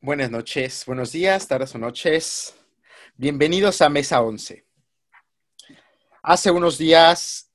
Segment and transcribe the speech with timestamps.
[0.00, 2.54] Buenas noches, buenos días, tardes o noches.
[3.16, 4.66] Bienvenidos a Mesa 11.
[6.22, 7.52] Hace unos días,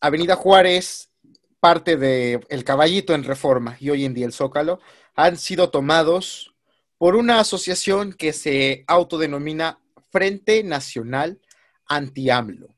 [0.00, 1.10] Avenida Juárez,
[1.60, 4.80] parte de El Caballito en Reforma y hoy en día el Zócalo,
[5.14, 6.54] han sido tomados
[6.96, 9.80] por una asociación que se autodenomina
[10.10, 11.40] Frente Nacional
[11.86, 12.74] Anti-AMLO.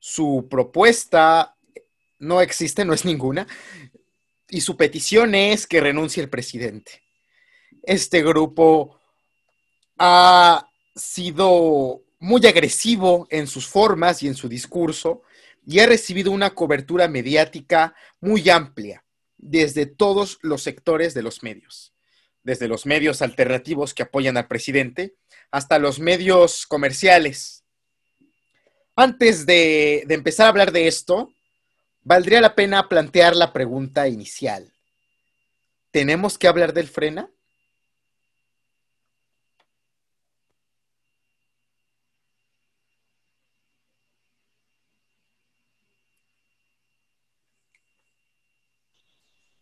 [0.00, 1.56] Su propuesta
[2.18, 3.46] no existe, no es ninguna,
[4.54, 7.02] y su petición es que renuncie el presidente.
[7.82, 9.00] Este grupo
[9.98, 15.22] ha sido muy agresivo en sus formas y en su discurso
[15.66, 19.04] y ha recibido una cobertura mediática muy amplia
[19.36, 21.92] desde todos los sectores de los medios,
[22.44, 25.16] desde los medios alternativos que apoyan al presidente
[25.50, 27.64] hasta los medios comerciales.
[28.94, 31.33] Antes de, de empezar a hablar de esto,
[32.04, 34.72] valdría la pena plantear la pregunta inicial.
[35.90, 37.30] ¿Tenemos que hablar del frena?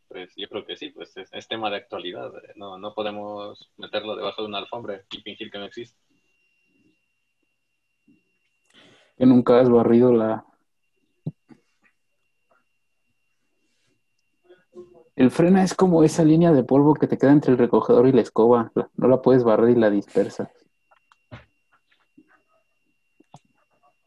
[0.08, 2.30] Pues yo creo que sí, pues es, tema de actualidad.
[2.56, 5.98] No, no podemos meterlo debajo de una alfombra y fingir que no existe.
[9.16, 10.44] Que nunca has barrido la,
[15.14, 18.12] El frena es como esa línea de polvo que te queda entre el recogedor y
[18.12, 18.72] la escoba.
[18.96, 20.48] No la puedes barrer y la dispersas.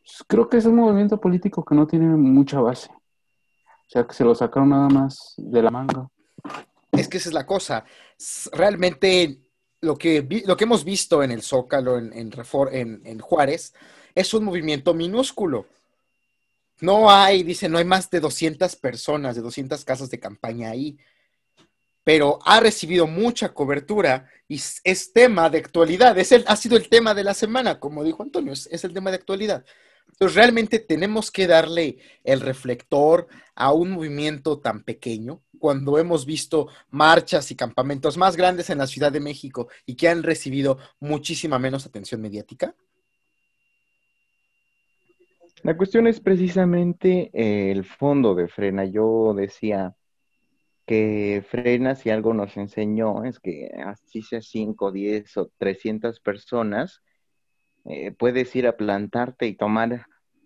[0.04, 2.90] Pues, creo que es un movimiento político que no tiene mucha base.
[2.90, 6.08] O sea, que se lo sacaron nada más de la manga.
[6.92, 7.84] Es que esa es la cosa.
[8.52, 9.38] Realmente
[9.82, 13.74] lo que, lo que hemos visto en el Zócalo, en, en, en Juárez,
[14.16, 15.66] es un movimiento minúsculo.
[16.82, 20.98] No hay, dice, no hay más de 200 personas, de 200 casas de campaña ahí,
[22.04, 26.18] pero ha recibido mucha cobertura y es tema de actualidad.
[26.18, 28.94] Es el, ha sido el tema de la semana, como dijo Antonio, es, es el
[28.94, 29.66] tema de actualidad.
[30.08, 36.68] Entonces, realmente tenemos que darle el reflector a un movimiento tan pequeño cuando hemos visto
[36.90, 41.60] marchas y campamentos más grandes en la Ciudad de México y que han recibido muchísima
[41.60, 42.76] menos atención mediática.
[45.66, 48.86] La cuestión es precisamente eh, el fondo de Frena.
[48.86, 49.96] Yo decía
[50.86, 57.02] que Frena, si algo nos enseñó, es que así sea 5, 10 o 300 personas,
[57.86, 60.06] eh, puedes ir a plantarte y tomar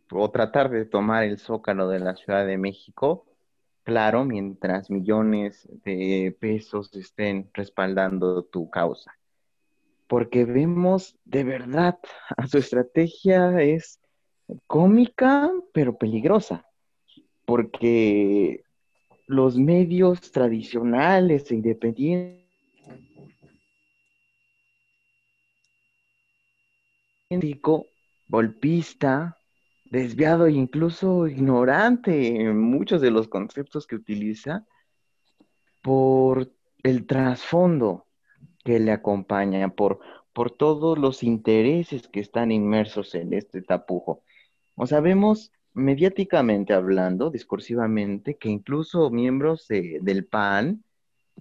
[0.09, 3.25] o tratar de tomar el zócalo de la Ciudad de México,
[3.83, 9.11] claro, mientras millones de pesos estén respaldando tu causa.
[10.07, 11.99] Porque vemos de verdad,
[12.37, 13.98] a su estrategia es
[14.67, 16.65] cómica, pero peligrosa,
[17.45, 18.63] porque
[19.27, 22.49] los medios tradicionales e independientes
[28.27, 29.37] golpista,
[29.85, 34.65] desviado e incluso ignorante en muchos de los conceptos que utiliza
[35.81, 36.51] por
[36.83, 38.05] el trasfondo
[38.63, 39.99] que le acompaña, por,
[40.33, 44.23] por todos los intereses que están inmersos en este tapujo.
[44.81, 50.85] O sea, vemos mediáticamente hablando, discursivamente, que incluso miembros del PAN,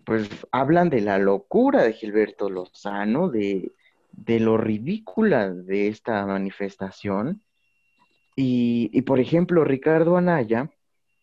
[0.05, 3.73] pues hablan de la locura de Gilberto Lozano, de,
[4.27, 7.41] lo ridícula de esta manifestación.
[8.35, 10.73] Y, y, por ejemplo, Ricardo Anaya,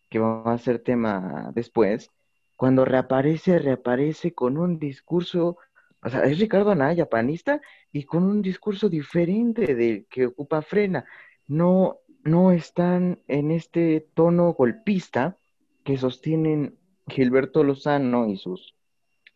[0.08, 2.10] que va a ser tema después,
[2.56, 5.58] cuando reaparece, reaparece con un discurso,
[6.02, 7.60] o sea, es Ricardo Anaya, panista,
[7.92, 11.04] y con un discurso diferente del que ocupa Frena.
[11.48, 15.38] No, no están en este tono golpista
[15.84, 16.78] que sostienen
[17.08, 18.74] Gilberto Lozano y sus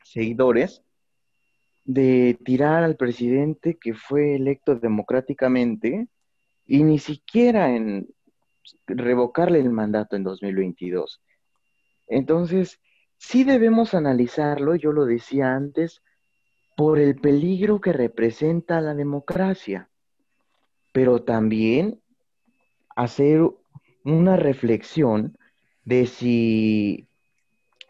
[0.03, 0.83] seguidores
[1.85, 6.09] de tirar al presidente que fue electo democráticamente
[6.67, 8.09] y ni siquiera en
[8.87, 11.23] revocarle el mandato en 2022.
[12.09, 12.81] Entonces,
[13.17, 16.03] sí debemos analizarlo, yo lo decía antes,
[16.77, 19.91] por el peligro que representa la democracia,
[20.93, 22.01] pero también
[23.03, 23.43] hacer
[24.05, 25.39] una reflexión
[25.85, 27.09] de si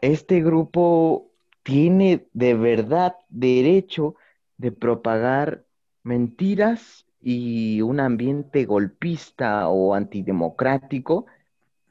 [0.01, 1.29] este grupo
[1.65, 4.15] tiene de verdad derecho
[4.57, 5.65] de propagar
[6.05, 11.27] mentiras y un ambiente golpista o antidemocrático,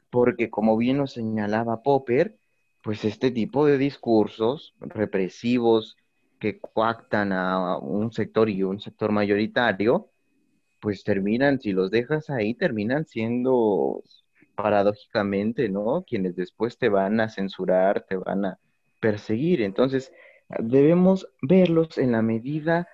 [0.08, 2.36] porque como bien nos señalaba Popper,
[2.82, 5.98] pues este tipo de discursos represivos
[6.38, 10.08] que coactan a un sector y un sector mayoritario,
[10.80, 14.02] pues terminan, si los dejas ahí, terminan siendo
[14.54, 16.04] paradójicamente, ¿no?
[16.06, 18.58] Quienes después te van a censurar, te van a
[19.00, 19.62] perseguir.
[19.62, 20.12] Entonces,
[20.58, 22.88] debemos verlos en la medida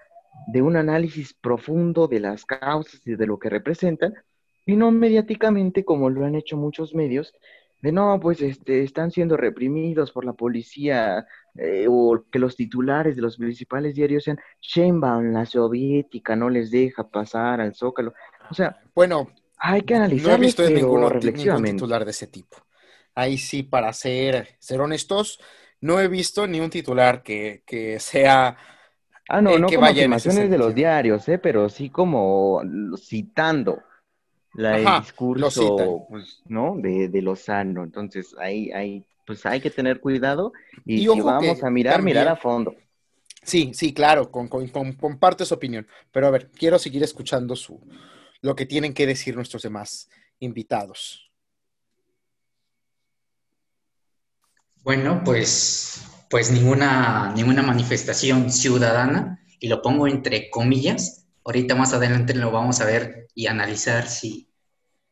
[0.48, 4.14] de un análisis profundo de las causas y de lo que representan,
[4.66, 7.32] y no mediáticamente como lo han hecho muchos medios,
[7.82, 11.26] de no, pues este, están siendo reprimidos por la policía,
[11.58, 16.70] eh, o que los titulares de los principales diarios sean Sheinbaum, la soviética, no les
[16.70, 18.12] deja pasar al Zócalo.
[18.50, 22.58] O sea, Bueno, hay que analizar no he visto ninguno, ningún titular de ese tipo.
[23.14, 25.40] Ahí sí, para ser, ser honestos,
[25.80, 28.56] no he visto ni un titular que, que sea
[29.28, 31.38] Ah, no, eh, no que como afirmaciones de los diarios, ¿eh?
[31.38, 32.62] Pero sí como
[32.96, 33.82] citando
[34.54, 36.06] la, el Ajá, lo discurso, citan.
[36.08, 36.76] pues, ¿no?
[36.78, 37.84] De, de Lozano.
[37.84, 40.52] Entonces, ahí, ahí, pues hay que tener cuidado
[40.86, 42.74] y, Y si ojo vamos a mirar, mirar a fondo.
[43.42, 45.86] Sí, sí, claro, con, con- con- comparto esa opinión.
[46.12, 47.80] Pero a ver, quiero seguir escuchando su,
[48.42, 50.08] lo que tienen que decir nuestros demás
[50.40, 51.30] invitados.
[54.82, 62.34] Bueno, pues, pues ninguna, ninguna manifestación ciudadana, y lo pongo entre comillas, ahorita más adelante
[62.34, 64.48] lo vamos a ver y analizar si,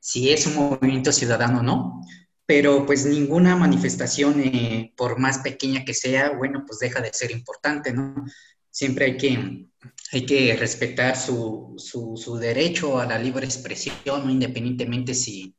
[0.00, 2.02] si es un movimiento ciudadano o no,
[2.46, 7.30] pero pues ninguna manifestación, eh, por más pequeña que sea, bueno, pues deja de ser
[7.30, 8.24] importante, ¿no?
[8.70, 9.68] Siempre hay que,
[10.12, 15.54] hay que respetar su, su, su derecho a la libre expresión, independientemente si,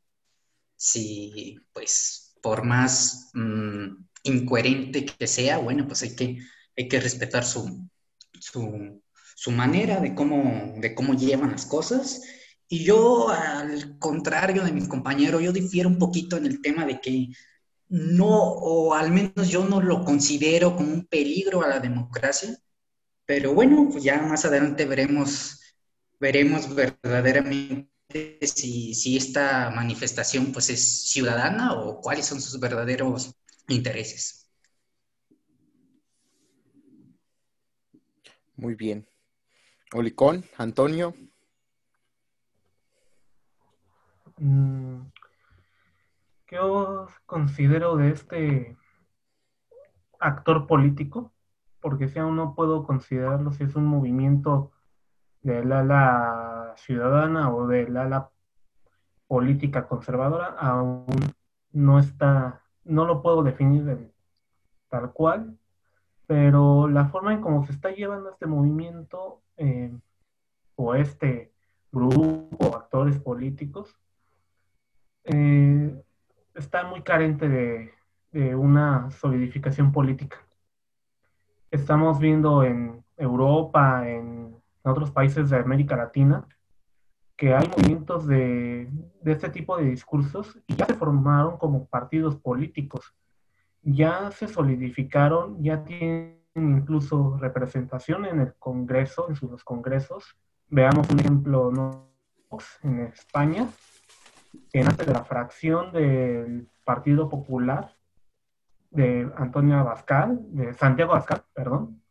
[0.76, 6.38] si, pues, por más mm, incoherente que sea, bueno, pues hay que,
[6.78, 7.90] hay que respetar su,
[8.40, 9.02] su,
[9.36, 12.22] su manera de cómo, de cómo llevan las cosas.
[12.68, 17.00] Y yo, al contrario de mis compañeros, yo difiero un poquito en el tema de
[17.00, 17.30] que
[17.90, 22.58] no, o al menos yo no lo considero como un peligro a la democracia,
[23.26, 25.62] pero bueno, pues ya más adelante veremos,
[26.20, 27.90] veremos verdaderamente
[28.42, 33.36] si, si esta manifestación pues es ciudadana o cuáles son sus verdaderos
[33.68, 34.50] intereses.
[38.56, 39.08] Muy bien.
[39.94, 41.14] Olicón, Antonio.
[44.25, 44.25] Mm,
[46.46, 48.78] ¿Qué os considero de este
[50.20, 51.32] actor político?
[51.80, 54.72] Porque si aún no puedo considerarlo si es un movimiento
[55.42, 58.30] del ala ciudadana o del ala
[59.28, 61.06] política conservadora, aún
[61.72, 64.14] no está, no lo puedo definir de-
[64.90, 65.58] tal cual,
[66.28, 69.98] pero la forma en cómo se está llevando este movimiento eh,
[70.76, 71.54] o este
[71.92, 73.98] grupo, actores políticos,
[75.26, 76.04] eh,
[76.54, 77.92] está muy carente de,
[78.56, 80.38] una solidificación política.
[81.72, 86.46] Estamos viendo en Europa, en otros países de América Latina,
[87.38, 88.90] que hay movimientos de,
[89.22, 93.16] de este tipo de discursos y ya se formaron como partidos políticos,
[93.82, 100.36] ya se solidificaron, ya tienen incluso representación en el Congreso, en sus congresos.
[100.68, 102.10] Veamos un ejemplo ¿no?
[102.84, 103.68] en España,
[104.72, 107.96] que nace de la fracción del Partido Popular
[108.92, 112.02] de Antonio Abascal, de Santiago Abascal, perdón,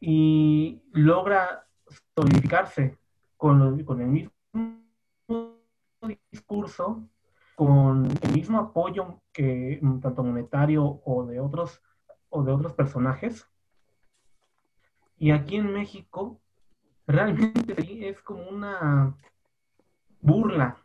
[0.00, 1.66] y logra
[2.14, 2.98] solidificarse
[3.36, 4.32] con, lo- con el mismo
[6.30, 7.06] discurso,
[7.54, 11.82] con el mismo apoyo que tanto monetario o de otros
[12.30, 13.46] o de otros personajes.
[15.18, 16.40] Y aquí en México
[17.06, 19.14] realmente es como una
[20.22, 20.78] burla,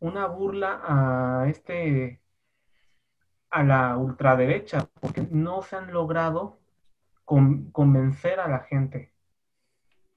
[0.00, 2.20] una burla a este
[3.50, 6.58] a la ultraderecha, porque no se han logrado
[7.24, 9.12] con- convencer a la gente.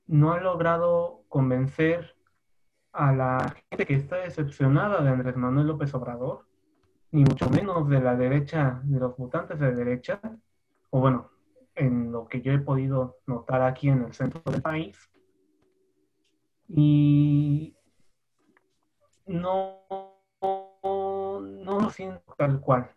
[0.08, 2.16] No han logrado convencer
[2.92, 6.46] a la gente que está decepcionada de Andrés Manuel López Obrador,
[7.12, 10.20] ni mucho menos de la derecha, de los votantes de derecha,
[10.90, 11.30] o bueno,
[11.76, 15.10] en lo que yo he podido notar aquí en el centro del país.
[16.68, 17.76] Y
[19.32, 19.80] no,
[20.42, 22.92] no lo siento tal cual.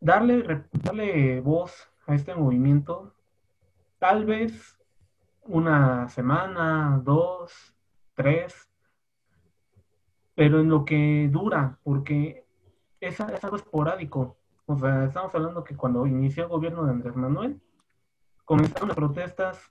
[0.00, 3.14] Darle, darle voz a este movimiento,
[3.98, 4.78] tal vez
[5.42, 7.74] una semana, dos,
[8.14, 8.70] tres,
[10.34, 12.44] pero en lo que dura, porque
[13.00, 14.36] es, es algo esporádico.
[14.66, 17.60] O sea, estamos hablando que cuando inició el gobierno de Andrés Manuel,
[18.44, 19.70] comenzaron las protestas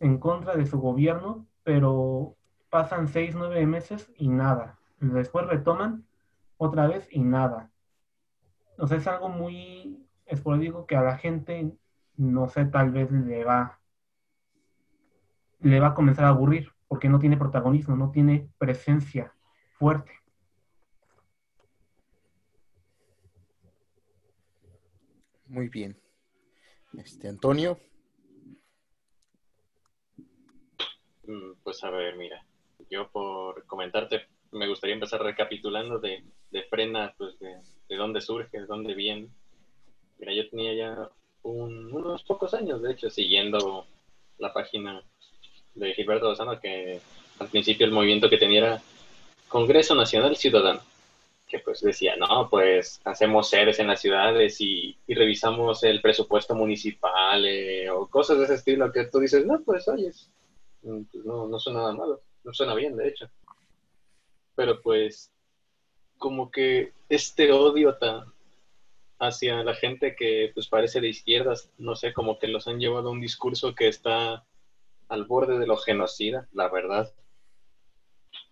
[0.00, 2.36] en contra de su gobierno, pero
[2.70, 4.78] pasan seis, nueve meses y nada.
[5.02, 6.06] Después retoman
[6.58, 7.72] otra vez y nada.
[8.78, 11.72] O sea, es algo muy esporádico que a la gente,
[12.16, 13.80] no sé, tal vez le va,
[15.58, 19.34] le va a comenzar a aburrir, porque no tiene protagonismo, no tiene presencia
[19.76, 20.12] fuerte.
[25.46, 26.00] Muy bien.
[26.92, 27.76] Este, Antonio.
[31.26, 32.46] Mm, Pues a ver, mira,
[32.88, 37.56] yo por comentarte, me gustaría empezar recapitulando de, de Frena, pues de,
[37.88, 39.28] de dónde surge, de dónde viene.
[40.18, 41.08] Mira, yo tenía ya
[41.42, 43.86] un- unos pocos años, de hecho, siguiendo
[44.38, 45.02] la página
[45.74, 47.00] de Gilberto Lozano, que
[47.38, 48.82] al principio el movimiento que tenía era
[49.48, 50.80] Congreso Nacional Ciudadano,
[51.48, 56.54] que pues decía, no, pues hacemos sedes en las ciudades y, y revisamos el presupuesto
[56.54, 60.30] municipal eh, o cosas de ese estilo que tú dices, no, pues oyes,
[60.84, 63.26] Mm, pues no, no suena nada malo, no suena bien, de hecho.
[64.54, 65.32] Pero pues,
[66.18, 68.32] como que este odio tan
[69.18, 73.08] hacia la gente que pues parece de izquierdas, no sé, como que los han llevado
[73.08, 74.44] a un discurso que está
[75.08, 77.12] al borde de lo genocida, la verdad.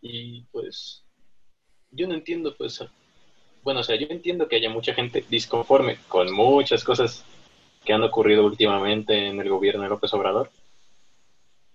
[0.00, 1.04] Y pues,
[1.90, 2.84] yo no entiendo, pues,
[3.62, 7.24] bueno, o sea, yo entiendo que haya mucha gente disconforme con muchas cosas
[7.84, 10.50] que han ocurrido últimamente en el gobierno de López Obrador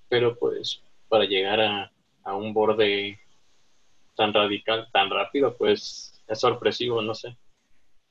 [0.09, 1.91] pero pues para llegar a,
[2.23, 3.19] a un borde
[4.15, 7.37] tan radical, tan rápido, pues es sorpresivo, no sé.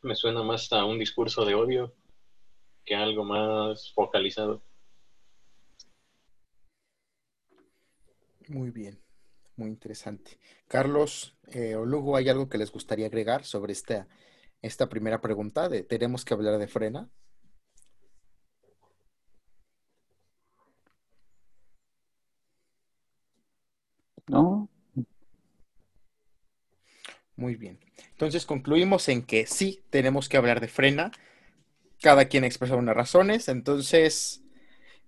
[0.03, 1.95] Me suena más a un discurso de odio
[2.85, 4.63] que algo más focalizado.
[8.49, 9.05] Muy bien.
[9.57, 10.39] Muy interesante.
[10.67, 14.09] Carlos eh, o Lugo, ¿hay algo que les gustaría agregar sobre esta,
[14.63, 17.09] esta primera pregunta de tenemos que hablar de frena?
[27.37, 27.81] Muy bien.
[28.11, 31.11] Entonces concluimos en que sí tenemos que hablar de frena.
[32.01, 33.49] Cada quien expresa unas razones.
[33.49, 34.43] Entonces,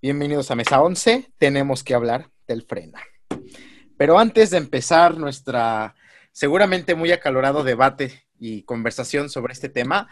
[0.02, 1.30] bienvenidos a Mesa 11.
[1.38, 3.00] Tenemos que hablar del frena.
[3.97, 5.95] Pero antes de empezar nuestra
[6.33, 10.09] seguramente muy acalorado debate y conversación sobre este tema,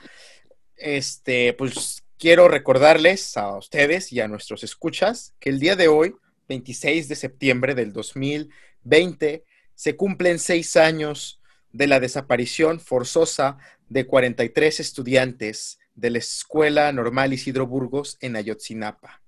[0.76, 6.14] este, pues quiero recordarles a ustedes y a nuestros escuchas que el día de hoy,
[6.48, 9.44] 26 de septiembre del 2020,
[9.74, 11.42] se cumplen seis años
[11.74, 19.20] de la desaparición forzosa de 43 estudiantes de la Escuela Normal Isidro Burgos en Ayotzinapa.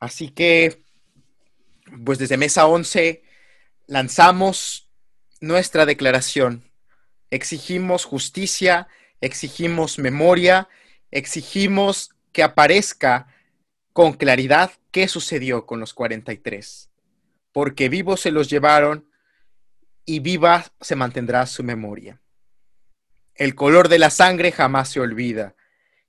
[0.00, 0.82] Así que,
[2.04, 3.22] pues desde Mesa 11
[3.86, 4.90] lanzamos
[5.40, 6.64] nuestra declaración.
[7.30, 8.88] Exigimos justicia,
[9.20, 10.68] exigimos memoria,
[11.12, 13.28] exigimos que aparezca
[13.92, 16.90] con claridad qué sucedió con los 43,
[17.52, 19.13] porque vivos se los llevaron
[20.04, 22.20] y viva se mantendrá su memoria.
[23.34, 25.56] El color de la sangre jamás se olvida,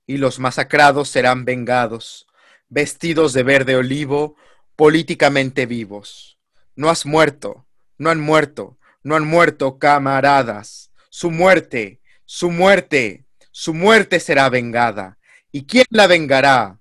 [0.06, 2.26] y los masacrados serán vengados,
[2.68, 4.36] vestidos de verde olivo,
[4.76, 6.38] políticamente vivos.
[6.76, 7.66] No has muerto,
[7.98, 10.92] no han muerto, no han muerto, camaradas.
[11.10, 15.18] Su muerte, su muerte, su muerte será vengada.
[15.50, 16.80] ¿Y quién la vengará?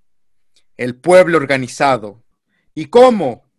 [0.76, 2.24] El pueblo organizado.
[2.74, 3.50] ¿Y cómo?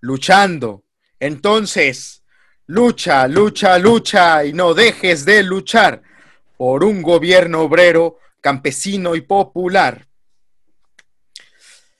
[0.00, 0.82] Luchando.
[1.20, 2.21] Entonces,
[2.72, 6.02] lucha, lucha, lucha y no dejes de luchar
[6.56, 10.08] por un gobierno obrero, campesino y popular.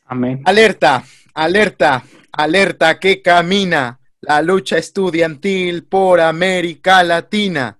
[0.06, 0.40] Amén.
[0.46, 7.78] Alerta, alerta, alerta que camina la lucha estudiantil por América Latina.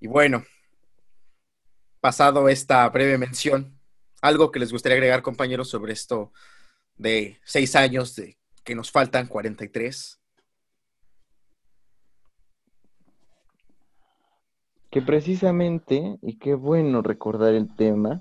[0.00, 0.42] Y bueno,
[2.00, 3.78] pasado esta breve mención,
[4.22, 6.32] algo que les gustaría agregar, compañeros, sobre esto
[6.96, 10.23] de seis años de que nos faltan 43.
[14.94, 18.20] Que precisamente, y qué bueno recordar el tema,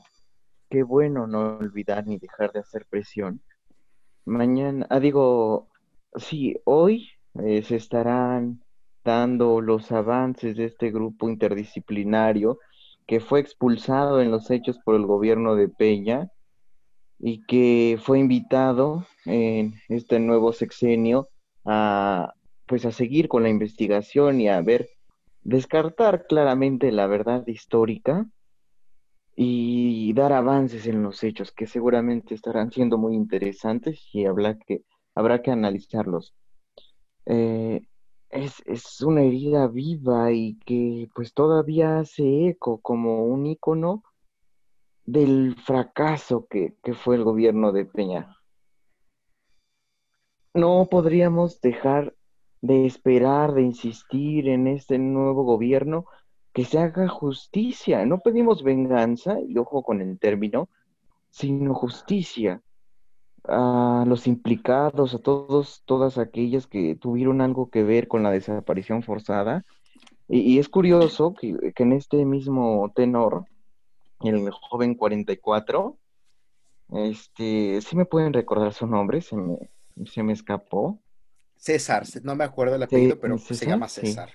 [0.71, 3.43] qué bueno no olvidar ni dejar de hacer presión.
[4.25, 5.67] Mañana, ah, digo,
[6.15, 8.63] sí, hoy eh, se estarán
[9.03, 12.57] dando los avances de este grupo interdisciplinario
[13.05, 16.31] que fue expulsado en los hechos por el gobierno de Peña
[17.19, 21.29] y que fue invitado en este nuevo sexenio
[21.65, 22.33] a
[22.65, 24.89] pues a seguir con la investigación y a ver
[25.43, 28.25] descartar claramente la verdad histórica
[29.35, 34.83] y dar avances en los hechos que seguramente estarán siendo muy interesantes y habrá que,
[35.15, 36.35] habrá que analizarlos.
[37.25, 37.81] Eh,
[38.29, 44.03] es, es una herida viva y que pues todavía hace eco como un icono
[45.05, 48.37] del fracaso que, que fue el gobierno de Peña.
[50.53, 52.15] No podríamos dejar
[52.63, 56.05] de esperar, de insistir en este nuevo gobierno
[56.53, 58.05] que se haga justicia.
[58.05, 60.69] No pedimos venganza, y ojo con el término,
[61.29, 62.61] sino justicia
[63.43, 69.03] a los implicados, a todos, todas aquellas que tuvieron algo que ver con la desaparición
[69.03, 69.65] forzada.
[70.29, 73.45] Y, es curioso que, que en este mismo tenor
[74.21, 75.97] el joven 44.
[76.93, 79.69] Este, sí me pueden recordar su nombre, se me,
[80.05, 81.02] se me escapó.
[81.63, 83.87] César, no me acuerdo el apellido, pero se llama.
[83.87, 84.29] César.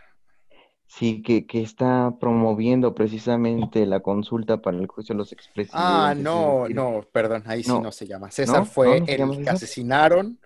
[0.86, 5.74] Sí, que, que está promoviendo precisamente la consulta para el juicio de los expresidentes.
[5.74, 8.30] Ah, no, no, perdón, ahí sí No, se llama.
[8.30, 8.64] César ¿no?
[8.64, 9.00] fue ¿No?
[9.00, 9.54] ¿No se el que César?
[9.56, 10.38] asesinaron,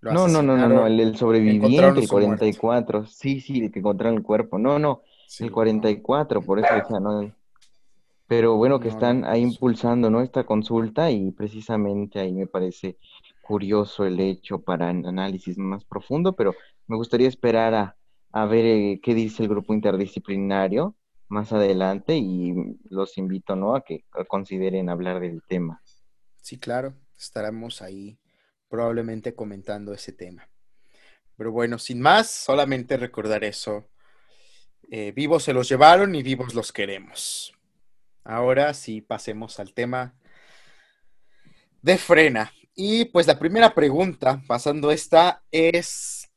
[0.00, 2.56] No, no, no, no, no, el, el sobreviviente, el su muerte.
[2.56, 3.06] 44.
[3.06, 4.58] Sí, sí, el que encontraron el cuerpo.
[4.58, 7.32] No, no, Sí, el no, 44, por eso decía, no.
[8.26, 10.20] Pero bueno, que están ahí pues, impulsando, ¿no?
[10.20, 12.98] Esta consulta y precisamente ahí me parece
[13.44, 16.54] curioso el hecho para un análisis más profundo, pero
[16.86, 17.96] me gustaría esperar
[18.32, 20.96] a, ver eh, qué dice el grupo interdisciplinario
[21.28, 22.54] más adelante y
[22.90, 23.76] los invito, ¿no?
[23.76, 25.80] A que consideren hablar del tema.
[26.42, 28.18] sí, claro, estaremos ahí
[28.68, 30.48] probablemente comentando ese tema.
[31.36, 33.88] Pero bueno, sin más, solamente recordar eso.
[34.90, 37.52] Eh, vivos se los llevaron y vivos los queremos.
[38.24, 40.14] Ahora sí, pasemos al tema
[41.82, 42.52] de frena.
[42.76, 46.30] Y pues la primera pregunta, pasando esta, es,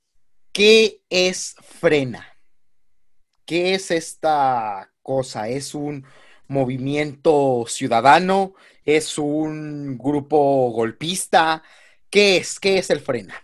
[0.53, 2.25] ¿qué es frena?
[3.45, 5.47] ¿Qué es esta cosa?
[5.49, 6.05] ¿Es un
[6.47, 8.53] movimiento ciudadano?
[8.85, 11.63] ¿Es un grupo golpista?
[12.09, 12.59] ¿Qué es?
[12.59, 13.35] ¿Qué es el frena?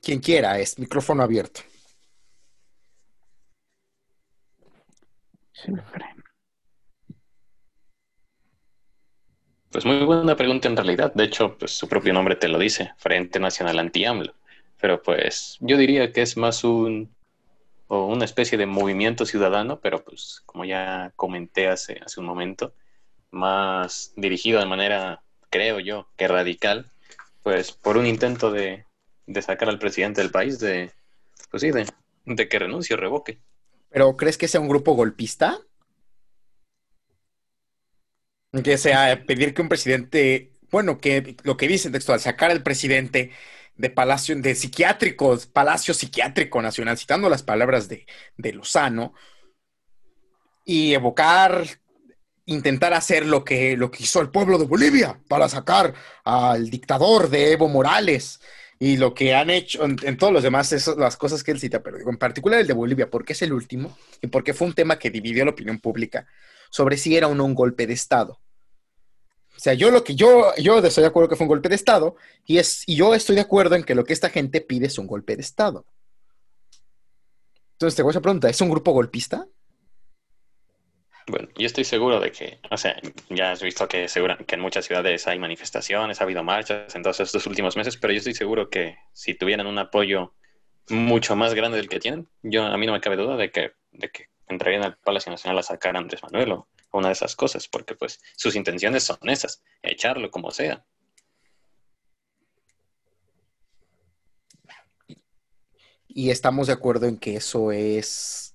[0.00, 1.60] Quien quiera, es micrófono abierto.
[1.60, 1.90] Es el
[5.36, 5.45] freno.
[9.70, 11.12] Pues muy buena pregunta en realidad.
[11.14, 14.34] De hecho, pues su propio nombre te lo dice, Frente Nacional Anti-AMLO.
[14.80, 17.14] Pero pues yo diría que es más un
[17.88, 22.74] o una especie de movimiento ciudadano, pero pues como ya comenté hace, hace un momento,
[23.30, 26.90] más dirigido de manera, creo yo, que radical,
[27.42, 28.86] pues por un intento de,
[29.26, 30.92] de sacar al presidente del país de,
[31.50, 31.86] pues sí, de,
[32.24, 33.38] de que renuncie o revoque.
[33.96, 35.58] ¿Pero crees que sea un grupo golpista?
[38.62, 43.30] Que sea pedir que un presidente, bueno, que lo que dice textual, sacar al presidente
[43.74, 48.04] de Palacio, de psiquiátrico, Palacio Psiquiátrico Nacional, citando las palabras de,
[48.36, 49.14] de Lozano,
[50.66, 51.64] y evocar,
[52.44, 57.30] intentar hacer lo que, lo que hizo el pueblo de Bolivia para sacar al dictador
[57.30, 58.40] de Evo Morales
[58.78, 61.82] y lo que han hecho en, todos los demás, esas, las cosas que él cita,
[61.82, 64.74] pero digo, en particular el de Bolivia, porque es el último y porque fue un
[64.74, 66.26] tema que dividió la opinión pública
[66.70, 68.38] sobre si era o no un golpe de Estado.
[69.56, 71.74] O sea, yo lo que yo, yo estoy de acuerdo que fue un golpe de
[71.74, 74.86] Estado y, es, y yo estoy de acuerdo en que lo que esta gente pide
[74.86, 75.86] es un golpe de Estado.
[77.72, 79.46] Entonces te voy a hacer pregunta, ¿es un grupo golpista?
[81.28, 84.60] Bueno, yo estoy seguro de que, o sea, ya has visto que, segura, que en
[84.60, 88.34] muchas ciudades hay manifestaciones, ha habido marchas en todos estos últimos meses, pero yo estoy
[88.34, 90.34] seguro que si tuvieran un apoyo
[90.88, 93.72] mucho más grande del que tienen, yo a mí no me cabe duda de que,
[93.90, 97.34] de que entrarían al Palacio Nacional a sacar a Andrés Manuel o una de esas
[97.34, 100.84] cosas, porque pues sus intenciones son esas, echarlo como sea.
[106.08, 108.45] Y estamos de acuerdo en que eso es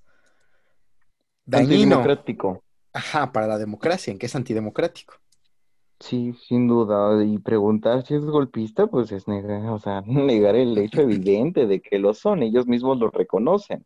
[1.46, 1.98] dañino.
[1.98, 2.64] Antidemocrático.
[2.94, 5.16] Ajá, para la democracia, en que es antidemocrático.
[6.02, 7.24] Sí, sin duda.
[7.24, 11.82] Y preguntar si es golpista, pues es negar, o sea, negar el hecho evidente de
[11.82, 12.44] que lo son.
[12.44, 13.86] Ellos mismos lo reconocen.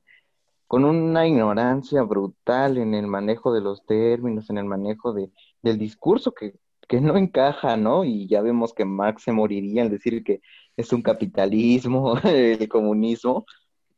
[0.68, 5.30] Con una ignorancia brutal en el manejo de los términos, en el manejo de,
[5.62, 6.56] del discurso que,
[6.88, 8.04] que no encaja, ¿no?
[8.06, 10.42] Y ya vemos que Marx se moriría al decir que
[10.78, 13.46] es un capitalismo, el comunismo.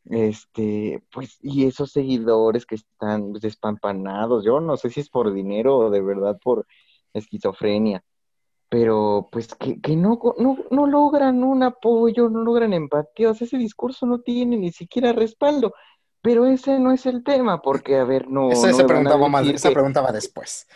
[0.10, 5.78] Este, pues, y esos seguidores que están despampanados, yo no sé si es por dinero
[5.78, 6.66] o de verdad por
[7.14, 8.04] esquizofrenia,
[8.70, 13.46] pero pues que, que no, no, no logran un apoyo, no logran empatía, o sea,
[13.46, 15.74] ese discurso no tiene ni siquiera respaldo,
[16.22, 19.16] pero ese no es el tema, porque a ver, no, Esa, no esa van pregunta,
[19.16, 20.68] a va más- decir esa que, pregunta va después.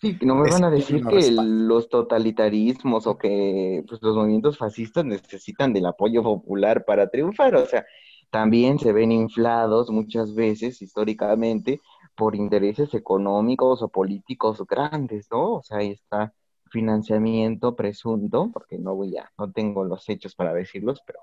[0.00, 4.58] sí, no me van a decir no que los totalitarismos o que pues, los movimientos
[4.58, 7.84] fascistas necesitan del apoyo popular para triunfar, o sea,
[8.32, 11.82] también se ven inflados muchas veces históricamente
[12.16, 15.56] por intereses económicos o políticos grandes, ¿no?
[15.56, 16.34] O sea, ahí está
[16.70, 21.20] financiamiento presunto, porque no voy a, no tengo los hechos para decirlos, pero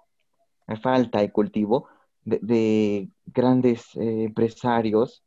[0.68, 1.88] me falta el cultivo
[2.24, 5.24] de, de grandes eh, empresarios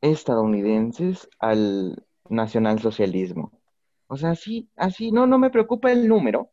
[0.00, 3.52] estadounidenses al nacionalsocialismo.
[4.06, 6.50] O sea, así, así, no, no me preocupa el número,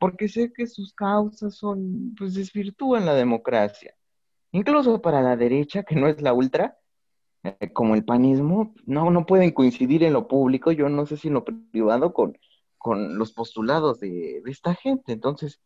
[0.00, 3.94] porque sé que sus causas son, pues desvirtúan la democracia.
[4.52, 6.78] Incluso para la derecha, que no es la ultra,
[7.44, 11.28] eh, como el panismo, no, no pueden coincidir en lo público, yo no sé si
[11.28, 12.36] en lo privado con,
[12.78, 15.12] con los postulados de, de esta gente.
[15.12, 15.60] Entonces,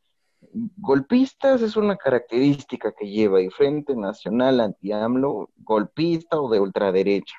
[0.76, 7.36] golpistas es una característica que lleva el Frente Nacional Anti-AMLO, golpista o de ultraderecha.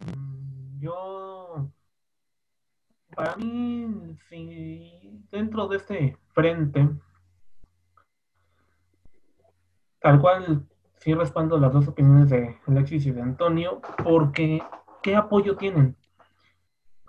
[0.00, 1.68] Mm, Yo,
[3.14, 4.97] para mí, si
[5.30, 6.88] dentro de este frente,
[10.00, 10.66] tal cual,
[10.98, 14.62] sí respaldo las dos opiniones de Alexis y de Antonio, porque
[15.02, 15.96] ¿qué apoyo tienen?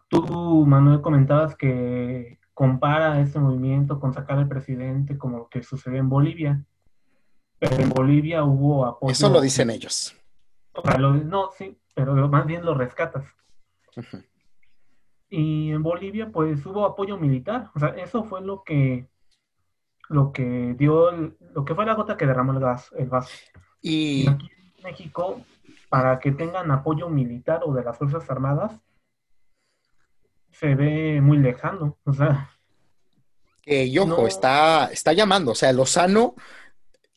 [0.08, 6.00] Tú, Manuel, comentabas que compara este movimiento con sacar al presidente como lo que sucedió
[6.00, 6.66] en Bolivia,
[7.60, 9.12] pero en Bolivia hubo apoyo.
[9.12, 10.16] Eso lo dicen ellos.
[10.74, 13.26] O sea, lo- no, sí, pero más bien lo rescatas.
[13.96, 14.24] Ujú.
[15.30, 17.70] Y en Bolivia, pues hubo apoyo militar.
[17.76, 19.08] O sea, eso fue lo que
[20.10, 23.30] lo que dio, el- lo que fue la gota que derramó el gas, el vaso.
[23.80, 25.42] Y Y aquí en México,
[25.88, 28.74] para que tengan apoyo militar o de las Fuerzas Armadas,
[30.52, 31.98] se ve muy lejano.
[32.06, 32.50] O sea,
[33.62, 34.28] que, ojo, No.
[34.28, 35.52] está, está llamando.
[35.52, 36.34] O sea, Lozano,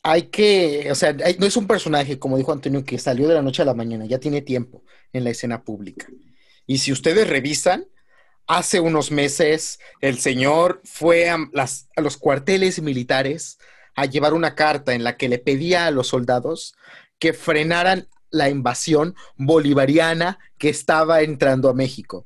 [0.03, 3.33] hay que, o sea, hay- no es un personaje, como dijo Antonio, que salió de
[3.33, 6.05] la noche a la mañana, ya tiene tiempo en la escena pública.
[6.67, 7.85] Y si ustedes revisan,
[8.47, 11.37] hace unos meses el señor fue a,
[11.97, 13.57] los cuarteles militares
[13.95, 16.75] a llevar una carta en la que le pedía a los soldados
[17.19, 22.25] que frenaran la invasión bolivariana que estaba entrando a México.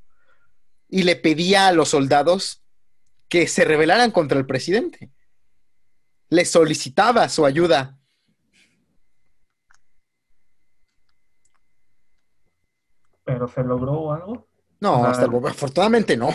[0.87, 2.63] Y le pedía a los soldados
[3.27, 5.11] que se rebelaran contra el presidente.
[6.29, 7.97] Le solicitaba su ayuda.
[13.27, 14.47] pero se logró algo.
[14.79, 16.29] No, hasta el momento, afortunadamente no.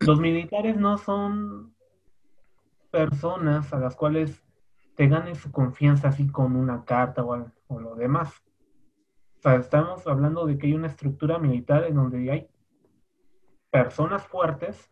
[0.00, 1.74] Los militares no son
[2.90, 4.42] personas a las cuales
[4.94, 8.32] te ganen su confianza así con una carta o, al- o lo demás.
[9.38, 12.48] O sea, estamos hablando de que hay una estructura militar en donde hay
[13.70, 14.90] personas fuertes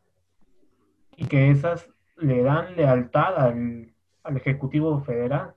[1.17, 5.55] y que esas le dan lealtad al, al Ejecutivo Federal.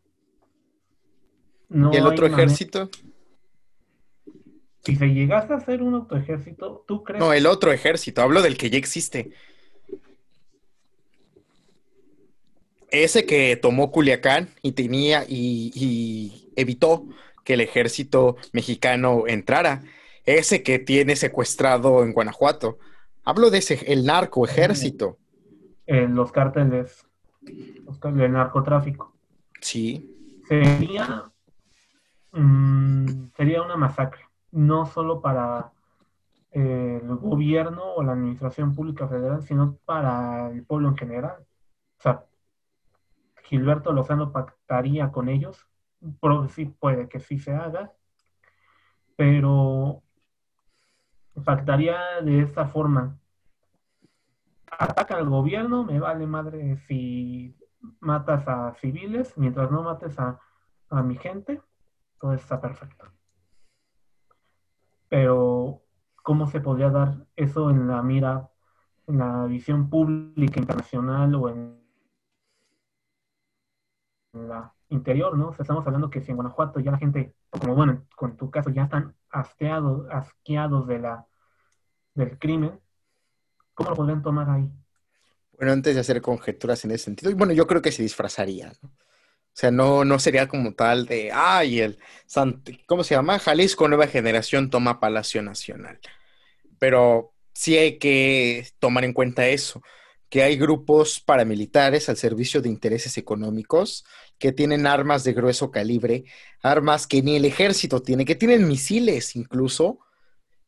[1.69, 2.89] No ¿Y el otro manera- ejército?
[4.87, 8.21] Si se llegase a hacer un autoejército, ¿tú crees No, el otro ejército.
[8.21, 9.31] Hablo del que ya existe.
[12.89, 17.05] Ese que tomó Culiacán y tenía y, y evitó
[17.43, 19.83] que el ejército mexicano entrara.
[20.23, 22.79] Ese que tiene secuestrado en Guanajuato.
[23.25, 25.17] Hablo de ese, el narco ejército.
[25.85, 27.05] eh, los cárteles,
[27.85, 29.13] los cárteles del narcotráfico?
[29.59, 30.41] Sí.
[30.47, 31.25] sería,
[32.31, 34.26] mm, sería una masacre,
[34.57, 35.71] no solo para
[36.51, 41.37] eh, el gobierno o la administración pública federal, sino para el pueblo en general.
[41.99, 42.25] O sea,
[43.43, 45.67] Gilberto Lozano pactaría con ellos,
[46.19, 47.93] pro- sí puede que sí se haga,
[49.15, 50.03] pero
[51.45, 53.17] pactaría de esta forma.
[54.71, 57.55] Ataca al gobierno, me vale madre si
[57.99, 60.39] matas a civiles, mientras no mates a,
[60.89, 61.61] a mi gente,
[62.19, 63.11] todo está perfecto.
[65.09, 65.81] Pero,
[66.23, 68.49] ¿cómo se podría dar eso en la mira,
[69.07, 71.77] en la visión pública internacional o en
[74.33, 75.55] la interior, ¿no?
[75.57, 78.83] Estamos hablando que si en Guanajuato ya la gente, como bueno, con tu caso, ya
[78.83, 81.25] están hasteados, asqueados de la,
[82.13, 82.79] del crimen,
[83.73, 84.69] ¿cómo lo podrían tomar ahí?
[85.57, 88.91] Bueno, antes de hacer conjeturas en ese sentido, bueno, yo creo que se disfrazaría, ¿no?
[89.57, 91.97] O sea, no, no sería como tal de, ay, el,
[92.29, 93.39] Sant- ¿cómo se llama?
[93.39, 95.99] Jalisco Nueva Generación toma Palacio Nacional.
[96.77, 99.81] Pero sí hay que tomar en cuenta eso,
[100.29, 104.05] que hay grupos paramilitares al servicio de intereses económicos
[104.37, 106.25] que tienen armas de grueso calibre,
[106.61, 109.97] armas que ni el ejército tiene, que tienen misiles incluso,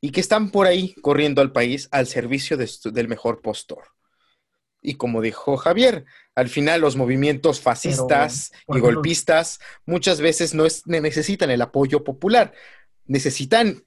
[0.01, 3.83] y que están por ahí corriendo al país al servicio del mejor postor.
[4.81, 10.87] Y como dijo Javier, al final los movimientos fascistas y golpistas muchas veces no es-
[10.87, 12.53] necesitan el apoyo popular,
[13.05, 13.83] necesitan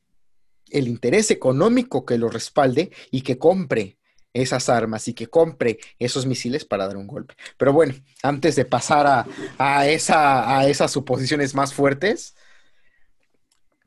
[0.70, 3.98] el interés económico que lo respalde y que compre
[4.34, 7.34] esas armas y que compre esos misiles para dar un golpe.
[7.58, 9.26] Pero bueno, antes de pasar a,
[9.58, 12.34] a esa, a esas suposiciones más fuertes,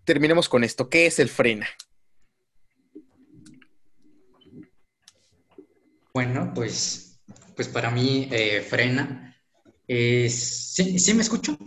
[0.03, 0.89] terminemos con esto.
[0.89, 1.67] ¿Qué es el frena?
[6.15, 7.21] Bueno, pues,
[7.55, 9.35] pues para mí eh, frena.
[9.87, 11.57] es- ¿sí, sí me escucho?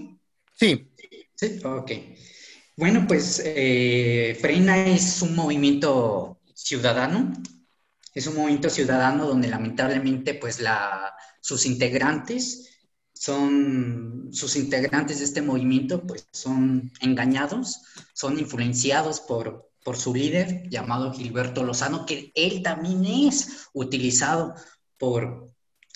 [0.55, 0.89] Sí,
[1.35, 1.93] Sí, ok.
[2.77, 7.33] Bueno, pues eh, Frena es un movimiento ciudadano,
[8.15, 12.71] es un movimiento ciudadano donde lamentablemente pues la, sus integrantes
[13.15, 17.83] son, sus integrantes de este movimiento pues son engañados,
[18.15, 24.55] son influenciados por, por su líder llamado Gilberto Lozano, que él también es utilizado
[24.99, 25.49] por,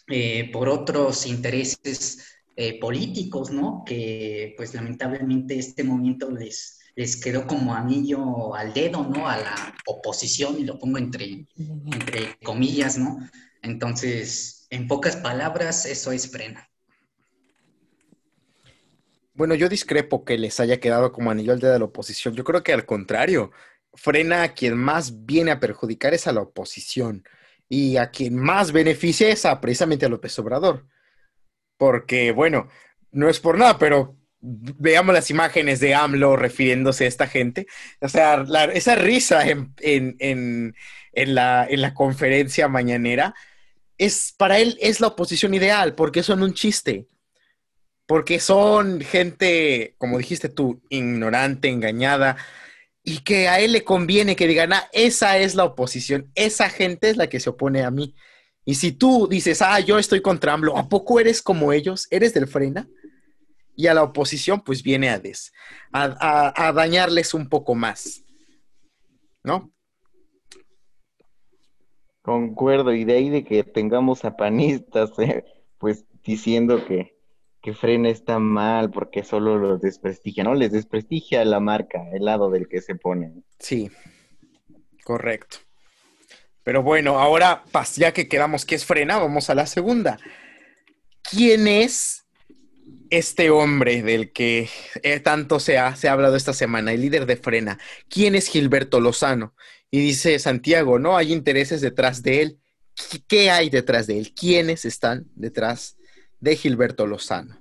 [0.08, 2.24] eh, por otros intereses
[2.56, 3.82] eh, políticos, ¿no?
[3.84, 9.28] Que pues lamentablemente este movimiento les, les quedó como anillo al dedo, ¿no?
[9.28, 13.18] A la oposición, y lo pongo entre, entre comillas, ¿no?
[13.60, 16.66] Entonces, en pocas palabras, eso es frena.
[19.34, 22.34] Bueno, yo discrepo que les haya quedado como anillo al dedo de la oposición.
[22.34, 23.50] Yo creo que al contrario,
[23.94, 27.24] frena a quien más viene a perjudicar es a la oposición
[27.68, 30.86] y a quien más beneficia es a precisamente a López Obrador.
[31.76, 32.68] Porque, bueno,
[33.10, 37.66] no es por nada, pero veamos las imágenes de AMLO refiriéndose a esta gente.
[38.00, 40.74] O sea, esa risa en, en,
[41.34, 43.34] la, en la conferencia mañanera
[43.98, 47.06] es para él es la oposición ideal, porque son un chiste.
[48.06, 52.36] Porque son gente, como dijiste tú, ignorante, engañada,
[53.04, 57.10] y que a él le conviene que digan, ah, esa es la oposición, esa gente
[57.10, 58.14] es la que se opone a mí.
[58.64, 62.06] Y si tú dices, ah, yo estoy contra AMLO, ¿a poco eres como ellos?
[62.10, 62.88] ¿Eres del frena?
[63.74, 65.52] Y a la oposición, pues viene a, des,
[65.92, 68.22] a, dañarles un poco más.
[69.42, 69.72] ¿No?
[72.20, 75.44] Concuerdo, y de ahí de que tengamos a panistas, eh,
[75.78, 77.11] pues diciendo que
[77.62, 80.54] que Frena está mal porque solo los desprestigia, ¿no?
[80.54, 83.44] Les desprestigia la marca, el lado del que se ponen.
[83.60, 83.88] Sí,
[85.04, 85.58] correcto.
[86.64, 87.64] Pero bueno, ahora,
[87.96, 90.18] ya que quedamos que es Frena, vamos a la segunda.
[91.22, 92.24] ¿Quién es
[93.10, 94.68] este hombre del que
[95.02, 97.78] eh, tanto se ha, se ha hablado esta semana, el líder de Frena?
[98.08, 99.54] ¿Quién es Gilberto Lozano?
[99.88, 101.16] Y dice Santiago, ¿no?
[101.16, 102.58] Hay intereses detrás de él.
[103.28, 104.34] ¿Qué hay detrás de él?
[104.34, 106.01] ¿Quiénes están detrás de
[106.50, 107.58] Gilberto Lozano.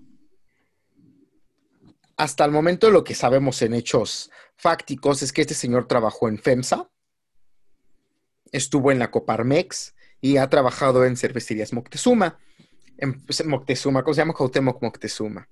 [2.18, 6.38] Hasta el momento lo que sabemos en hechos fácticos es que este señor trabajó en
[6.38, 6.90] FEMSA,
[8.52, 12.38] estuvo en la Coparmex y ha trabajado en cervecerías Moctezuma.
[12.98, 14.34] En Moctezuma, ¿cómo se llama?
[14.34, 15.50] Cuauhtémoc Moctezuma.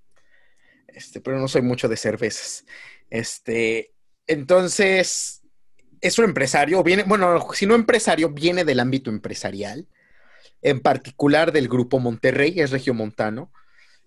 [0.88, 2.66] Este, pero no soy mucho de cervezas.
[3.10, 3.94] Este,
[4.28, 5.42] entonces,
[6.02, 9.88] es un empresario, viene, bueno, si no empresario, viene del ámbito empresarial
[10.62, 13.52] en particular del grupo Monterrey, es regiomontano.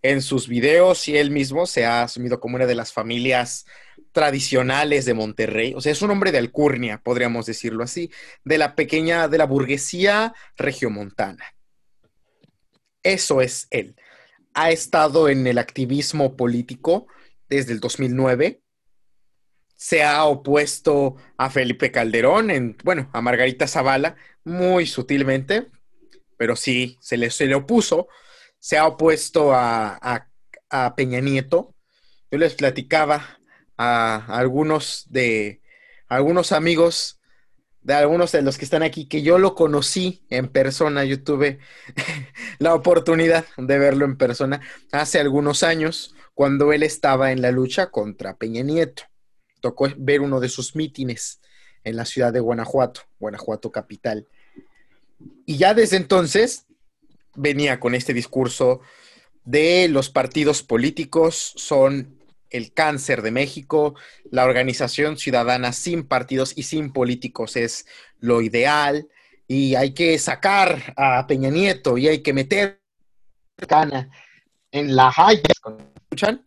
[0.03, 3.67] En sus videos y él mismo se ha asumido como una de las familias
[4.11, 5.75] tradicionales de Monterrey.
[5.77, 8.11] O sea, es un hombre de alcurnia, podríamos decirlo así,
[8.45, 11.45] de la pequeña, de la burguesía regiomontana.
[13.03, 13.97] Eso es él.
[14.55, 17.07] Ha estado en el activismo político
[17.49, 18.61] desde el 2009.
[19.75, 25.69] Se ha opuesto a Felipe Calderón, en, bueno, a Margarita Zavala, muy sutilmente,
[26.43, 28.09] pero sí, se le, se le opuso,
[28.59, 30.27] se ha opuesto a,
[30.97, 31.77] Peña Nieto.
[32.33, 33.39] Yo les platicaba
[33.79, 35.63] a, algunos de
[36.09, 37.21] algunos amigos
[37.83, 41.61] de algunos de los que están aquí, que yo lo conocí en persona, yo tuve
[42.59, 47.93] la oportunidad de verlo en persona hace algunos años, cuando él estaba en la lucha
[47.93, 49.05] contra Peña Nieto.
[49.61, 51.41] Tocó ver uno de sus mítines
[51.85, 54.27] en la ciudad de Guanajuato, Guanajuato capital.
[55.47, 56.67] Y ya desde entonces
[57.35, 58.81] venía con este discurso
[59.45, 62.19] de los partidos políticos son
[62.51, 63.95] el cáncer de México,
[64.31, 67.87] la organización ciudadana sin partidos y sin políticos es
[68.21, 69.09] lo ideal
[69.49, 72.83] y hay que sacar a Peña Nieto y hay que meter
[73.67, 74.11] cana
[74.71, 75.43] en la haya.
[76.03, 76.45] ¿Escuchan?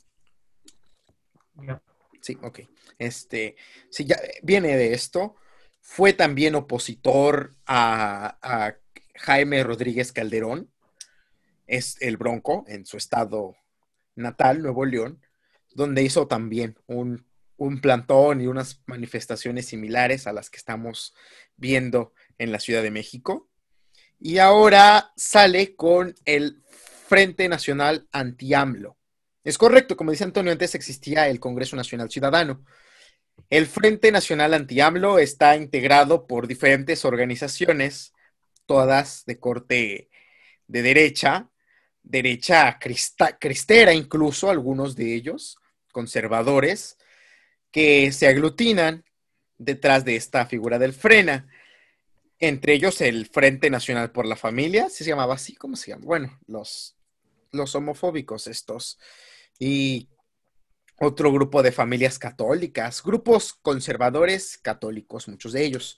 [2.22, 2.60] Sí, ok.
[2.98, 3.56] Este,
[3.90, 5.36] sí, ya viene de esto.
[5.88, 8.76] Fue también opositor a,
[9.14, 10.72] Jaime Rodríguez Calderón,
[11.68, 13.56] es el Bronco en su estado
[14.16, 15.22] natal, Nuevo León,
[15.76, 21.14] donde hizo también un, un, plantón y unas manifestaciones similares a las que estamos
[21.56, 23.48] viendo en la Ciudad de México.
[24.20, 26.64] Y ahora sale con el
[27.08, 28.98] Frente Nacional Anti-AMLO.
[29.44, 32.66] Es correcto, como dice Antonio, antes existía el Congreso Nacional Ciudadano,
[33.50, 38.14] el Frente Nacional Anti-AMLO está integrado por diferentes organizaciones,
[38.66, 40.10] todas de corte
[40.68, 41.50] de derecha,
[42.02, 42.80] derecha
[43.40, 45.58] cristera incluso, algunos de ellos,
[45.92, 46.98] conservadores,
[47.72, 49.04] que se aglutinan
[49.58, 51.48] detrás de esta figura del frena.
[52.40, 56.06] Entre ellos el Frente Nacional por la Familia, se llamaba así, ¿cómo se llama?
[56.06, 56.96] Bueno, los,
[57.52, 58.98] los homofóbicos estos.
[59.60, 60.10] Y
[60.98, 65.98] otro grupo de familias católicas, grupos conservadores católicos, muchos de ellos.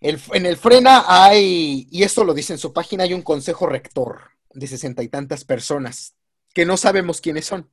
[0.00, 4.30] en el Frena hay, y esto lo dice en su página, hay un consejo rector
[4.52, 6.14] de sesenta y tantas personas
[6.54, 7.70] que no sabemos quiénes son.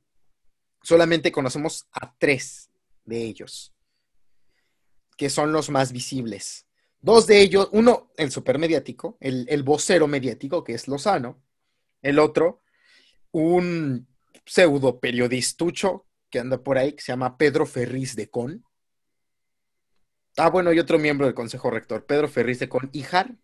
[0.82, 2.70] Solamente conocemos a tres
[3.04, 3.72] de ellos.
[5.16, 6.66] que son los más visibles.
[7.00, 11.42] Dos de ellos, uno, el supermediático, el, el vocero mediático, que es Lozano,
[12.02, 12.62] el otro,
[13.32, 14.08] un
[14.44, 18.64] pseudo periodistucho que anda por ahí, que se llama Pedro Ferriz de Con.
[20.36, 23.34] Ah, bueno, y otro miembro del Consejo Rector, Pedro Ferriz de Con, Ijar,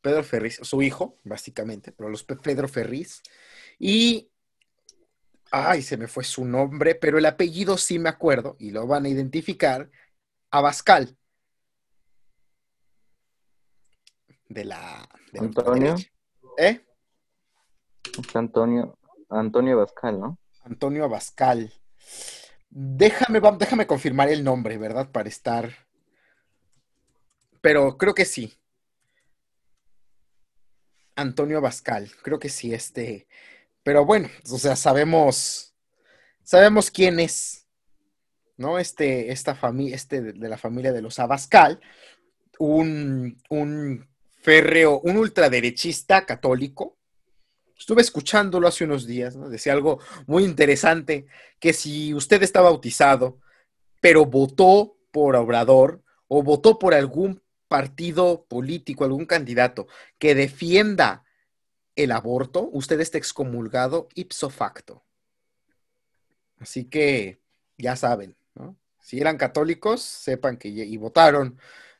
[0.00, 3.22] Pedro Ferriz, su hijo, básicamente, pero los Pedro Ferriz.
[3.78, 4.30] Y,
[5.50, 9.04] ay, se me fue su nombre, pero el apellido sí me acuerdo, y lo van
[9.04, 9.90] a identificar,
[10.50, 11.16] Abascal.
[14.48, 15.06] De la...
[15.32, 15.96] de Antonio.
[16.56, 16.80] ¿Eh?
[18.34, 18.97] Antonio,
[19.28, 20.38] Antonio Bascal, ¿no?
[20.68, 21.72] Antonio Abascal.
[22.68, 25.10] Déjame, déjame confirmar el nombre, ¿verdad?
[25.10, 25.86] Para estar.
[27.60, 28.54] Pero creo que sí.
[31.16, 33.26] Antonio Abascal, creo que sí, este.
[33.82, 35.74] Pero bueno, o sea, sabemos.
[36.42, 37.66] Sabemos quién es.
[38.56, 38.78] ¿No?
[38.78, 41.80] Este, esta familia, este de, de la familia de los Abascal.
[42.58, 44.08] Un, un
[44.42, 46.97] férreo, un ultraderechista católico.
[47.78, 49.48] Estuve escuchándolo hace unos días, ¿no?
[49.48, 51.26] Decía algo muy interesante,
[51.60, 53.38] que si usted está bautizado,
[54.00, 59.86] pero votó por Obrador o votó por algún partido político, algún candidato
[60.18, 61.24] que defienda
[61.94, 65.04] el aborto, usted está excomulgado ipso facto.
[66.58, 67.40] Así que
[67.76, 68.76] ya saben, ¿no?
[69.00, 71.58] Si eran católicos, sepan que y votaron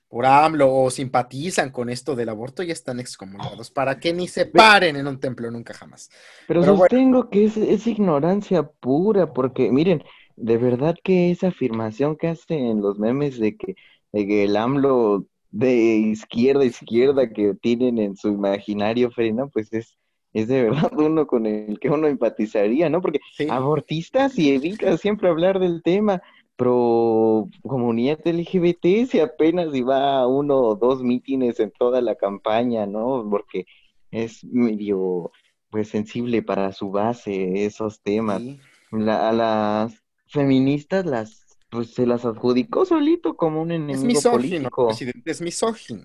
[0.09, 4.47] por AMLO o simpatizan con esto del aborto, ya están excomulgados para que ni se
[4.47, 6.11] paren en un templo nunca jamás.
[6.47, 6.89] Pero, Pero bueno.
[6.89, 10.03] sostengo que es, es ignorancia pura, porque miren,
[10.37, 13.75] de verdad que esa afirmación que hacen los memes de que,
[14.13, 19.73] de que el AMLO de izquierda a izquierda que tienen en su imaginario, Frena, pues
[19.73, 19.99] es,
[20.33, 23.03] es de verdad uno con el que uno empatizaría, ¿no?
[23.03, 23.47] Porque Sí.
[23.49, 26.23] abortistas y evita siempre hablar del tema,
[26.59, 32.85] pro comunidad LGBT, si apenas iba a uno o dos mítines en toda la campaña,
[32.85, 33.25] ¿no?
[33.31, 33.65] Porque
[34.11, 35.31] es medio,
[35.71, 38.43] pues, sensible para su base esos temas.
[38.43, 38.59] Sí.
[38.91, 44.39] La- a las feministas las, pues, se las adjudicó solito como un Es enemigo misógino,
[44.39, 44.87] político.
[44.89, 46.05] presidente, es misógino.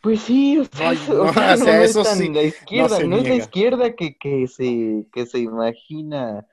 [0.00, 2.02] Pues sí, o sea, Ay, eso- o no, sea, o no, sea, no es eso
[2.02, 6.46] tan sí, la izquierda, se no es la izquierda que, que se, que se imagina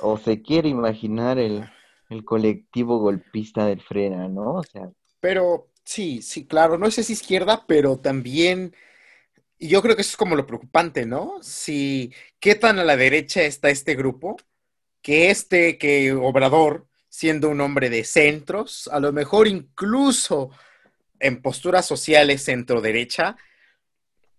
[0.00, 1.64] o se quiere imaginar el,
[2.08, 4.54] el colectivo golpista del Frena, ¿no?
[4.54, 4.90] O sea,
[5.20, 8.74] Pero sí, sí, claro, no sé si izquierda, pero también,
[9.58, 11.38] y yo creo que eso es como lo preocupante, ¿no?
[11.42, 14.36] Si, ¿qué tan a la derecha está este grupo?
[15.02, 20.50] Que este, que Obrador, siendo un hombre de centros, a lo mejor incluso
[21.18, 23.36] en posturas sociales centro-derecha,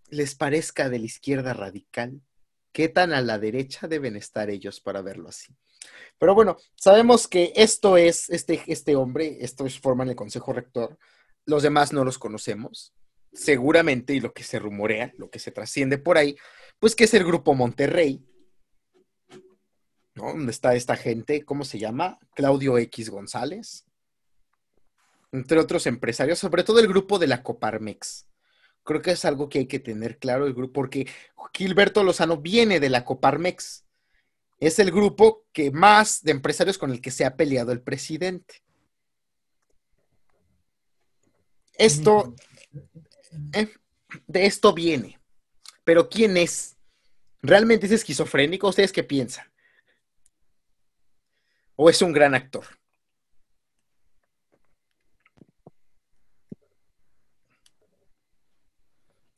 [0.10, 2.22] les parezca de la izquierda radical.
[2.72, 5.56] ¿Qué tan a la derecha deben estar ellos para verlo así?
[6.20, 10.98] Pero bueno, sabemos que esto es, este, este hombre, estos forman el Consejo Rector,
[11.46, 12.94] los demás no los conocemos,
[13.32, 16.36] seguramente, y lo que se rumorea, lo que se trasciende por ahí,
[16.80, 18.26] pues que es el Grupo Monterrey,
[20.16, 20.30] ¿no?
[20.30, 22.18] Donde está esta gente, ¿cómo se llama?
[22.34, 23.86] Claudio X González,
[25.32, 28.28] entre otros empresarios, sobre todo el grupo de la Coparmex.
[28.84, 31.08] Creo que es algo que hay que tener claro el grupo, porque
[31.54, 33.86] Gilberto Lozano viene de la Coparmex.
[34.60, 38.64] Es el grupo que más de empresarios con el que se ha peleado el presidente.
[41.74, 42.34] Esto,
[43.54, 43.72] eh,
[44.26, 45.20] de esto viene.
[45.84, 46.76] Pero ¿quién es?
[47.42, 48.68] ¿Realmente es esquizofrénico?
[48.68, 49.46] ¿Ustedes qué piensan?
[51.76, 52.66] ¿O es un gran actor?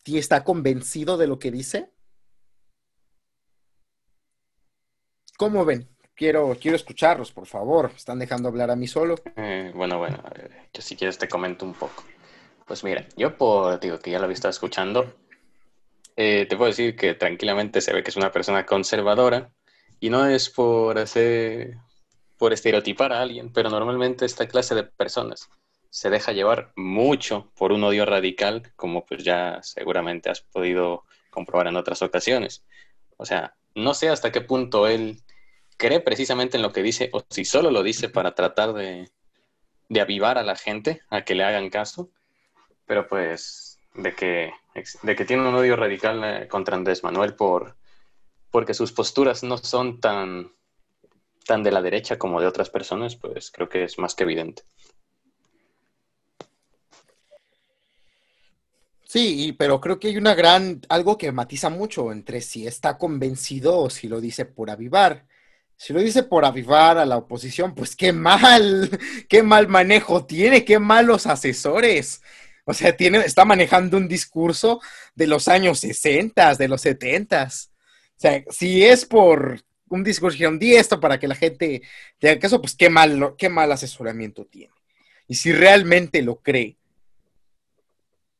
[0.05, 1.91] ¿Y está convencido de lo que dice?
[5.39, 5.87] ¿Cómo ven?
[6.15, 7.93] Quiero, quiero escucharlos, por favor.
[7.95, 9.15] Están dejando hablar a mí solo.
[9.37, 10.21] Eh, bueno, bueno,
[10.73, 12.03] yo si quieres te comento un poco.
[12.67, 15.15] Pues mira, yo por, digo que ya lo había estado escuchando,
[16.17, 19.49] eh, te puedo decir que tranquilamente se ve que es una persona conservadora
[20.01, 21.77] y no es por hacer,
[22.37, 25.49] por estereotipar a alguien, pero normalmente esta clase de personas
[25.89, 31.67] se deja llevar mucho por un odio radical, como pues ya seguramente has podido comprobar
[31.67, 32.65] en otras ocasiones.
[33.15, 35.21] O sea, no sé hasta qué punto él
[35.77, 39.09] cree precisamente en lo que dice o si solo lo dice para tratar de,
[39.89, 42.09] de avivar a la gente a que le hagan caso,
[42.85, 44.51] pero pues de que,
[45.03, 47.75] de que tiene un odio radical eh, contra Andrés Manuel por,
[48.51, 50.51] porque sus posturas no son tan,
[51.45, 54.63] tan de la derecha como de otras personas, pues creo que es más que evidente.
[59.09, 63.79] Sí, pero creo que hay una gran, algo que matiza mucho entre si está convencido
[63.79, 65.25] o si lo dice por avivar.
[65.75, 68.89] Si lo dice por avivar a la oposición, pues qué mal,
[69.29, 72.21] qué mal manejo tiene, qué malos asesores.
[72.65, 74.79] O sea, tiene, está manejando un discurso
[75.15, 77.45] de los años 60, de los 70.
[77.45, 77.49] O
[78.15, 81.81] sea, si es por un discurso, di esto para que la gente
[82.19, 84.73] te haga caso, pues qué mal, qué mal asesoramiento tiene.
[85.27, 86.78] Y si realmente lo cree,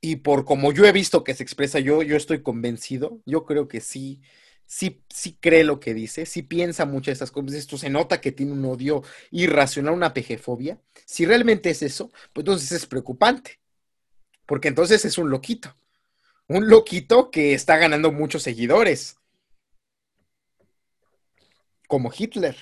[0.01, 3.67] y por como yo he visto que se expresa, yo, yo estoy convencido, yo creo
[3.67, 4.21] que sí,
[4.65, 8.21] sí, sí cree lo que dice, sí piensa muchas de estas cosas, esto se nota
[8.21, 10.79] que tiene un odio irracional, una pejefobia.
[11.05, 13.59] Si realmente es eso, pues entonces es preocupante,
[14.45, 15.75] porque entonces es un loquito,
[16.47, 19.17] un loquito que está ganando muchos seguidores,
[21.87, 22.55] como Hitler.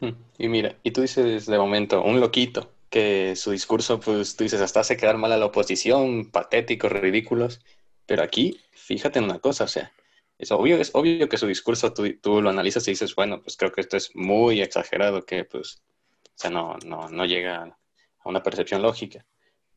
[0.00, 4.44] Hmm, y mira, y tú dices de momento, un loquito, que su discurso, pues tú
[4.44, 7.60] dices, hasta hace quedar mal a la oposición, patéticos, ridículos,
[8.06, 9.92] pero aquí, fíjate en una cosa, o sea,
[10.38, 13.58] es obvio, es obvio que su discurso tú, tú, lo analizas y dices, bueno, pues
[13.58, 15.82] creo que esto es muy exagerado, que pues,
[16.24, 19.26] o sea, no, no, no llega a una percepción lógica.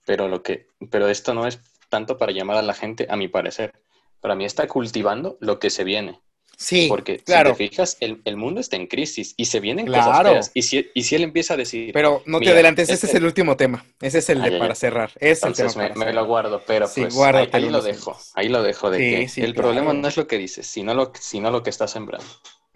[0.06, 1.60] Pero, lo que, pero esto no es
[1.90, 3.74] tanto para llamar a la gente, a mi parecer.
[4.22, 6.22] Para mí está cultivando lo que se viene.
[6.62, 7.52] Sí, porque claro.
[7.52, 10.12] si te fijas, el, el, mundo está en crisis y se vienen claro.
[10.12, 10.52] cosas feas.
[10.54, 11.94] Y si, y si él empieza a decir.
[11.94, 13.86] Pero no te adelantes, ese es el último tema.
[14.02, 15.10] Ese es el de para cerrar.
[15.22, 16.16] Es Entonces el tema me, para me cerrar.
[16.16, 18.20] lo guardo, pero Sí, pues ahí, ahí lo dejo.
[18.34, 19.70] Ahí lo dejo de Sí, que sí, el claro.
[19.70, 22.28] problema no es lo que dices, sino lo, sino lo que está sembrando.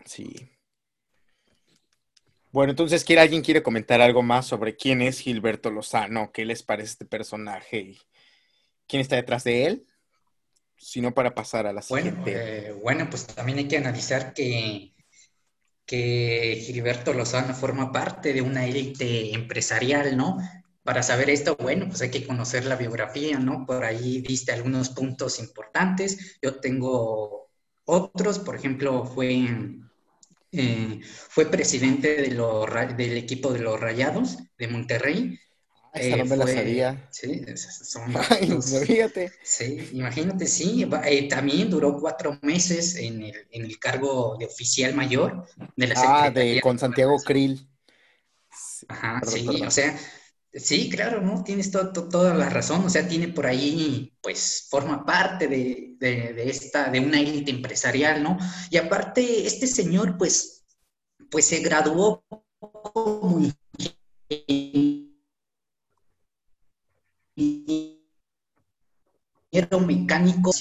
[0.05, 0.33] Sí.
[2.53, 6.31] Bueno, entonces, ¿quiere, ¿alguien quiere comentar algo más sobre quién es Gilberto Lozano?
[6.31, 7.97] ¿Qué les parece este personaje?
[8.87, 9.87] ¿Quién está detrás de él?
[10.83, 12.31] Si no, para pasar a la Bueno, siguiente.
[12.69, 14.93] eh, bueno, pues también hay que analizar que,
[15.85, 20.37] que Gilberto Lozano forma parte de una élite empresarial, ¿no?
[20.83, 23.65] Para saber esto, bueno, pues hay que conocer la biografía, ¿no?
[23.65, 26.37] Por ahí diste algunos puntos importantes.
[26.41, 27.49] Yo tengo
[27.85, 29.47] otros, por ejemplo, fue,
[30.51, 32.29] eh, fue presidente de
[32.95, 35.39] del equipo de los Rayados de Monterrey.
[35.95, 37.07] Ah, esa Eh, no me la fue- sabía.
[37.11, 38.65] Sí, son Ay, los-.
[39.43, 44.95] Sí, imagínate, sí, eh, también duró cuatro meses en el, en el cargo de oficial
[44.95, 47.17] mayor de la Ah, Secretaría de con Santiago.
[47.23, 47.69] Krill.
[48.87, 49.67] Ajá, perdón, sí, perdón.
[49.67, 49.99] o sea,
[50.53, 51.43] sí, claro, ¿no?
[51.43, 55.95] Tienes to- to- toda la razón, o sea, tiene por ahí, pues, forma parte de,
[55.99, 58.37] de- de esta, de una élite empresarial, ¿no?
[58.71, 60.63] Y aparte, este señor, pues,
[61.29, 62.23] pues se graduó
[62.59, 64.92] como ingeniero
[69.85, 70.51] mecánico.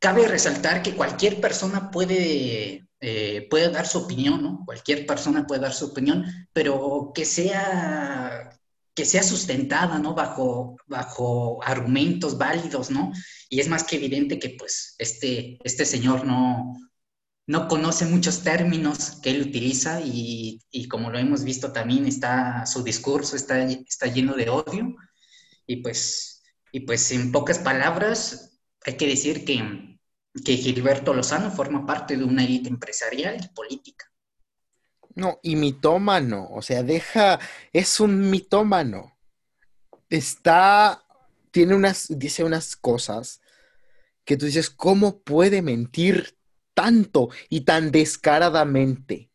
[0.00, 4.62] Cabe resaltar que cualquier persona puede, eh, puede dar su opinión, ¿no?
[4.64, 8.56] Cualquier persona puede dar su opinión, pero que sea,
[8.94, 10.14] que sea sustentada, ¿no?
[10.14, 13.12] Bajo, bajo argumentos válidos, ¿no?
[13.48, 16.76] Y es más que evidente que, pues, este, este señor no,
[17.48, 22.66] no conoce muchos términos que él utiliza y, y como lo hemos visto también, está,
[22.66, 24.94] su discurso está, está lleno de odio
[25.68, 26.42] y pues,
[26.72, 29.98] y pues en pocas palabras hay que decir que,
[30.44, 34.06] que Gilberto Lozano forma parte de una élite empresarial y política.
[35.14, 37.38] No, y mitómano, o sea, deja,
[37.72, 39.18] es un mitómano.
[40.08, 41.04] Está,
[41.50, 43.40] tiene unas, dice unas cosas
[44.24, 46.38] que tú dices, ¿cómo puede mentir
[46.72, 49.27] tanto y tan descaradamente?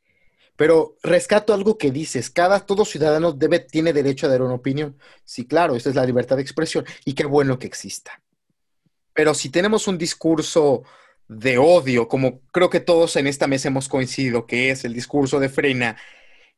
[0.56, 4.97] Pero rescato algo que dices, cada, todo ciudadano debe, tiene derecho a dar una opinión.
[5.26, 8.22] Sí, claro, esta es la libertad de expresión y qué bueno que exista.
[9.14, 10.84] Pero si tenemos un discurso
[11.28, 15.39] de odio, como creo que todos en esta mesa hemos coincidido que es el discurso
[15.39, 15.97] de Frena,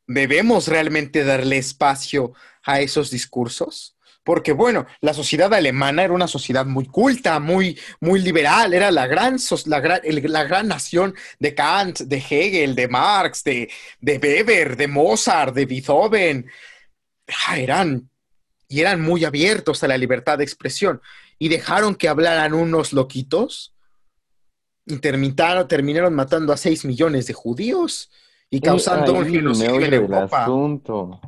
[0.06, 2.32] ¿debemos realmente darle espacio
[2.62, 3.95] a esos discursos?
[4.26, 9.06] Porque bueno, la sociedad alemana era una sociedad muy culta, muy, muy liberal, era la
[9.06, 13.70] gran, la gran, la gran nación de Kant, de Hegel, de Marx, de,
[14.00, 16.44] de Weber, de Mozart, de Beethoven.
[17.46, 18.10] Ah, eran,
[18.66, 21.00] y eran muy abiertos a la libertad de expresión.
[21.38, 23.76] Y dejaron que hablaran unos loquitos
[24.86, 28.10] y terminaron, terminaron matando a 6 millones de judíos
[28.50, 30.42] y causando un genocidio en Europa.
[30.42, 31.20] asunto.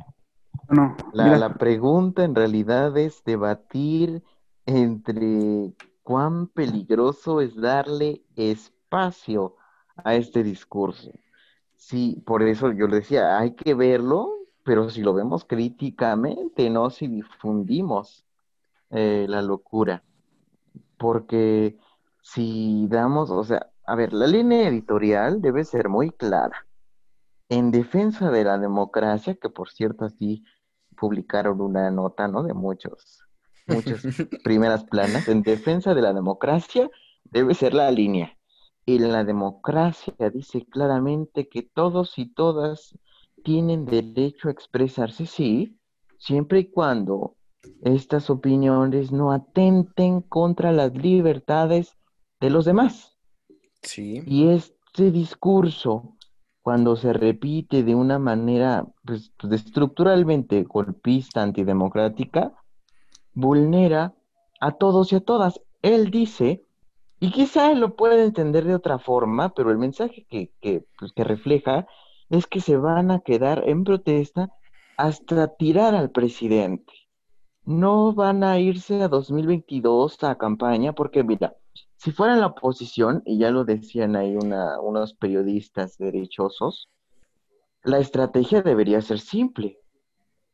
[0.69, 4.23] No, La, la pregunta en realidad es debatir
[4.65, 9.55] entre cuán peligroso es darle espacio
[9.95, 11.11] a este discurso.
[11.75, 14.29] Sí, por eso yo le decía, hay que verlo,
[14.63, 18.25] pero si lo vemos críticamente, no si difundimos
[18.91, 20.03] eh, la locura.
[20.97, 21.77] Porque
[22.21, 26.67] si damos, o sea, a ver, la línea editorial debe ser muy clara.
[27.47, 30.43] En defensa de la democracia, que por cierto así
[30.99, 32.43] publicaron una nota, ¿no?
[32.43, 33.23] De muchos,
[33.67, 34.03] muchas
[34.43, 35.27] primeras planas.
[35.27, 36.89] En defensa de la democracia
[37.23, 38.37] debe ser la línea.
[38.85, 42.97] Y la democracia dice claramente que todos y todas
[43.43, 45.77] tienen derecho a expresarse, sí,
[46.17, 47.35] siempre y cuando
[47.81, 51.95] estas opiniones no atenten contra las libertades
[52.39, 53.17] de los demás.
[53.81, 54.23] Sí.
[54.25, 56.17] Y este discurso,
[56.69, 62.53] cuando se repite de una manera pues, estructuralmente golpista, antidemocrática,
[63.33, 64.13] vulnera
[64.61, 65.59] a todos y a todas.
[65.81, 66.63] Él dice,
[67.19, 71.23] y quizá lo puede entender de otra forma, pero el mensaje que, que, pues, que
[71.23, 71.87] refleja
[72.29, 74.51] es que se van a quedar en protesta
[74.95, 76.93] hasta tirar al presidente.
[77.65, 81.55] No van a irse a 2022 a campaña porque, mira,
[81.99, 86.87] si fueran la oposición, y ya lo decían ahí una, unos periodistas derechosos,
[87.83, 89.81] la estrategia debería ser simple.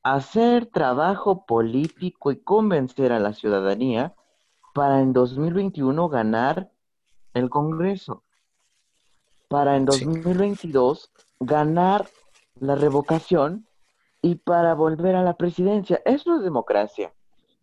[0.02, 4.16] Hacer trabajo político y convencer a la ciudadanía
[4.74, 6.72] para en 2021 ganar
[7.36, 8.24] el Congreso.
[9.48, 10.04] Para en Sí.
[10.04, 12.08] 2022 ganar
[12.60, 13.68] la revocación
[14.24, 16.02] y para volver a la presidencia.
[16.06, 17.14] Eso es democracia.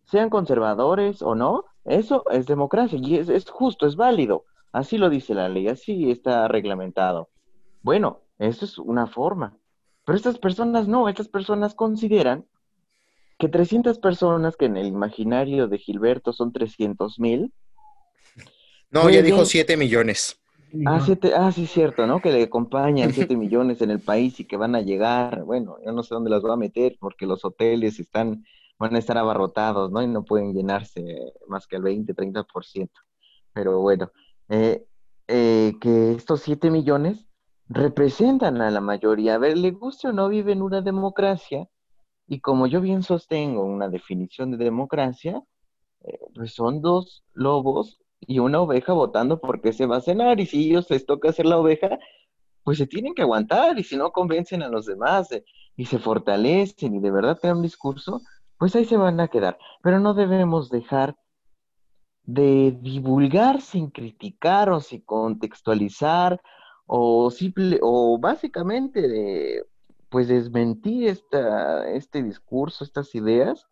[0.05, 4.45] Sean conservadores o no, eso es democracia y es, es justo, es válido.
[4.71, 7.29] Así lo dice la ley, así está reglamentado.
[7.81, 9.57] Bueno, eso es una forma.
[10.05, 12.45] Pero estas personas no, estas personas consideran
[13.37, 17.53] que 300 personas, que en el imaginario de Gilberto son 300 mil,
[18.91, 20.39] No, ya dijo 7 millones.
[20.85, 22.19] Ah, siete, ah, sí, cierto, ¿no?
[22.19, 25.43] Que le acompañan 7 millones en el país y que van a llegar.
[25.43, 28.43] Bueno, yo no sé dónde las va a meter porque los hoteles están,
[28.79, 30.01] van a estar abarrotados, ¿no?
[30.01, 32.89] Y no pueden llenarse más que al 20, 30%.
[33.53, 34.11] Pero bueno,
[34.49, 34.85] eh,
[35.27, 37.27] eh, que estos 7 millones
[37.67, 39.35] representan a la mayoría.
[39.35, 41.67] A ver, le guste o no, vive en una democracia.
[42.27, 45.43] Y como yo bien sostengo una definición de democracia,
[46.05, 50.39] eh, pues son dos lobos y una oveja votando por qué se va a cenar.
[50.39, 51.99] Y si ellos les toca hacer la oveja,
[52.63, 53.79] pues se tienen que aguantar.
[53.79, 55.45] Y si no convencen a los demás eh,
[55.75, 58.21] y se fortalecen y de verdad tienen un discurso,
[58.63, 59.57] pues ahí se van a quedar.
[59.81, 61.17] Pero no debemos dejar
[62.23, 66.41] de divulgar sin criticar o sin contextualizar
[66.85, 69.65] o simple o básicamente de
[70.07, 73.67] pues desmentir esta, este discurso, estas ideas,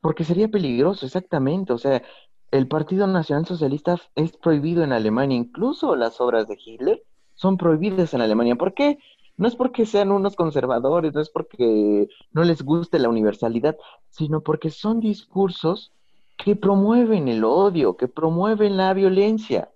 [0.00, 1.72] porque sería peligroso, exactamente.
[1.72, 2.02] O sea,
[2.50, 7.04] el Partido Nacional Socialista es prohibido en Alemania, incluso las obras de Hitler
[7.36, 8.56] son prohibidas en Alemania.
[8.56, 8.98] ¿Por qué?
[9.42, 13.76] No es porque sean unos conservadores, no es porque no les guste la universalidad,
[14.08, 15.90] sino porque son discursos
[16.38, 19.72] que promueven el odio, que promueven la violencia.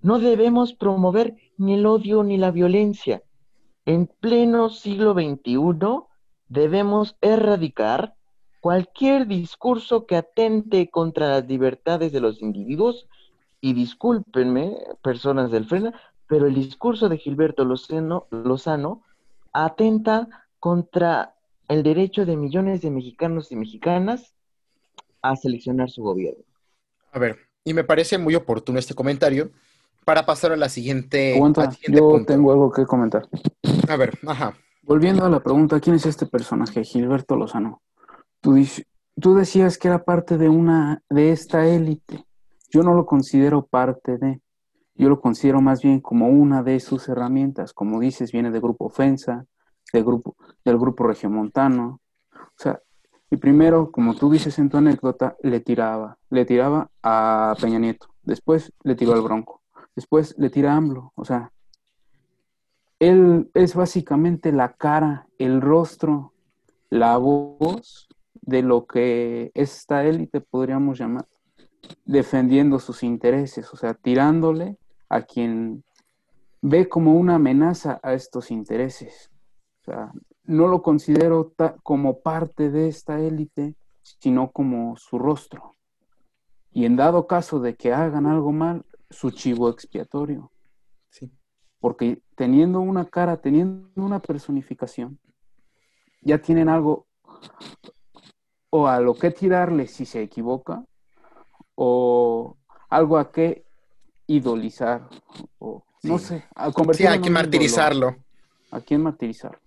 [0.00, 3.24] No debemos promover ni el odio ni la violencia.
[3.84, 6.04] En pleno siglo XXI
[6.46, 8.14] debemos erradicar
[8.60, 13.08] cualquier discurso que atente contra las libertades de los individuos
[13.60, 16.00] y discúlpenme, personas del FRENA,
[16.30, 19.02] pero el discurso de Gilberto Lozano, Lozano
[19.52, 20.28] atenta
[20.60, 21.34] contra
[21.66, 24.32] el derecho de millones de mexicanos y mexicanas
[25.22, 26.44] a seleccionar su gobierno.
[27.10, 29.50] A ver, y me parece muy oportuno este comentario
[30.04, 31.34] para pasar a la siguiente.
[31.34, 32.32] Aguanta, siguiente yo punto.
[32.32, 33.28] tengo algo que comentar.
[33.88, 34.56] A ver, ajá.
[34.82, 37.82] Volviendo a la pregunta, ¿quién es este personaje, Gilberto Lozano?
[38.40, 38.56] Tú,
[39.20, 42.24] tú decías que era parte de una de esta élite.
[42.70, 44.40] Yo no lo considero parte de.
[45.00, 47.72] Yo lo considero más bien como una de sus herramientas.
[47.72, 49.46] Como dices, viene de Grupo Ofensa,
[49.94, 52.02] de grupo, del Grupo Regiomontano.
[52.34, 52.82] O sea,
[53.30, 56.18] y primero, como tú dices en tu anécdota, le tiraba.
[56.28, 58.08] Le tiraba a Peña Nieto.
[58.24, 59.62] Después le tiró al Bronco.
[59.96, 61.12] Después le tira a AMLO.
[61.14, 61.50] O sea,
[62.98, 66.34] él es básicamente la cara, el rostro,
[66.90, 71.26] la voz de lo que esta élite podríamos llamar,
[72.04, 74.76] defendiendo sus intereses, o sea, tirándole
[75.10, 75.84] a quien
[76.62, 79.30] ve como una amenaza a estos intereses.
[79.82, 80.12] O sea,
[80.44, 81.52] no lo considero
[81.82, 85.76] como parte de esta élite, sino como su rostro.
[86.72, 90.52] Y en dado caso de que hagan algo mal, su chivo expiatorio
[91.08, 91.32] Sí.
[91.80, 95.18] porque teniendo una cara, teniendo una personificación,
[96.22, 97.08] ya tienen algo
[98.70, 100.84] o a lo que tirarle si se equivoca,
[101.74, 102.56] o
[102.88, 103.64] algo a que
[104.30, 105.08] idolizar,
[105.58, 106.26] o no Sí.
[106.26, 108.16] sé, a Sí, convertirlo hay en que martirizarlo.
[108.70, 109.58] a quién martirizarlo.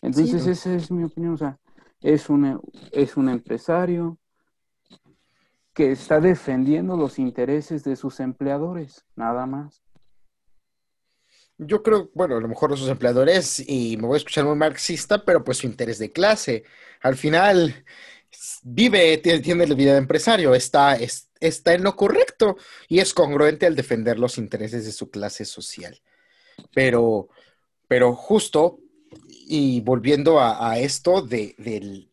[0.00, 0.50] Entonces, Sí.
[0.50, 1.58] esa es mi opinión, o sea,
[2.00, 2.60] es un,
[2.92, 4.16] es un empresario
[5.74, 9.82] que está defendiendo los intereses de sus empleadores, nada más.
[11.58, 15.24] Yo creo, bueno, a lo mejor sus empleadores, y me voy a escuchar muy marxista,
[15.24, 16.64] pero pues su interés de clase.
[17.02, 17.84] Al final,
[18.62, 22.56] vive, tiene, tiene la vida de empresario, está, es- está en lo correcto
[22.88, 26.00] y es congruente al defender los intereses de su clase social.
[26.74, 27.28] Pero,
[27.88, 28.80] pero justo,
[29.48, 31.54] y volviendo a, esto de,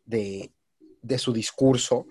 [0.06, 0.52] de-
[1.02, 2.08] de su discurso,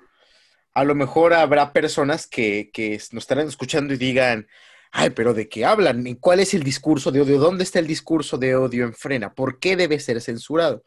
[0.74, 4.48] a lo mejor habrá personas que, que nos estarán escuchando y digan,
[4.90, 6.06] ay, pero ¿de qué hablan?
[6.06, 7.38] ¿Y ¿Cuál es el discurso de odio?
[7.38, 9.34] ¿Dónde está el discurso de odio en frena?
[9.34, 10.82] ¿Por qué debe ser censurado?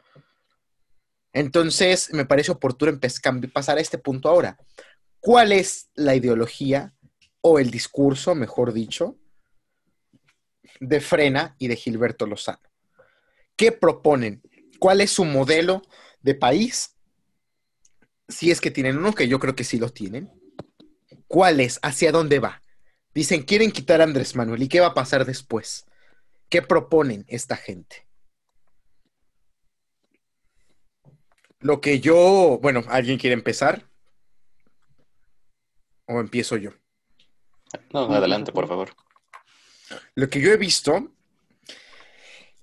[1.36, 2.98] Entonces, me parece oportuno
[3.52, 4.56] pasar a este punto ahora.
[5.20, 6.94] ¿Cuál es la ideología
[7.42, 9.18] o el discurso, mejor dicho,
[10.80, 12.62] de Frena y de Gilberto Lozano?
[13.54, 14.40] ¿Qué proponen?
[14.78, 15.82] ¿Cuál es su modelo
[16.22, 16.96] de país?
[18.28, 20.32] Si es que tienen uno, que yo creo que sí lo tienen.
[21.28, 21.78] ¿Cuál es?
[21.82, 22.62] ¿Hacia dónde va?
[23.12, 24.62] Dicen, quieren quitar a Andrés Manuel.
[24.62, 25.84] ¿Y qué va a pasar después?
[26.48, 28.05] ¿Qué proponen esta gente?
[31.60, 33.88] Lo que yo, bueno, ¿alguien quiere empezar?
[36.06, 36.70] ¿O empiezo yo?
[37.92, 38.90] No, adelante, por favor.
[40.14, 41.12] Lo que yo he visto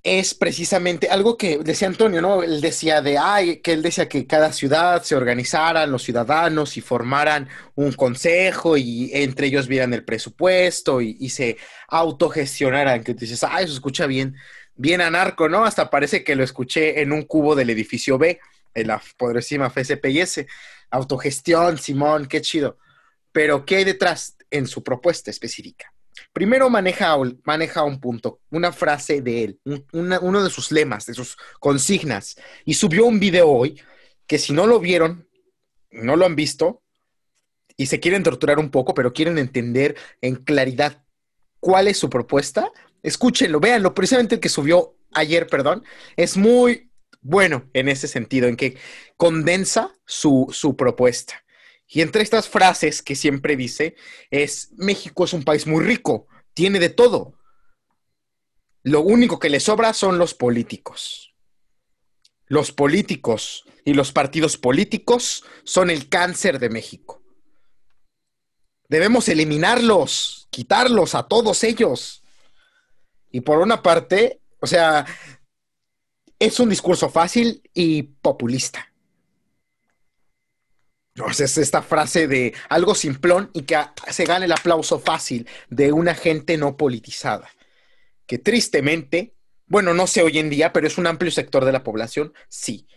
[0.03, 2.43] es precisamente algo que decía Antonio, ¿no?
[2.43, 6.81] Él decía de, ay, que él decía que cada ciudad se organizaran los ciudadanos y
[6.81, 13.21] formaran un consejo y entre ellos vieran el presupuesto y, y se autogestionaran, que tú
[13.21, 14.35] dices, ay, eso escucha bien,
[14.75, 15.63] bien anarco, ¿no?
[15.63, 18.41] Hasta parece que lo escuché en un cubo del edificio B,
[18.73, 20.45] en la poderosísima FSPIS.
[20.91, 22.77] Autogestión, Simón, qué chido.
[23.31, 25.91] Pero, ¿qué hay detrás en su propuesta específica?
[26.31, 31.05] Primero maneja, maneja un punto, una frase de él, un- una- uno de sus lemas,
[31.07, 33.81] de sus consignas, y subió un video hoy
[34.27, 35.27] que si no lo vieron,
[35.91, 36.83] no lo han visto,
[37.75, 41.03] y se quieren torturar un poco, pero quieren entender en claridad
[41.59, 42.71] cuál es su propuesta,
[43.01, 45.83] escúchenlo, véanlo, precisamente el que subió ayer, perdón,
[46.15, 46.91] es muy
[47.23, 48.77] bueno en ese sentido, en que
[49.17, 51.43] condensa su, su propuesta.
[51.87, 53.95] Y entre estas frases que siempre dice
[54.29, 57.39] es, México es un país muy rico, tiene de todo.
[58.83, 61.33] Lo único que le sobra son los políticos.
[62.47, 67.21] Los políticos y los partidos políticos son el cáncer de México.
[68.89, 72.23] Debemos eliminarlos, quitarlos a todos ellos.
[73.31, 75.05] Y por una parte, o sea,
[76.45, 78.91] es un discurso fácil y populista.
[81.29, 83.77] Es esta frase de algo simplón y que
[84.09, 87.49] se gane el aplauso fácil de una gente no politizada.
[88.25, 89.35] Que tristemente,
[89.67, 92.87] bueno, no sé hoy en día, pero es un amplio sector de la población, sí.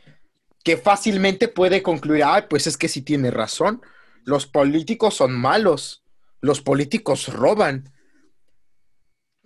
[0.64, 3.80] Que fácilmente puede concluir, ay, pues es que sí tiene razón.
[4.24, 6.02] Los políticos son malos.
[6.40, 7.92] Los políticos roban.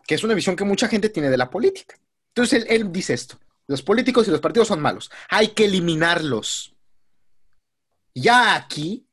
[0.06, 1.96] Que es una visión que mucha gente tiene de la política.
[2.28, 3.38] Entonces él dice esto.
[3.70, 5.12] Los políticos y los partidos son malos.
[5.28, 6.74] Hay que eliminarlos.
[8.16, 9.06] Ya aquí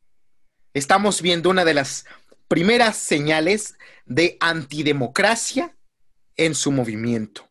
[0.73, 2.05] estamos viendo una de las
[2.47, 3.77] primeras señales
[4.07, 5.77] de antidemocracia
[6.37, 7.47] en su movimiento.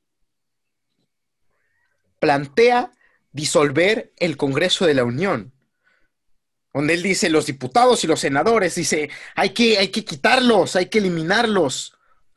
[2.19, 2.91] Plantea
[3.31, 5.53] disolver el Congreso de la Unión,
[6.75, 10.87] donde él dice los diputados y los senadores, dice, hay que, hay que quitarlos, hay
[10.87, 11.96] que eliminarlos.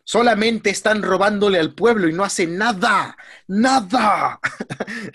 [0.09, 3.15] Solamente están robándole al pueblo y no hacen nada,
[3.47, 4.39] nada.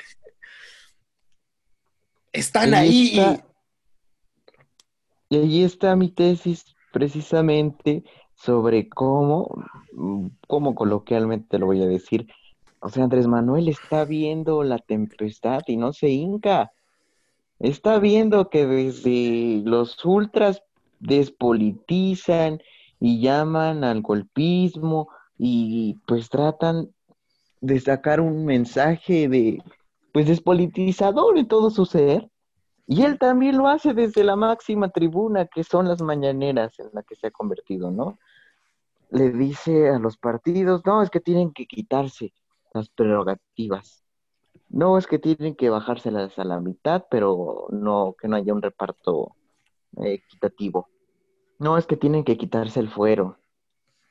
[2.32, 3.18] están ahí.
[3.18, 3.44] Está.
[5.30, 8.04] Y ahí está mi tesis precisamente
[8.36, 9.66] sobre cómo,
[10.46, 12.28] cómo coloquialmente lo voy a decir.
[12.78, 16.70] O sea, Andrés Manuel está viendo la tempestad y no se hinca.
[17.58, 20.62] Está viendo que desde los ultras
[21.00, 22.60] despolitizan
[23.04, 26.88] y llaman al golpismo y pues tratan
[27.60, 29.62] de sacar un mensaje de
[30.10, 32.30] pues despolitizador en todo su ser.
[32.86, 37.02] Y él también lo hace desde la máxima tribuna, que son las mañaneras en la
[37.02, 38.18] que se ha convertido, ¿no?
[39.10, 42.32] Le dice a los partidos, no, es que tienen que quitarse
[42.72, 44.02] las prerrogativas.
[44.70, 48.62] No, es que tienen que bajárselas a la mitad, pero no, que no haya un
[48.62, 49.36] reparto
[49.98, 50.88] eh, equitativo.
[51.58, 53.38] No, es que tienen que quitarse el fuero.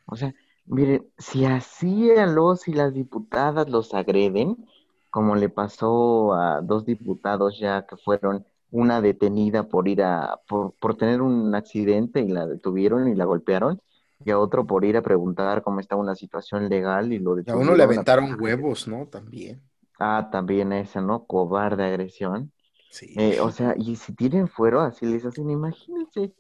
[0.05, 0.33] O sea,
[0.65, 4.65] miren, si así a los y las diputadas los agreden,
[5.09, 10.73] como le pasó a dos diputados ya que fueron una detenida por ir a, por,
[10.75, 13.81] por tener un accidente y la detuvieron y la golpearon,
[14.25, 17.35] y a otro por ir a preguntar cómo estaba una situación legal y lo A
[17.35, 17.63] detuvieron.
[17.63, 19.07] uno le aventaron huevos, ¿no?
[19.07, 19.61] También.
[19.99, 21.25] Ah, también esa, ¿no?
[21.25, 22.51] Cobarde agresión.
[22.89, 23.13] Sí.
[23.17, 26.33] Eh, o sea, y si tienen fuero, así les hacen, imagínense,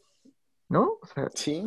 [0.69, 0.97] ¿no?
[1.01, 1.65] O sea, sí.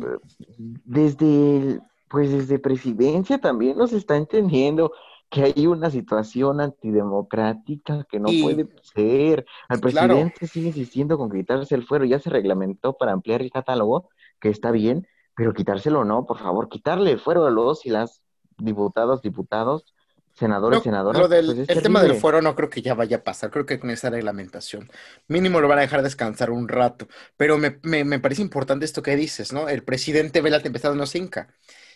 [0.57, 4.91] desde, el- pues desde presidencia también nos está entendiendo.
[5.29, 9.45] que hay una situación antidemocrática que no Y- puede ser.
[9.67, 10.07] Al Claro.
[10.13, 14.07] presidente sigue insistiendo con quitarse el fuero, ya se reglamentó para ampliar el catálogo,
[14.39, 18.23] que está bien, pero quitárselo no, por favor, quitarle el fuero a los y las
[18.57, 19.93] diputados, diputados,
[20.37, 21.21] senadores, No, senadoras.
[21.21, 23.49] lo del, pues es el tema del fuero no creo que ya vaya a pasar,
[23.51, 24.89] creo que con esa reglamentación
[25.27, 27.07] mínimo lo van a dejar descansar un rato,
[27.37, 29.69] pero me, me- me parece importante esto que dices, ¿no?
[29.69, 31.47] El presidente ve la tempestad no se hinca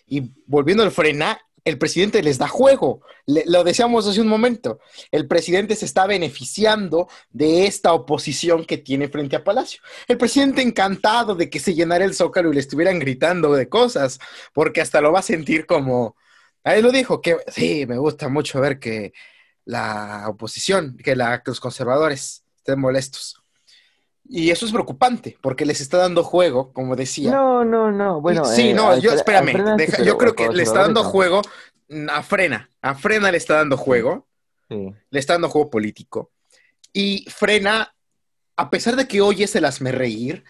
[0.08, 4.80] y volviendo al frena, el presidente les da juego, Le- lo decíamos hace un momento,
[5.12, 9.82] el presidente se está beneficiando de esta oposición que tiene frente a Palacio.
[10.08, 14.20] El presidente encantado de que se llenara el zócalo y le estuvieran gritando de cosas,
[14.54, 16.16] porque hasta lo va a sentir como...
[16.64, 19.14] Ahí lo dijo, que sí, me gusta mucho ver que
[19.66, 23.38] la oposición, que, la, que los conservadores estén molestos.
[24.28, 27.32] Y eso es preocupante, porque les está dando juego, como decía.
[27.32, 28.22] No, no, no.
[28.22, 31.10] Bueno, sí, eh, no, yo, espérame, deja- pero yo creo que le está dando no.
[31.10, 31.42] juego
[31.90, 34.28] mm, a Frena, a Frena le está dando juego,
[34.70, 34.90] Sí.
[35.10, 36.32] le está dando juego político.
[36.94, 37.94] Y Frena,
[38.56, 40.46] a pesar de que hoy es el hazme reír,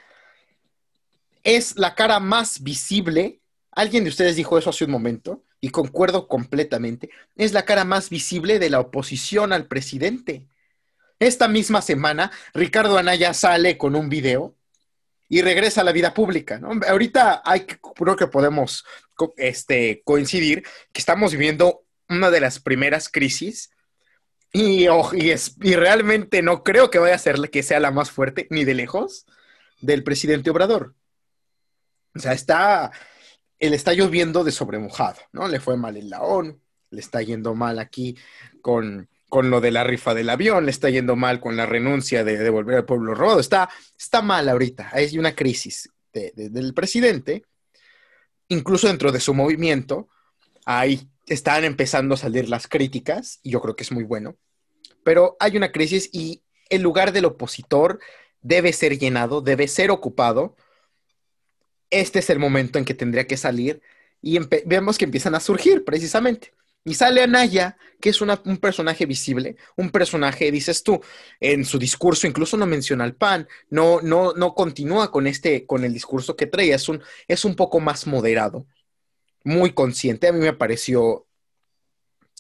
[1.44, 3.42] es la cara más visible.
[3.72, 7.10] Alguien de ustedes dijo eso hace un momento y concuerdo completamente.
[7.36, 10.48] Es la cara más visible de la oposición al presidente.
[11.20, 14.56] Esta misma semana, Ricardo Anaya sale con un video
[15.30, 16.58] y regresa a la vida pública.
[16.60, 16.72] ¿no?
[16.88, 18.84] Ahorita hay creo que podemos
[19.38, 23.70] este, coincidir que estamos viviendo una de las primeras crisis
[24.52, 28.10] y, y es- y realmente no creo que vaya a ser que sea la más
[28.12, 29.26] fuerte, ni de lejos,
[29.80, 30.96] del presidente Obrador.
[32.16, 32.92] O sea, está,
[33.62, 35.48] él está lloviendo de sobremojado, ¿no?
[35.48, 36.60] Le fue mal en la ONU,
[36.90, 38.18] le está yendo mal aquí
[38.62, 42.24] con, con lo de la rifa del avión, le está yendo mal con la renuncia
[42.26, 46.74] de devolver al pueblo robado, está, está mal ahorita, hay una crisis de- de- del
[46.74, 47.44] presidente,
[48.50, 50.10] incluso dentro de su movimiento,
[50.66, 54.36] ahí están empezando a salir las críticas, y yo creo que es muy bueno,
[55.04, 58.00] pero hay una crisis y el lugar del opositor
[58.42, 60.56] debe ser llenado, debe ser ocupado.
[61.92, 63.82] Este es el momento en que tendría que salir
[64.22, 66.54] y vemos que empiezan a surgir precisamente.
[66.84, 71.00] Y sale Anaya, que es un personaje visible, un personaje, dices tú,
[71.40, 75.84] en su discurso incluso no menciona al PAN, no, no, no continúa con este, con
[75.84, 78.66] el discurso que traía, es un, es un poco más moderado,
[79.44, 81.28] muy consciente, a mí me pareció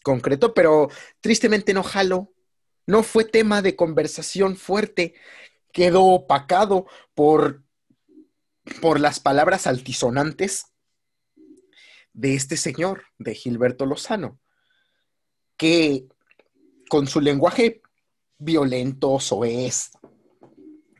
[0.01, 0.89] concreto, pero
[1.19, 2.33] tristemente no jaló,
[2.87, 5.13] no fue tema de conversación fuerte,
[5.71, 7.61] quedó opacado por,
[8.79, 10.67] por las palabras altisonantes
[12.13, 14.39] de este señor, de Gilberto Lozano,
[15.57, 16.07] que
[16.89, 17.81] con su lenguaje
[18.37, 19.91] violento, soez,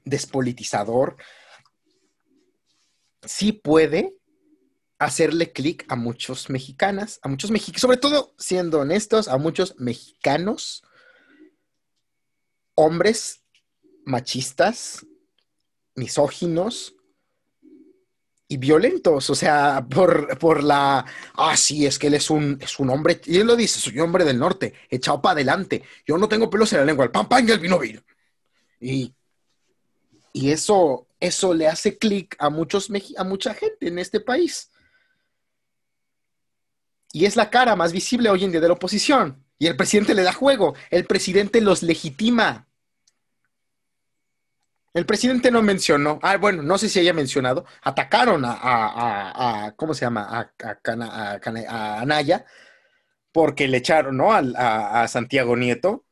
[0.05, 1.17] despolitizador,
[3.23, 4.15] sí puede
[4.99, 10.83] hacerle clic a muchos mexicanas, a muchos mexicanos, sobre todo siendo honestos, a muchos mexicanos,
[12.75, 13.43] hombres
[14.05, 15.05] machistas,
[15.95, 16.95] misóginos
[18.51, 22.79] y violentos, o sea, por, por la, ah, sí, es que él es un, es
[22.79, 26.17] un hombre, y él lo dice, soy un hombre del norte, echado para adelante, yo
[26.17, 28.01] no tengo pelos en la lengua, el pan pan y el vino vino.
[28.81, 29.13] Y,
[30.33, 34.69] y eso, eso le hace clic a, a mucha gente en este país.
[37.13, 39.45] Y es la cara más visible hoy en día de la oposición.
[39.59, 40.75] Y el presidente le da juego.
[40.89, 42.67] El presidente los legitima.
[44.93, 50.01] El presidente no mencionó, ah, bueno, no sé si haya mencionado, atacaron a, ¿cómo se
[50.01, 50.27] llama?
[50.37, 52.45] A, Cana- Cana- Anaya,
[53.31, 54.33] porque le echaron, ¿no?
[54.33, 56.05] A, Santiago Nieto,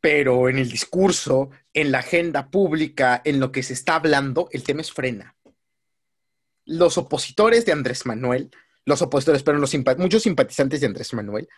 [0.00, 4.64] pero en el discurso, en la agenda pública, en lo que se está hablando, el
[4.64, 5.36] tema es frena.
[6.64, 8.50] Los opositores de Andrés Manuel,
[8.84, 11.48] los opositores, pero los muchos simpatizantes de Andrés Manuel,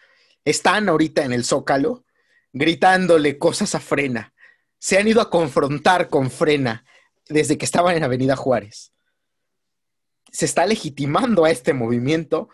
[0.45, 2.05] están ahorita en el Zócalo
[2.53, 4.35] gritándole cosas a frena
[4.81, 6.85] se han ido a confrontar con Frena
[7.28, 8.93] desde que estaban en Avenida Juárez.
[10.33, 12.49] Se está legitimando a este movimiento.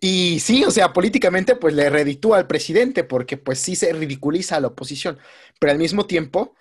[0.00, 4.56] Y sí, o sea, políticamente pues le reditúa al presidente porque pues sí se ridiculiza
[4.56, 5.18] a la oposición.
[5.58, 6.54] Pero al mismo tiempo,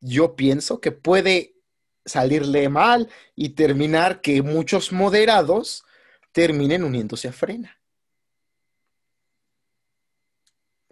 [0.00, 1.56] yo pienso que puede
[2.04, 5.84] salirle mal y terminar que muchos moderados
[6.32, 7.81] terminen uniéndose a Frena.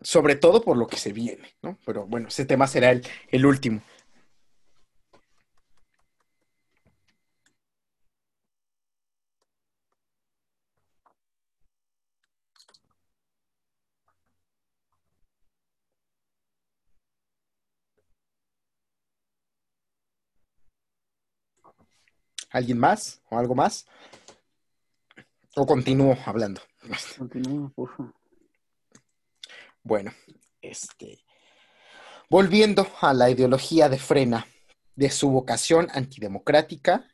[0.02, 1.78] Sobre todo por lo que se viene, ¿no?
[1.84, 3.82] Pero bueno, ese tema será el, el último.
[22.50, 23.22] ¿Alguien más?
[23.30, 23.86] ¿O algo más?
[25.60, 26.60] ¿O continúo hablando?
[27.18, 28.19] Continúa, por favor.
[29.82, 30.12] Bueno,
[30.60, 31.24] este,
[32.28, 34.46] volviendo a la ideología de Frena,
[34.94, 37.08] de su vocación antidemocrática,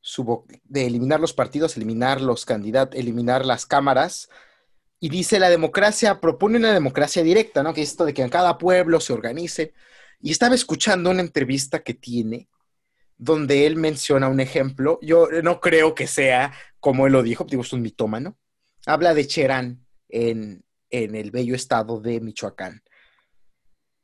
[0.00, 4.28] su de eliminar los partidos, eliminar los candidatos, eliminar las cámaras,
[5.00, 7.74] y dice la democracia, propone una democracia directa, ¿no?
[7.74, 9.74] Que es esto de que en cada pueblo se organice.
[10.20, 12.48] Y estaba escuchando una entrevista que tiene
[13.16, 15.00] donde él menciona un ejemplo.
[15.02, 18.38] Yo no creo que sea como él lo dijo, digo, es un mitómano.
[18.86, 22.82] Habla de Cherán en, en el bello estado de Michoacán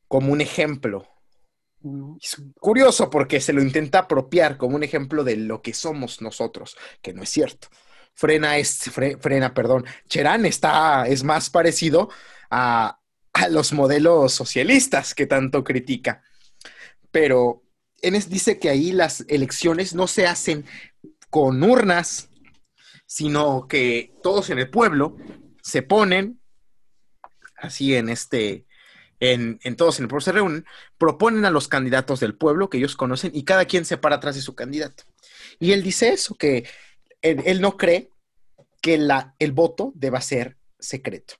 [0.08, 1.06] como un ejemplo.
[2.20, 6.76] Es curioso porque se lo intenta apropiar como un ejemplo de lo que somos nosotros,
[7.02, 7.68] que no es cierto.
[8.14, 9.84] Frena es, fre- frena, perdón.
[10.08, 12.08] Cherán está, es más parecido
[12.50, 12.98] a,
[13.32, 16.24] a los modelos socialistas que tanto critica.
[17.12, 17.62] Pero
[18.02, 20.64] en es- dice que ahí las elecciones no se hacen
[21.30, 22.30] con urnas,
[23.06, 25.16] sino que todos en el pueblo
[25.62, 26.40] se ponen
[27.60, 28.66] así en este,
[29.20, 30.64] en, todos en el pueblo se reúnen,
[30.96, 34.36] proponen a los candidatos del pueblo que ellos conocen y cada quien se para atrás
[34.36, 35.04] de su candidato.
[35.58, 36.68] Y él dice eso, que
[37.22, 38.10] él, no cree
[38.80, 38.94] que
[39.38, 41.34] el voto deba ser secreto.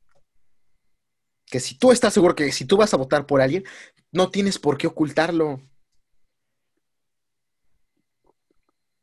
[1.47, 3.65] Que si tú estás seguro que si tú vas a votar por alguien,
[4.13, 5.61] no tienes por qué ocultarlo.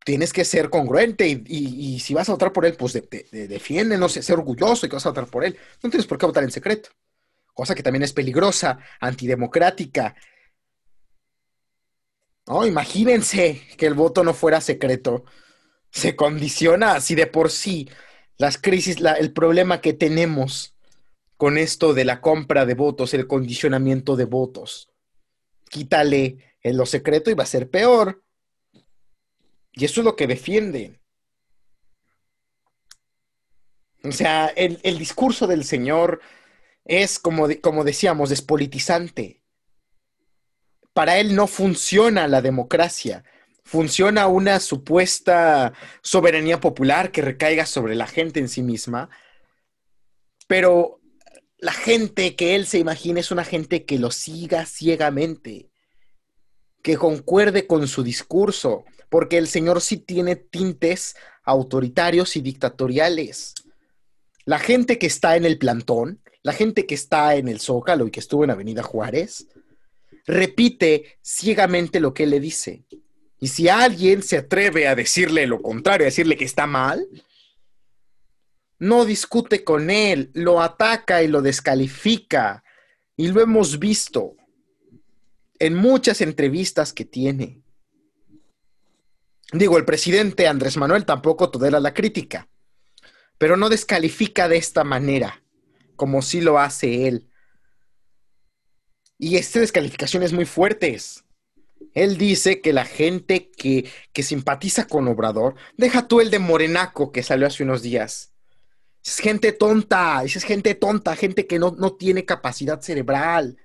[0.06, 3.98] Tienes que ser congruente y, si vas a votar por él, pues de- de- defiende,
[3.98, 5.58] no sé, ser orgulloso y que vas a votar por él.
[5.82, 6.90] No tienes por qué votar en secreto.
[7.56, 10.14] Cosa que también es peligrosa, antidemocrática.
[12.48, 15.24] No, imagínense que el voto no fuera secreto.
[15.90, 17.90] Se condiciona si de por sí
[18.38, 20.76] las crisis, el problema que tenemos
[21.38, 24.92] con esto de la compra de votos, el condicionamiento de votos.
[25.70, 28.22] Quítale en lo secreto y va a ser peor.
[29.72, 31.00] Y eso es lo que defienden.
[34.04, 36.20] O sea, el, el discurso del Señor
[36.86, 39.42] es, como, como decíamos, despolitizante.
[40.94, 43.26] Para él no funciona la democracia,
[43.64, 49.10] funciona una supuesta soberanía popular que recaiga sobre la gente en sí misma,
[50.48, 51.02] pero
[51.58, 55.72] la gente que él se imagina es una gente que lo siga ciegamente,
[56.84, 63.56] que concuerde con su discurso, porque el Señor sí tiene tintes autoritarios y dictatoriales.
[64.46, 68.12] La gente que está en el plantón, la gente que está en el Zócalo y
[68.12, 69.48] que estuvo en Avenida Juárez,
[70.28, 72.86] repite ciegamente lo que él le dice.
[73.40, 77.08] Y si alguien se atreve a decirle lo contrario, a decirle que está mal,
[78.78, 82.64] no discute con él, lo ataca y lo descalifica.
[83.18, 84.36] Y lo hemos visto
[85.58, 87.64] en muchas entrevistas que tiene.
[89.52, 92.48] Digo, el presidente Andrés Manuel tampoco tolera la crítica,
[93.40, 95.42] pero no descalifica de esta manera,
[95.96, 97.30] como sí lo hace él.
[99.18, 101.24] Y esta descalificación es muy fuertes.
[101.94, 107.12] Él dice que la gente que, que simpatiza con Obrador, deja tú el de Morenaco
[107.12, 108.34] que salió hace unos días.
[109.04, 113.58] Es gente tonta, es gente tonta, gente que no, no tiene capacidad cerebral.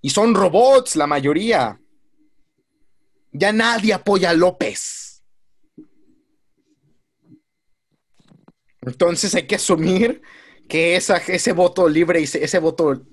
[0.00, 1.80] Y son robots la mayoría.
[3.32, 5.22] Ya nadie apoya a López.
[8.80, 10.22] Entonces hay que asumir
[10.72, 13.04] que ese voto libre y ese, voto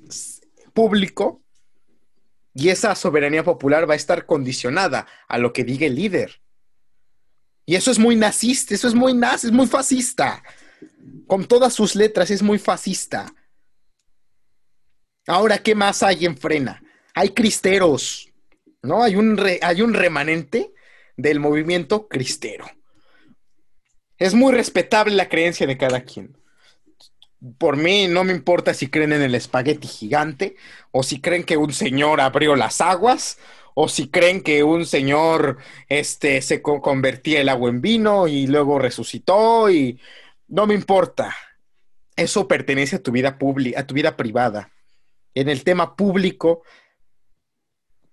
[0.71, 1.43] público
[2.53, 6.41] y esa soberanía popular va a estar condicionada a lo que diga el líder.
[7.65, 10.41] Y eso es muy nazista, eso es muy nazi, es muy fascista.
[11.27, 13.35] Con todas sus letras es muy fascista.
[15.27, 16.81] Ahora, ¿qué más hay en Frena?
[17.13, 18.31] Hay cristeros,
[18.81, 19.03] ¿no?
[19.03, 20.73] Hay un, hay un remanente
[21.17, 22.71] del movimiento cristero.
[24.17, 26.38] Es muy respetable la creencia de cada quien.
[27.57, 30.55] Por mí no me importa si creen en el espagueti gigante,
[30.91, 33.37] o si creen que un señor abrió las aguas,
[33.75, 38.47] o si creen que un señor este, se co- convertía el agua en vino y
[38.47, 39.99] luego resucitó, y
[40.49, 41.33] no me importa.
[42.17, 44.71] Eso pertenece a tu vida pública, a tu vida privada.
[45.33, 46.63] En el tema público,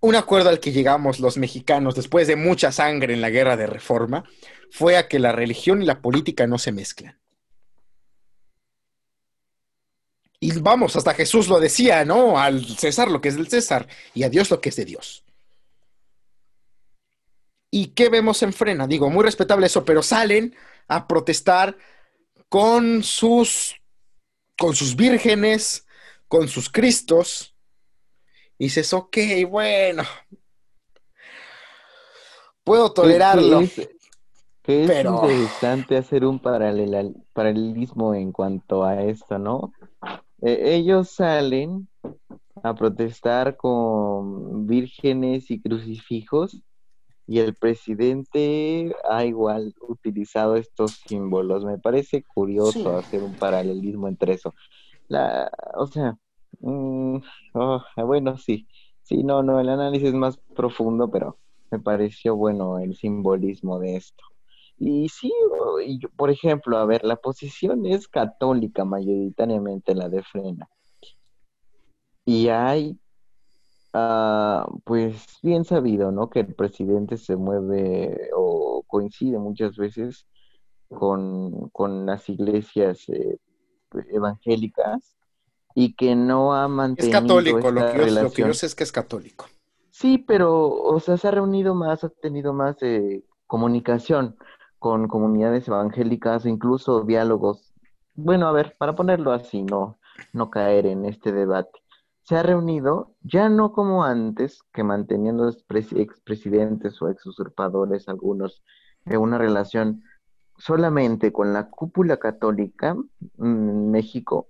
[0.01, 3.67] un acuerdo al que llegamos los mexicanos después de mucha sangre en la guerra de
[3.67, 4.23] reforma
[4.71, 7.19] fue a que la religión y la política no se mezclan.
[10.47, 12.39] Y vamos, hasta Jesús lo decía, ¿no?
[12.39, 15.25] Al César lo que es del César y a Dios lo que es de Dios.
[17.69, 18.87] ¿Y qué vemos en Frena?
[18.87, 20.55] Digo, muy respetable eso, pero salen
[20.87, 21.77] a protestar
[22.49, 23.75] con sus
[24.57, 25.85] con sus vírgenes,
[26.29, 27.57] con sus cristos.
[28.57, 29.17] Y dices, ok,
[29.49, 30.05] bueno,
[32.63, 33.59] puedo tolerarlo.
[33.59, 33.89] Que es,
[34.63, 39.73] que es pero- interesante hacer un paralelismo en cuanto a esto, ¿no?
[40.43, 41.89] Eh, ellos salen
[42.63, 46.63] a protestar con vírgenes y crucifijos
[47.27, 51.65] y el presidente ha igual utilizado estos símbolos.
[51.65, 54.55] Me parece curioso hacer un paralelismo entre eso.
[55.09, 56.17] La, o sea,
[56.61, 57.17] mm,
[57.55, 58.69] oh, bueno, sí,
[59.03, 61.39] sí, no, no, el análisis es más profundo, pero
[61.71, 64.25] me pareció bueno el simbolismo de esto.
[64.79, 65.33] Y sí,
[66.17, 70.69] por ejemplo, a ver, la posición es católica mayoritariamente la de Frena.
[72.27, 72.99] Y hay,
[73.95, 76.29] ah, pues bien sabido, ¿no?
[76.29, 80.27] Que el presidente se mueve o coincide muchas veces
[80.89, 81.71] con,
[82.05, 83.39] las iglesias eh,
[84.11, 85.17] evangélicas
[85.75, 87.17] y que no ha mantenido.
[87.17, 89.47] Es católico, lo que, yo, lo que yo sé es que es católico.
[89.91, 94.37] Sí, pero, o sea, se ha reunido más, ha tenido más eh, comunicación
[94.79, 97.73] con comunidades evangélicas, incluso diálogos.
[98.15, 99.99] Bueno, a ver, para ponerlo así, no,
[100.33, 101.79] no caer en este debate.
[102.23, 108.63] Se ha reunido ya no como antes, que manteniendo expresidentes o ex usurpadores algunos
[109.05, 110.03] en una relación
[110.59, 112.97] solamente con la cúpula católica
[113.39, 114.49] en México,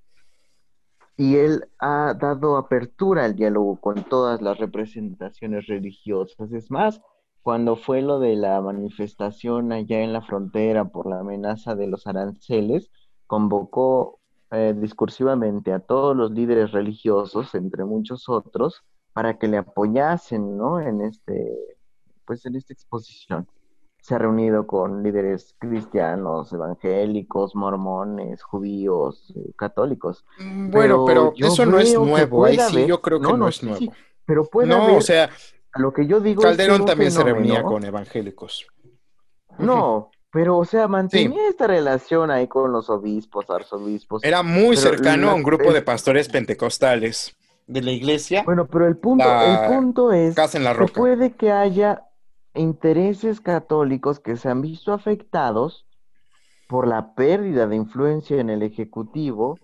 [1.16, 6.52] y él ha dado apertura al diálogo con todas las representaciones religiosas.
[6.52, 7.00] Es más,
[7.46, 12.08] cuando fue lo de la manifestación allá en la frontera por la amenaza de los
[12.08, 12.90] aranceles,
[13.28, 14.18] convocó
[14.50, 18.82] eh, discursivamente a todos los líderes religiosos, entre muchos otros,
[19.12, 20.80] para que le apoyasen, ¿no?
[20.80, 21.56] En este,
[22.24, 23.46] pues en esta exposición
[24.00, 30.24] se ha reunido con líderes cristianos, evangélicos, mormones, judíos, eh, católicos.
[30.40, 33.92] Mm, bueno, pero, eso no es nuevo, ahí sí yo creo que no, es nuevo.
[34.24, 35.30] pero puede no, o sea,
[35.78, 38.66] lo que yo digo Calderón también se reunía con evangélicos.
[39.58, 44.22] No, pero o sea, mantenía esta relación ahí con los obispos, arzobispos.
[44.22, 47.34] Era muy cercano a un grupo de pastores pentecostales
[47.66, 48.42] de la iglesia.
[48.44, 52.02] Bueno, pero el punto, el punto es que puede que haya
[52.54, 55.86] intereses católicos que se han visto afectados
[56.68, 59.58] por la pérdida de influencia en el Ejecutivo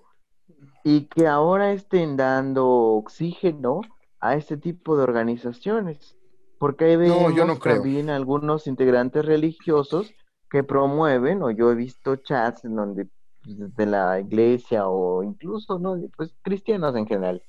[0.85, 3.83] y que ahora estén dando oxígeno
[4.23, 6.17] a este tipo de organizaciones.
[6.59, 10.15] Porque hay no, también algunos integrantes religiosos
[10.49, 13.09] que promueven, o yo he visto chats en donde
[13.43, 17.43] pues, de la iglesia o incluso no pues cristianos en general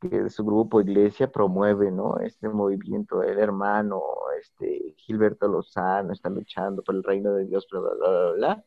[0.00, 2.18] que su grupo iglesia promueve, ¿no?
[2.18, 4.00] Este movimiento del hermano,
[4.40, 8.64] este Gilberto Lozano está luchando por el reino de Dios, bla, bla, bla, bla,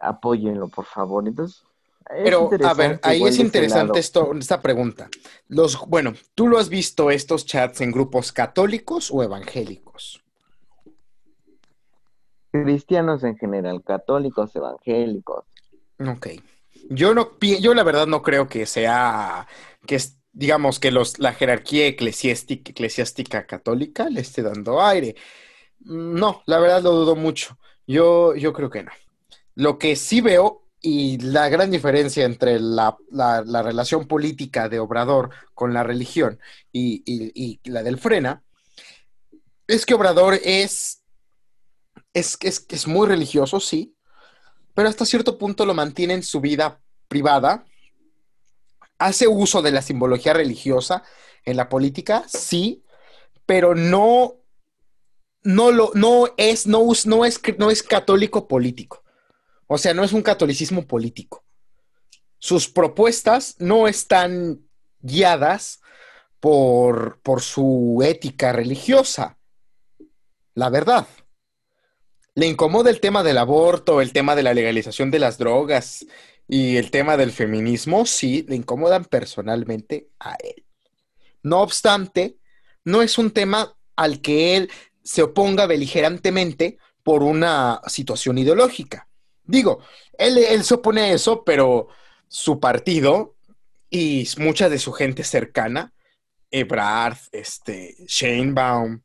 [0.00, 1.26] Apóyenlo, por favor.
[1.26, 1.64] Entonces,
[2.06, 5.10] pero, a ver, ahí es interesante esto, esta pregunta.
[5.48, 10.22] Los, bueno, ¿tú lo has visto estos chats en grupos católicos o evangélicos?
[12.50, 15.44] Cristianos en general, católicos, evangélicos.
[15.98, 16.28] Ok.
[16.88, 19.46] Yo no, yo la verdad no creo que sea,
[19.86, 25.16] que es digamos que los, la jerarquía eclesiástica, eclesiástica católica le esté dando aire.
[25.80, 27.58] No, la verdad lo dudo mucho.
[27.88, 28.92] Yo, yo creo que no.
[29.56, 32.96] Lo que sí veo y la gran diferencia entre la,
[33.62, 36.38] relación política de Obrador con la religión
[36.72, 38.42] y, la del Frena
[39.66, 41.02] es que Obrador es,
[42.14, 43.96] es, es, es muy religioso, sí,
[44.74, 47.64] pero hasta cierto punto lo mantiene en su vida privada
[48.98, 51.02] hace uso de la simbología religiosa
[51.44, 52.84] en la política, sí,
[53.46, 54.34] pero no,
[55.42, 59.02] no, lo, no, es, no, no, es, no es católico político.
[59.68, 61.44] O sea, no es un catolicismo político.
[62.38, 64.60] Sus propuestas no están
[65.00, 65.80] guiadas
[66.40, 69.38] por, por su ética religiosa.
[70.54, 71.06] La verdad.
[72.34, 76.06] Le incomoda el tema del aborto, el tema de la legalización de las drogas,
[76.48, 80.64] y el tema del feminismo sí le incomodan personalmente a él.
[81.42, 82.38] No obstante,
[82.84, 84.70] no es un tema al que él
[85.02, 89.07] se oponga beligerantemente por una situación ideológica.
[89.48, 89.80] Digo,
[90.18, 91.88] él, él se opone a eso, pero
[92.28, 93.34] su partido
[93.90, 95.94] y mucha de su gente cercana,
[96.50, 99.00] Ebrard, este, Sheinbaum,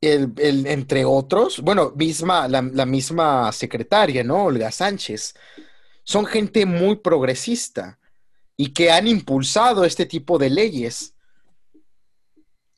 [0.00, 4.44] el, entre otros, bueno, misma, la, la misma secretaria, ¿no?
[4.44, 5.34] Olga Sánchez,
[6.04, 7.98] son gente muy progresista
[8.56, 11.14] y que han impulsado este tipo de leyes.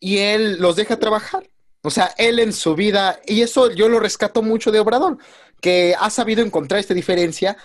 [0.01, 1.50] Y él los deja trabajar.
[1.83, 5.19] O sea, él en su vida, y eso yo lo rescato mucho de Obrador,
[5.61, 7.57] que ha sabido encontrar esta diferencia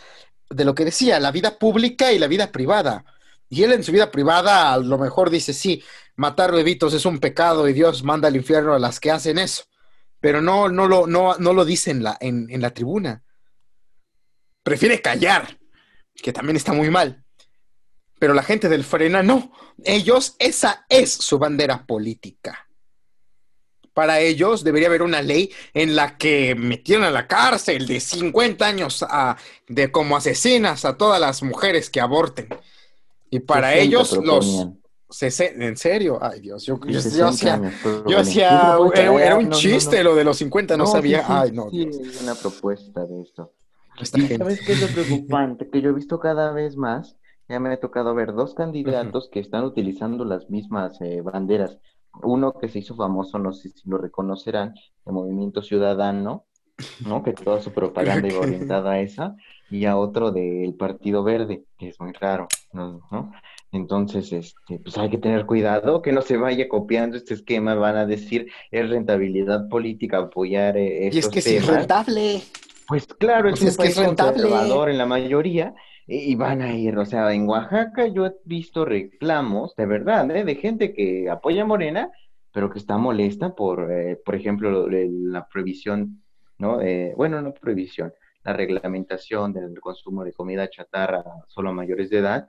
[0.50, 3.06] de lo que decía, la vida pública y la vida privada.
[3.50, 5.84] Y él en su vida privada a lo mejor dice, sí,
[6.16, 9.64] matar bebitos es un pecado y Dios manda al infierno a las que hacen eso.
[10.20, 13.26] Pero no, no, lo, no, no lo dice la, en, en la tribuna
[14.66, 15.60] prefiere callar,
[16.16, 17.24] que también está muy mal.
[18.20, 19.52] Pero la gente del Frena no.
[19.84, 22.65] Ellos, esa es su bandera política.
[23.96, 28.64] Para ellos debería haber una ley en la que metieran a la cárcel de 50
[28.68, 29.38] años a,
[29.68, 32.50] de como asesinas a todas las mujeres que aborten.
[33.32, 34.68] Y para 60 ellos los...
[35.10, 36.20] sesen- ¿En serio?
[36.22, 36.66] Ay, Dios.
[36.66, 37.72] Yo, yo, 60 yo hacía,
[38.06, 39.62] yo hacía- era, era un no, no, no.
[39.62, 41.20] chiste lo de los 50, no, sabía.
[41.22, 41.70] sí, Ay, no.
[41.72, 42.22] sí, Dios.
[42.22, 43.54] una propuesta de esto.
[44.00, 44.38] Esta ¿Y gente.
[44.40, 45.70] sabes qué es lo preocupante?
[45.70, 47.16] Que yo he visto cada vez más,
[47.48, 51.78] ya me ha tocado ver dos candidatos que están utilizando las mismas eh, banderas.
[52.24, 54.74] Uno que se hizo famoso, no sé si lo reconocerán,
[55.06, 56.46] el Movimiento Ciudadano,
[57.06, 57.24] ¿no?
[57.24, 59.36] Que toda su propaganda iba orientada a esa,
[59.70, 63.02] y a otro del Partido Verde, que es muy raro, ¿no?
[63.12, 63.32] ¿no?
[63.72, 67.98] Entonces, este, pues hay que tener cuidado que no se vaya copiando este esquema, van
[67.98, 71.78] a decir, es rentabilidad política apoyar eh, Y es que sí es temas.
[71.80, 72.42] rentable.
[72.88, 74.44] Pues claro, es Pues un es que es rentable.
[74.44, 75.74] conservador en la mayoría
[76.08, 80.44] y van a ir, o sea, en Oaxaca yo he visto reclamos, de verdad, ¿eh?
[80.44, 82.12] de gente que apoya a Morena,
[82.52, 86.24] pero que está molesta por, eh, por ejemplo, la prohibición,
[86.60, 86.80] ¿no?
[86.82, 92.20] Eh, bueno, no prohibición, la reglamentación del consumo de comida chatarra solo a mayores de
[92.20, 92.48] edad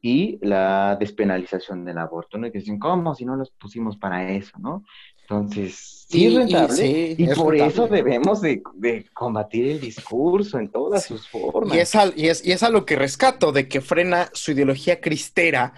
[0.00, 2.46] y la despenalización del aborto, ¿no?
[2.46, 3.14] Y que dicen, ¿cómo?
[3.14, 4.84] Si no los pusimos para eso, ¿no?
[5.32, 6.76] Entonces, sí y rentable.
[6.76, 7.72] sí, Y es por rentable.
[7.72, 11.74] eso debemos de, de combatir el discurso en todas sus formas.
[11.76, 14.52] Y es, al- y, es, y es a lo que rescato de que frena su
[14.52, 15.72] ideología cristera,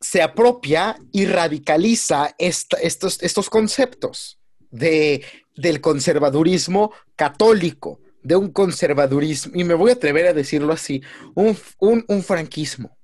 [0.00, 4.38] se apropia y radicaliza esta- estos, estos conceptos
[4.70, 5.24] de,
[5.56, 11.02] del conservadurismo católico, de un conservadurismo, y me voy a atrever a decirlo así,
[11.34, 12.96] un, un, un franquismo.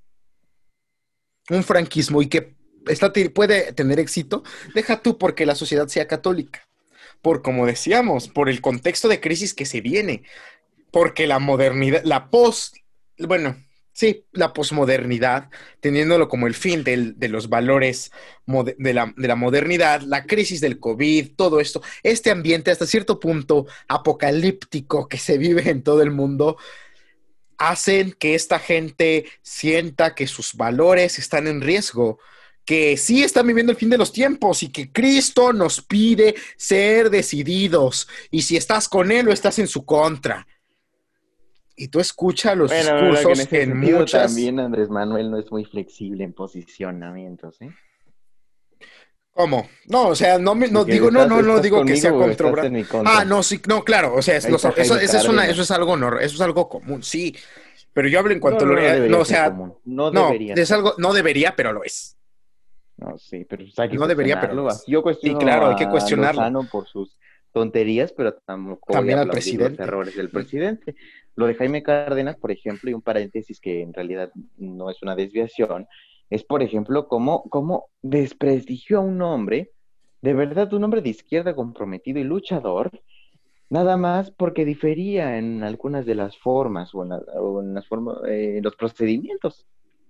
[1.49, 2.54] Un franquismo y que
[2.87, 6.67] está, puede tener éxito, deja tú porque la sociedad sea católica.
[7.21, 10.23] Por como decíamos, por el contexto de crisis que se viene,
[10.91, 12.77] porque la modernidad, la post,
[13.17, 13.55] bueno,
[13.93, 18.11] sí, la posmodernidad, teniéndolo como el fin del- de los valores
[18.45, 23.19] de la, de la modernidad, la crisis del COVID, todo esto, este ambiente hasta cierto
[23.19, 26.57] punto apocalíptico que se vive en todo el mundo,
[27.57, 32.19] hacen que esta gente sienta que sus valores están en riesgo,
[32.65, 37.09] que sí están viviendo el fin de los tiempos y que Cristo nos pide ser
[37.11, 40.47] decididos y si estás con Él o estás en su contra.
[41.77, 44.27] Y tú escuchas los Bueno, que discursos en ese en muchas...
[44.27, 47.69] también Andrés Manuel no es muy flexible en posicionamientos, ¿eh?
[49.31, 49.67] ¿Cómo?
[49.87, 53.03] No, o sea, no, me, no digo, no, estás- no, no digo que sea controversial.
[53.05, 55.97] Ah, no, sí, no, claro, o sea, es- los- eso, es una, eso es algo
[55.97, 57.35] nor- eso es algo común, sí.
[57.91, 59.73] Pero yo hablo en cuanto no, a no, lo no no, o sea, común.
[59.83, 60.77] No no, debería es ser.
[60.77, 62.15] algo, no debería, pero lo es.
[62.97, 64.67] No, sí, pero pues hay que No debería, pero.
[64.87, 66.41] Yo cuestiono Sí, claro, hay que a cuestionarlo.
[66.41, 67.17] Lozano por sus
[67.51, 69.77] tonterías, pero tampoco También a al presidente.
[69.79, 70.95] los errores del presidente.
[71.35, 75.15] Lo de Jaime Cárdenas, por ejemplo, y un paréntesis que en realidad no es una
[75.15, 75.87] desviación,
[76.29, 79.71] es, por ejemplo, cómo, cómo desprestigió a un hombre,
[80.21, 82.89] de verdad, un hombre de izquierda comprometido y luchador,
[83.69, 87.85] nada más porque difería en algunas de las formas o en, la- o en las
[87.87, 89.67] formas, eh, los procedimientos,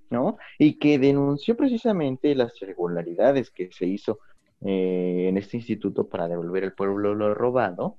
[0.10, 0.38] ¿no?
[0.60, 4.20] Y que denunció precisamente las irregularidades que se hizo
[4.62, 7.98] eh, en este instituto para devolver al pueblo lo robado.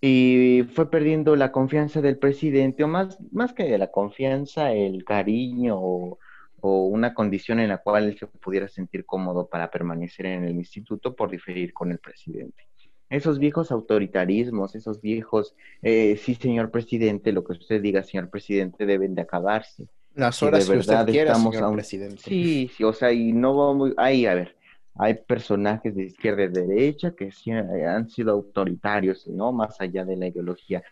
[0.00, 5.76] Y fue perdiendo la confianza del presidente, o más, más que la confianza, el cariño
[5.80, 6.18] o,
[6.60, 11.14] una condición en la cual él se pudiera sentir cómodo para permanecer en el instituto
[11.14, 12.68] por diferir con el presidente.
[13.10, 18.86] Esos viejos autoritarismos, esos viejos, eh, sí, señor presidente, lo que usted diga, señor presidente,
[18.86, 19.88] deben de acabarse.
[20.18, 22.22] Las de horas que usted quiera, estamos señor a un- presidente.
[22.22, 24.56] Sí, sí, o sea, y no vamos, ahí, a ver,
[24.96, 29.52] hay personajes de izquierda y de derecha que sí han sido autoritarios, ¿no?
[29.52, 30.82] Más allá de la ideología.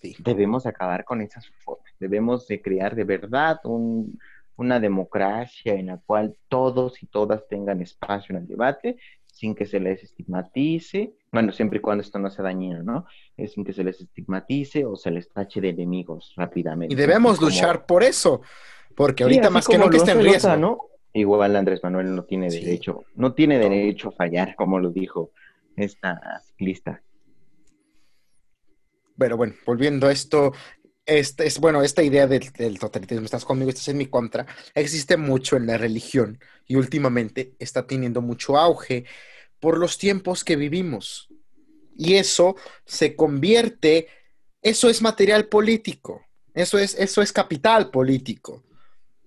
[0.00, 0.14] Sí.
[0.20, 4.18] Debemos acabar con esas formas, debemos de crear de verdad un-
[4.56, 8.96] una democracia en la cual todos y todas tengan espacio en el debate
[9.26, 13.04] sin que se les estigmatice, bueno, siempre y cuando esto no sea dañino, ¿no?
[13.48, 16.94] Sin que se les estigmatice o se les tache de enemigos rápidamente.
[16.94, 18.40] Y debemos Como- luchar por eso,
[18.96, 20.90] porque ahorita más que nunca está en riesgo.
[21.12, 22.60] Igual Andrés Manuel no tiene Sí.
[22.60, 25.30] derecho, no tiene derecho a fallar, como lo dijo
[25.76, 27.02] esta ciclista.
[29.18, 30.52] Pero bueno, volviendo a esto,
[31.06, 35.16] este es bueno, esta idea del, del totalitarismo, estás conmigo, estás en mi contra, existe
[35.16, 39.04] mucho en la religión y últimamente está teniendo mucho auge
[39.58, 41.28] por los tiempos que vivimos.
[41.96, 44.08] Y eso se convierte,
[44.60, 48.64] eso es material político, eso es, eso es capital político.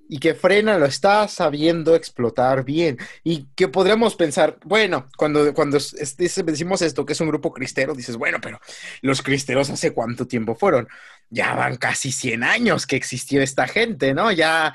[0.09, 2.97] Y que Frena lo está sabiendo explotar bien.
[3.23, 5.77] Y que podríamos pensar, bueno, cuando, cuando
[6.17, 8.59] decimos esto, que es un grupo cristero, dices, bueno, pero
[9.01, 10.89] los cristeros hace cuánto tiempo fueron.
[11.29, 14.31] Ya van casi 100 años que existió esta gente, ¿no?
[14.31, 14.73] Ya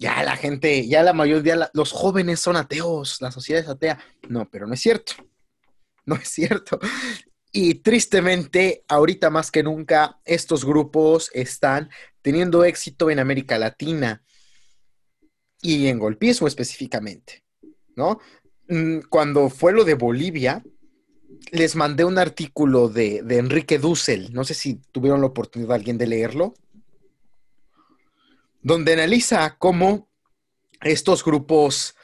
[0.00, 3.98] ya la gente, ya la mayoría, los jóvenes son ateos, la sociedad es atea.
[4.30, 5.14] No, pero no es cierto.
[6.06, 6.80] No es cierto.
[7.52, 11.90] Y tristemente, ahorita más que nunca, estos grupos están
[12.22, 14.22] teniendo éxito en América Latina
[15.62, 17.44] y en golpismo específicamente,
[17.96, 18.20] ¿no?
[18.68, 20.62] Mm, cuando fue lo de Bolivia,
[21.52, 25.98] les mandé un artículo de, de Enrique Dussel, no sé si tuvieron la oportunidad alguien
[25.98, 26.54] de leerlo,
[28.62, 30.08] donde analiza cómo
[30.82, 31.96] estos grupos,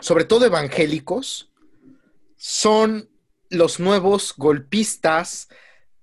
[0.00, 1.52] sobre todo evangélicos,
[2.36, 3.10] son
[3.50, 5.48] los nuevos golpistas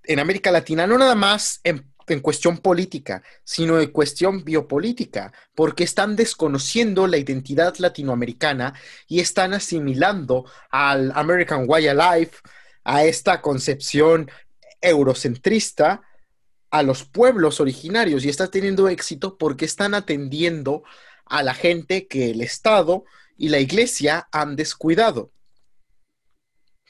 [0.03, 6.15] en América Latina, no nada más en, cuestión política, sino en cuestión biopolítica, porque están
[6.15, 8.73] desconociendo la identidad latinoamericana
[9.07, 12.31] y están asimilando al American Way Alive,
[12.83, 14.29] a esta concepción
[14.81, 16.03] eurocentrista,
[16.69, 20.83] a los pueblos originarios y está teniendo éxito porque están atendiendo
[21.25, 23.05] a la gente que el Estado
[23.37, 25.31] y la Iglesia han descuidado.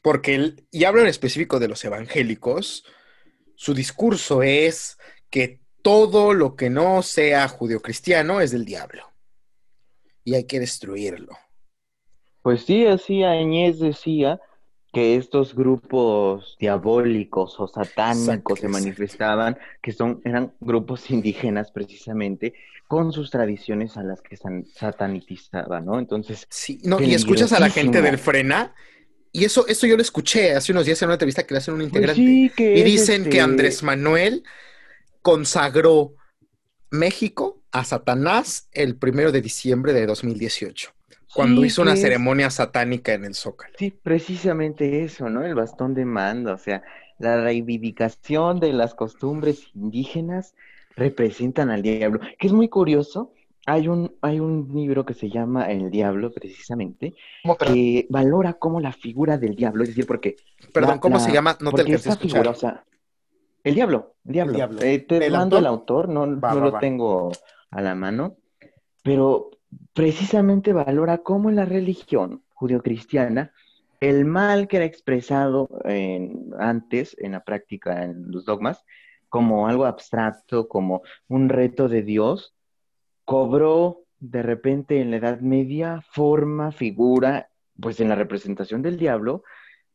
[0.04, 2.84] Porque, y hablo en específico de los evangélicos,
[3.56, 4.98] su discurso es
[5.30, 9.12] que todo lo que no sea judeocristiano es del diablo.
[10.24, 11.34] Y hay que destruirlo.
[12.42, 14.40] Pues sí, así Añez decía
[14.92, 22.54] que estos grupos diabólicos o satánicos se manifestaban, que son, eran grupos indígenas precisamente,
[22.88, 26.00] con sus tradiciones a las que satanizaban, ¿no?
[26.00, 26.48] Entonces.
[26.50, 28.74] Sí, no, y escuchas a la gente del frena
[29.36, 31.74] y eso, eso yo lo escuché hace unos días en una entrevista que le hacen
[31.74, 32.22] un pues integrante.
[32.58, 34.44] y dicen que este Andrés Manuel
[35.22, 36.14] consagró
[36.90, 40.90] México a Satanás el primero de diciembre de 2018,
[41.34, 43.74] cuando hizo una ceremonia satánica en el Zócalo.
[43.78, 45.44] Sí, precisamente eso, ¿no?
[45.44, 46.84] El bastón de mando, o sea,
[47.20, 50.56] la reivindicación de las costumbres indígenas
[50.96, 53.34] representan al diablo, que es muy curioso
[53.66, 57.16] hay un, hay un libro que se llama El Diablo, precisamente,
[57.60, 60.36] que valora cómo la figura del diablo, es decir, porque...
[60.74, 61.58] Perdón, ¿cómo se llama?
[61.62, 62.84] No te alcancé a Figura, o sea,
[63.64, 64.82] el diablo, el diablo.
[64.82, 67.32] Eh, te mando el autor, no, no lo tengo
[67.72, 68.38] a la mano,
[69.04, 69.50] pero
[69.94, 73.52] precisamente valora cómo en la religión judio-cristiana
[74.00, 78.84] el mal que era expresado en, antes en la práctica, en los dogmas,
[79.30, 82.55] como algo abstracto, como un reto de Dios,
[83.26, 87.50] cobró de repente en la Edad Media forma, figura,
[87.80, 89.44] pues en la representación del diablo,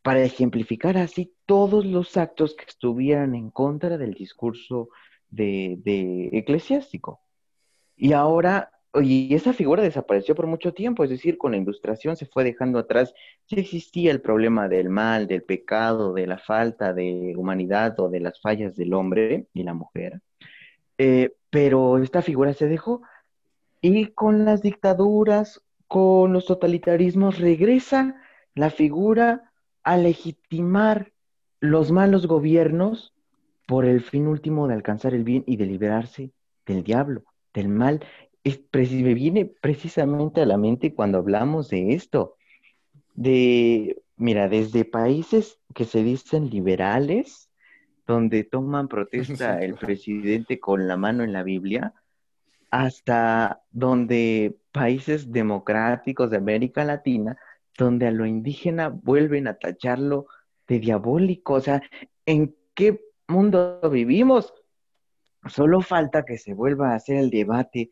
[0.02, 4.88] para ejemplificar así todos los actos que estuvieran en contra del discurso
[5.28, 7.20] de, eclesiástico.
[7.96, 12.26] Y ahora, y esa figura desapareció por mucho tiempo, es decir, con la ilustración se
[12.26, 17.34] fue dejando atrás, si existía el problema del mal, del pecado, de la falta de
[17.36, 20.22] humanidad o de las fallas del hombre y la mujer,
[20.96, 23.02] eh, pero esta figura se dejó
[23.80, 28.16] y con las dictaduras, con los totalitarismos, regresa
[28.54, 29.52] la figura
[29.82, 31.12] a legitimar
[31.60, 33.14] los malos gobiernos
[33.66, 36.32] por el fin último de alcanzar el bien y de liberarse
[36.66, 37.24] del diablo,
[37.54, 38.04] del mal.
[38.42, 42.36] Es, me viene precisamente a la mente cuando hablamos de esto,
[43.14, 47.50] de, mira, desde países que se dicen liberales,
[48.06, 51.94] donde toman protesta el presidente con la mano en la Biblia,
[52.70, 57.36] hasta donde países democráticos de América Latina,
[57.76, 60.26] donde a lo indígena vuelven a tacharlo
[60.68, 61.54] de diabólico.
[61.54, 61.82] O sea,
[62.26, 64.54] ¿en qué mundo vivimos?
[65.48, 67.90] Solo falta que se vuelva a hacer el debate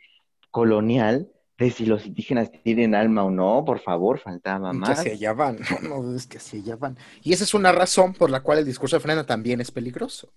[0.50, 5.02] colonial de si los indígenas tienen alma o no, por favor, faltaba más.
[5.02, 6.96] Que hacia allá van, no, es que hacia allá van.
[7.22, 10.32] Y esa es una razón por la cual el discurso de Frena también es peligroso.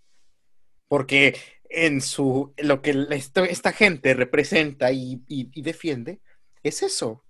[0.88, 1.36] Porque
[1.72, 5.22] en su, lo que esta, gente representa y,
[5.56, 6.22] defiende
[6.64, 7.24] es eso.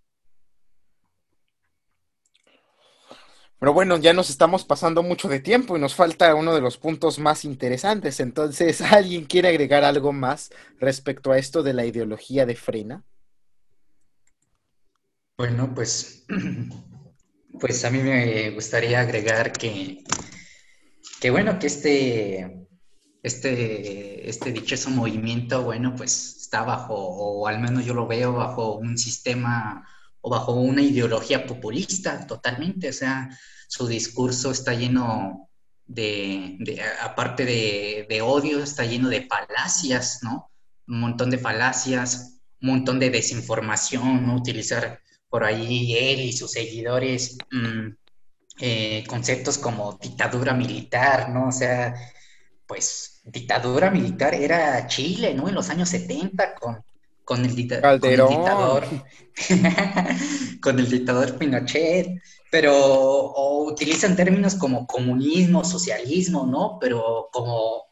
[3.59, 6.77] Pero bueno, ya nos estamos pasando mucho de tiempo y nos falta uno de los
[6.77, 8.19] puntos más interesantes.
[8.19, 10.49] Entonces, ¿alguien quiere agregar algo más
[10.79, 13.03] respecto a esto de la ideología de frena?
[15.37, 16.25] Bueno, pues,
[17.59, 20.03] pues a mí me gustaría agregar que,
[21.19, 22.60] que bueno, que este,
[23.23, 28.75] este, este dichoso movimiento, bueno, pues está bajo, o al menos yo lo veo bajo
[28.75, 29.87] un sistema
[30.21, 33.29] o bajo una ideología populista totalmente, o sea,
[33.67, 35.49] su discurso está lleno
[35.85, 36.57] de,
[37.01, 40.51] aparte de, odio, está lleno de falacias, ¿no?
[40.87, 44.35] Un montón de falacias, un montón de desinformación, ¿no?
[44.35, 44.99] Utilizar
[45.29, 47.87] por ahí él y sus seguidores mm,
[48.59, 51.47] eh, conceptos como dictadura militar, ¿no?
[51.47, 51.95] O sea,
[52.67, 55.47] pues dictadura militar era Chile, ¿no?
[55.49, 56.83] En los años 70 con,
[57.23, 57.99] con el, Calderón.
[57.99, 58.85] con el dictador,
[60.61, 62.07] con el dictador Pinochet,
[62.49, 66.77] pero o utilizan términos como comunismo, socialismo, ¿no?
[66.79, 67.83] Pero como,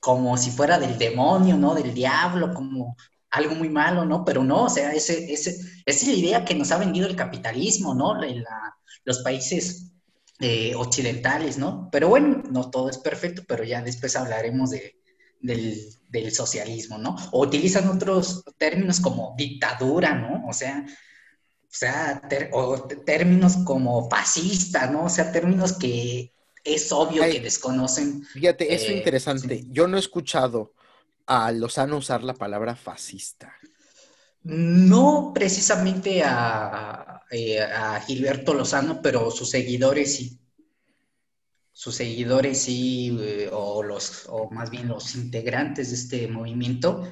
[0.00, 1.74] como si fuera del demonio, ¿no?
[1.74, 2.96] Del diablo, como
[3.30, 4.24] algo muy malo, ¿no?
[4.24, 7.16] Pero no, o sea, ese, ese, esa es la idea que nos ha vendido el
[7.16, 8.14] capitalismo, ¿no?
[8.14, 8.74] La-
[9.04, 9.92] los países
[10.40, 11.88] eh, occidentales, ¿no?
[11.92, 14.96] Pero bueno, no todo es perfecto, pero ya después hablaremos de,
[15.40, 17.16] del, del socialismo, ¿no?
[17.32, 20.46] O utilizan otros términos como dictadura, ¿no?
[20.48, 25.04] O sea, o sea, ter- o términos como fascista, ¿no?
[25.04, 26.32] O sea, términos que
[26.64, 27.32] es obvio Ay.
[27.32, 28.24] que desconocen.
[28.32, 29.64] Fíjate, eso es Eh, interesante.
[29.64, 29.68] sí.
[29.68, 30.74] Yo no he escuchado
[31.26, 33.54] a Lozano usar la palabra fascista.
[34.42, 40.38] No precisamente a, eh, a Gilberto Lozano, pero sus seguidores sí.
[41.72, 47.08] Sus seguidores sí, eh, o los, o más bien los integrantes de este movimiento,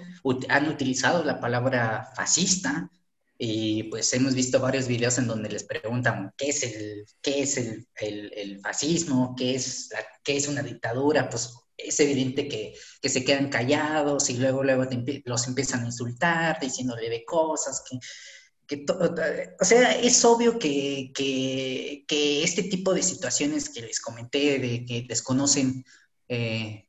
[0.49, 2.91] han utilizado la palabra fascista.
[3.39, 7.57] Y pues hemos visto varios videos en donde les preguntan qué es el, qué es
[7.59, 9.91] el, el- fascismo, qué es,
[10.25, 11.29] qué es una dictadura.
[11.29, 14.85] Pues es evidente que, que se quedan callados y luego, luego
[15.27, 17.99] los empiezan a insultar, diciéndole de cosas que,
[19.61, 25.07] o sea, es obvio que, que, este tipo de situaciones que les comenté, de que
[25.09, 25.85] desconocen,
[26.29, 26.89] eh,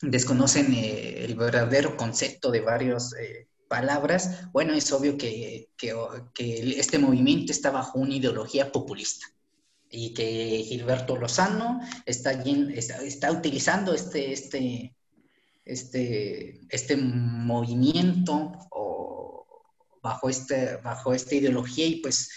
[0.00, 5.94] desconocen eh, el verdadero concepto de varias eh, palabras, bueno, es obvio que, que,
[6.78, 9.26] este movimiento está bajo una ideología populista
[9.90, 14.94] y que Gilberto Lozano está, está, está utilizando este, este,
[15.64, 18.95] este, este movimiento o
[20.06, 22.30] bajo, este, bajo esta ideología y pues,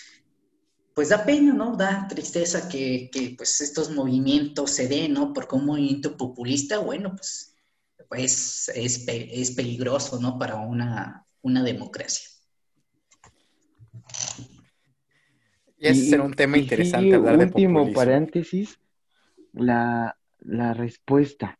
[0.93, 1.75] pues da pena, ¿no?
[1.75, 5.33] Da tristeza que, que pues estos movimientos se den, ¿no?
[5.33, 7.55] Porque un movimiento populista, bueno, pues,
[8.09, 10.37] pues es, es peligroso, ¿no?
[10.39, 12.27] Para una, una democracia.
[15.79, 18.79] Y ese Y- será un tema y interesante sí, hablar de último paréntesis,
[19.53, 21.59] la, la respuesta.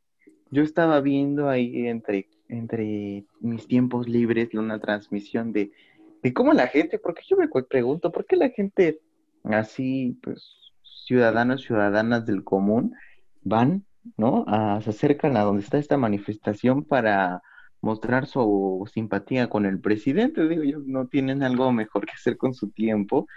[0.52, 5.72] Yo estaba viendo ahí entre, entre mis tiempos libres una transmisión de,
[6.22, 9.00] de cómo la gente, porque yo me pregunto, ¿por qué la gente
[9.44, 10.74] así, pues,
[11.06, 12.94] ciudadanos, ciudadanas del común,
[13.42, 13.86] van,
[14.18, 14.46] ¿no?
[14.82, 17.42] Se acercan a donde está esta manifestación para
[17.82, 20.48] mostrar su simpatía con el presidente?
[20.48, 23.28] Digo yo, no tienen algo mejor que hacer con su tiempo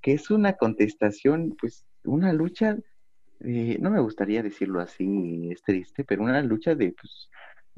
[0.00, 2.78] que es una contestación, pues una lucha,
[3.40, 7.28] eh, no me gustaría decirlo así, es triste, pero una lucha de pues,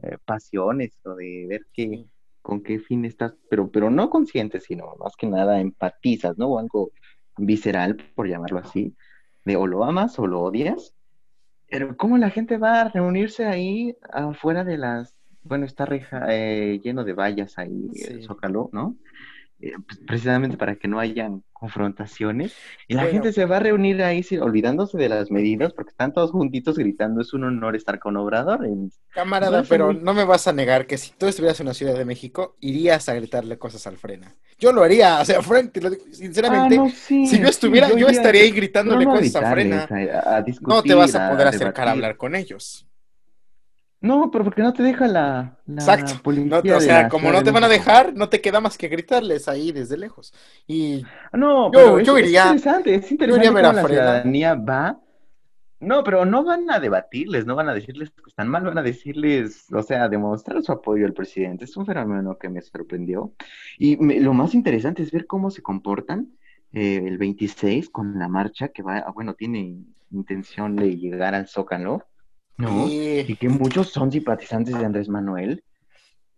[0.02, 2.04] eh, pasiones o de ver qué,
[2.42, 6.48] con qué fin estás, pero, pero no consciente, sino más que nada empatizas, ¿no?
[6.48, 6.90] O algo
[7.36, 8.94] visceral, por llamarlo así,
[9.44, 10.94] de o lo amas o lo odias.
[11.70, 16.80] Pero cómo la gente va a reunirse ahí afuera de las, bueno, está reja, eh,
[16.82, 18.24] lleno de vallas ahí, el.
[18.24, 18.96] Zócalo, ¿no?
[19.62, 22.52] Eh, pues, precisamente para que no hayan confrontaciones.
[22.88, 23.14] Y la Bueno.
[23.14, 27.20] gente se va a reunir ahí olvidándose de las medidas porque están todos juntitos gritando,
[27.20, 28.64] es un honor estar con Obrador.
[28.66, 31.94] En- Camarada, pero no me vas a negar que si tú estuvieras en la Ciudad
[31.96, 34.34] de México, irías a gritarle cosas al frena.
[34.58, 37.44] Yo lo haría, o sea, Frank, te lo digo sinceramente, Ah, no, sí, si yo
[37.44, 39.84] sí, estuviera, yo, estaría ahí gritándole no cosas a frena.
[39.84, 42.86] a, a No te vas a poder acercar a hablar con ellos.
[44.02, 46.20] No, pero porque no te deja la, la Exacto.
[46.22, 48.76] policía No, o sea, la como no te van a dejar, no te queda más
[48.76, 50.34] que gritarles ahí desde lejos.
[50.66, 53.80] Y No, Yo- pero es, yo es iría- interesante, es iría interesante ver a cómo
[53.82, 55.00] la ciudadanía va.
[55.80, 58.82] No, pero no van a debatirles, no van a decirles que están mal, van a
[58.82, 61.64] decirles, o sea, demostrar su apoyo al presidente.
[61.64, 63.32] Es un fenómeno que me sorprendió.
[63.78, 66.28] Y me- lo más interesante es ver cómo se comportan
[66.72, 69.76] eh, el 26 con la marcha que va, bueno, tiene
[70.10, 72.06] intención de llegar al Zócalo,
[72.62, 72.88] ¿no?
[72.88, 75.62] y- Y que muchos son simpatizantes de Andrés Manuel.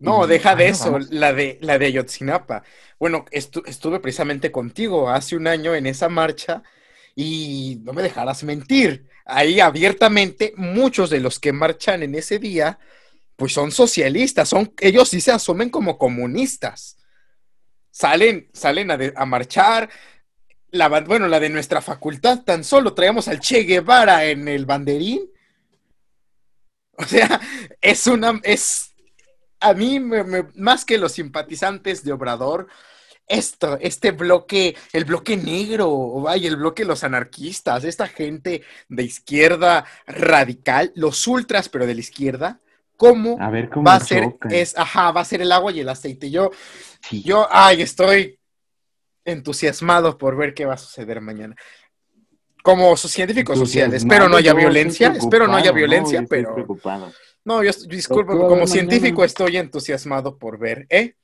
[0.01, 2.62] No, deja de eso, la de, la de Ayotzinapa.
[2.98, 6.62] Bueno, estu- estuve precisamente contigo hace un año en esa marcha
[7.14, 9.06] y no me dejarás mentir.
[9.24, 12.78] Ahí abiertamente muchos de los que marchan en ese día,
[13.36, 16.98] pues son socialistas, son, ellos sí se asumen como comunistas.
[17.90, 19.88] Salen, salen a, de- a marchar.
[20.70, 25.30] La, bueno, la de nuestra facultad tan solo traíamos al Che Guevara en el banderín.
[26.99, 27.41] O sea,
[27.81, 28.95] es una, es,
[29.61, 32.69] a mí, me- me- más que los simpatizantes de Obrador,
[33.27, 35.91] esto, este bloque, el bloque negro,
[36.21, 41.95] vaya, el bloque de los anarquistas, esta gente de izquierda radical, los ultras, pero de
[41.95, 42.61] la izquierda,
[42.97, 44.37] ¿cómo A ver cómo va a ser?
[44.51, 46.31] Es, ajá, va a ser el agua y el aceite.
[46.31, 46.51] Yo,
[47.09, 47.23] Sí.
[47.23, 48.39] yo, ay, estoy
[49.25, 51.57] entusiasmado por ver qué va a suceder mañana.
[52.65, 56.43] Como su científico social, espero no haya yo violencia, espero no haya violencia, yo estoy
[56.45, 57.12] pero preocupado.
[57.45, 61.15] no, yo, va a como científico estoy entusiasmado por ver, ¿eh?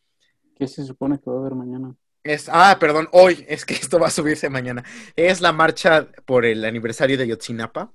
[0.54, 1.96] ¿Qué se supone que va a haber mañana?
[2.22, 4.84] Es, ah, perdón, hoy, es que esto va a subirse mañana.
[5.16, 7.90] Es la marcha por el aniversario de Yotzinapa.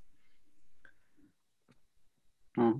[2.56, 2.74] Ah,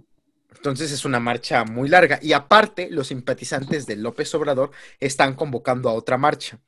[0.53, 2.19] Entonces es una marcha muy larga.
[2.21, 6.59] Y aparte, los simpatizantes de López Obrador están convocando a otra marcha.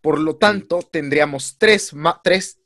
[0.00, 1.92] Por lo tanto, tendríamos tres,
[2.24, 2.61] tres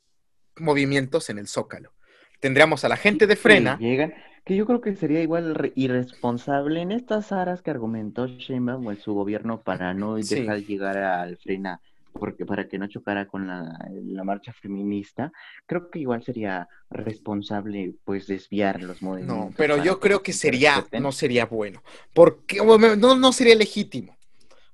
[0.59, 1.93] movimientos en el Zócalo.
[2.39, 3.77] Tendríamos a la gente de Frena.
[3.77, 4.13] Que llegan,
[4.45, 8.97] que yo creo que sería igual re- irresponsable en estas aras que argumentó Sheinbaum en
[8.99, 10.35] su gobierno para no Sí.
[10.35, 11.81] dejar llegar al frena,
[12.13, 15.31] porque para que no chocara con la, la marcha feminista,
[15.65, 19.37] creo que igual sería responsable pues desviar los movimientos.
[19.37, 21.81] No, pero yo creo que se sería, no sería bueno.
[22.13, 24.16] Porque no, no sería legítimo.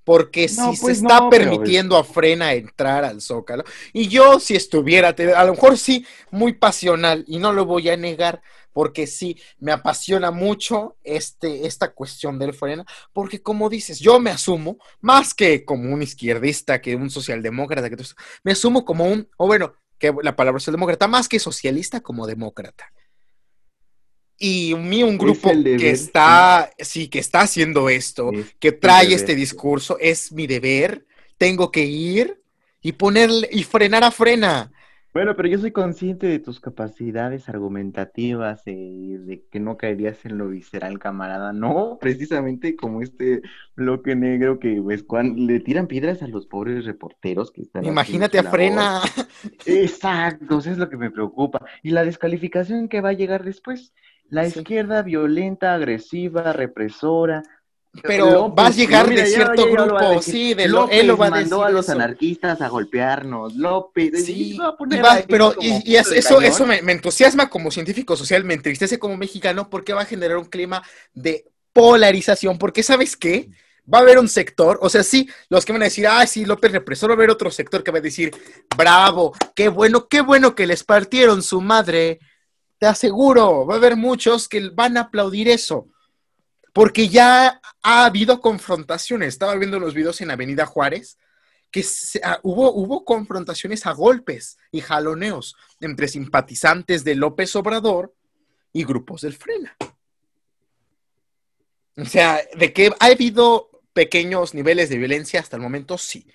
[0.04, 3.64] Porque No, si se pues está no, pero- permitiendo a Frena entrar al Zócalo,
[3.94, 7.90] y yo si estuviera, te- a lo mejor sí, muy pasional, y no lo voy
[7.90, 8.42] a negar,
[8.74, 14.32] porque sí, me apasiona mucho este, esta cuestión del Frena, porque como dices, yo me
[14.32, 19.06] asumo, más que como un izquierdista, que un socialdemócrata, que todo eso, me asumo como
[19.06, 22.92] un, o bueno, que la palabra socialdemócrata, más que socialista, como demócrata.
[24.38, 29.36] Y mi un grupo que está, sí, que está haciendo esto, Es que trae este
[29.36, 31.06] discurso, es mi deber,
[31.38, 32.42] tengo que ir
[32.82, 34.72] y ponerle y frenar a frena.
[35.14, 40.40] Bueno, pero yo soy consciente de tus capacidades argumentativas y de que no caerías en
[40.40, 41.54] lo visceral, camarada.
[41.54, 43.44] No, precisamente como este
[43.76, 48.40] bloque negro que pues cuando le tiran piedras a los pobres reporteros que están Imagínate
[48.40, 49.02] a frena.
[49.68, 51.64] Exacto, eso es lo que me preocupa.
[51.84, 53.94] Y la descalificación que va a llegar después.
[54.34, 54.60] La Sí.
[54.60, 57.44] izquierda violenta, agresiva, represora.
[58.02, 60.80] Pero López, va a llegar no, mira, de cierto ya- ya grupo, sí, de lo,
[60.82, 61.92] López él lo va a mandó decir a los eso.
[61.92, 63.56] anarquistas a golpearnos.
[63.56, 66.82] López, Sí, y va a poner y va- ahí pero y, y eso, eso me,
[66.82, 70.82] me entusiasma como científico social, me entristece como mexicano porque va a generar un clima
[71.14, 73.50] de polarización, porque ¿sabes qué?
[73.94, 76.46] Va a haber un sector, o sea, sí, los que van a decir, ah, sí,
[76.46, 78.32] López represor, va a haber otro sector que va a decir,
[78.76, 82.20] bravo, qué bueno, qué bueno que les partieron su madre.
[82.84, 85.88] Te aseguro, va a haber muchos que van a aplaudir eso.
[86.74, 89.30] Porque ya ha habido confrontaciones.
[89.30, 91.18] Estaba viendo los videos en Avenida Juárez,
[91.72, 91.86] que
[92.24, 98.14] ah, hubo, hubo confrontaciones a golpes y jaloneos entre simpatizantes de López Obrador
[98.74, 99.78] y grupos del Frena.
[101.96, 106.28] O sea, de que ha habido pequeños niveles de violencia hasta el momento, sí.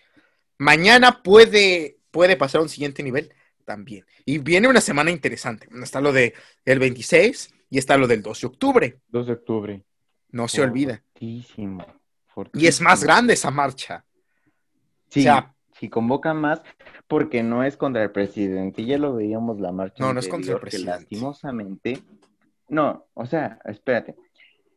[0.56, 3.34] Mañana puede, puede pasar a un siguiente nivel
[3.68, 4.06] también.
[4.24, 5.68] Y viene una semana interesante.
[5.82, 6.32] Está lo de
[6.64, 8.98] el 26 y está lo del 2 de octubre.
[9.08, 9.84] 2 de octubre.
[10.30, 11.02] No se olvida.
[11.12, 11.84] Fortísimo,
[12.54, 14.06] Y es más grande esa marcha.
[15.10, 16.62] Sí, O sea- sí, convoca más
[17.06, 18.86] porque no es contra el presidente.
[18.86, 20.90] Ya lo veíamos la marcha No, no es contra el presidente.
[20.90, 21.98] lastimosamente.
[22.68, 24.16] No, o sea, espérate.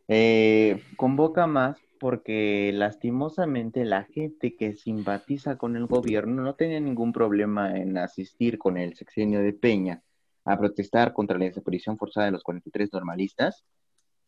[0.09, 7.13] Eh, convoca más porque lastimosamente la gente que simpatiza con el gobierno no tenía ningún
[7.13, 10.01] problema en asistir con el sexenio de Peña
[10.43, 13.65] a protestar contra la desaparición forzada de los 43 normalistas,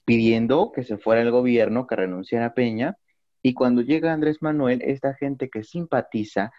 [0.05, 2.95] pidiendo que se fuera el gobierno, que renunciara a Peña,
[3.41, 6.51] y cuando llega Andrés Manuel, esta gente que simpatiza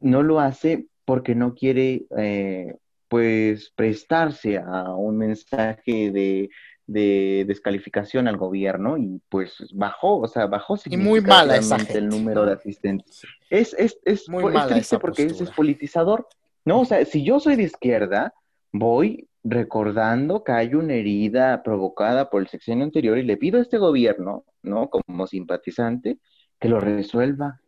[0.00, 2.76] no lo hace porque no quiere, eh,
[3.08, 6.50] pues, prestarse a un mensaje de,
[6.88, 11.98] de descalificación al gobierno y pues bajó, o sea, bajó Y muy mala esa significativamente
[11.98, 13.22] el número de asistentes.
[13.50, 15.46] Es, es, es, Muy es triste porque es postura.
[15.50, 16.28] despolitizador,
[16.64, 16.80] ¿no?
[16.80, 18.32] O sea, si yo soy de izquierda,
[18.72, 23.62] voy recordando que hay una herida provocada por el sexenio anterior y le pido a
[23.62, 24.88] este gobierno, ¿no?
[24.88, 26.18] Como simpatizante,
[26.58, 27.60] que lo resuelva.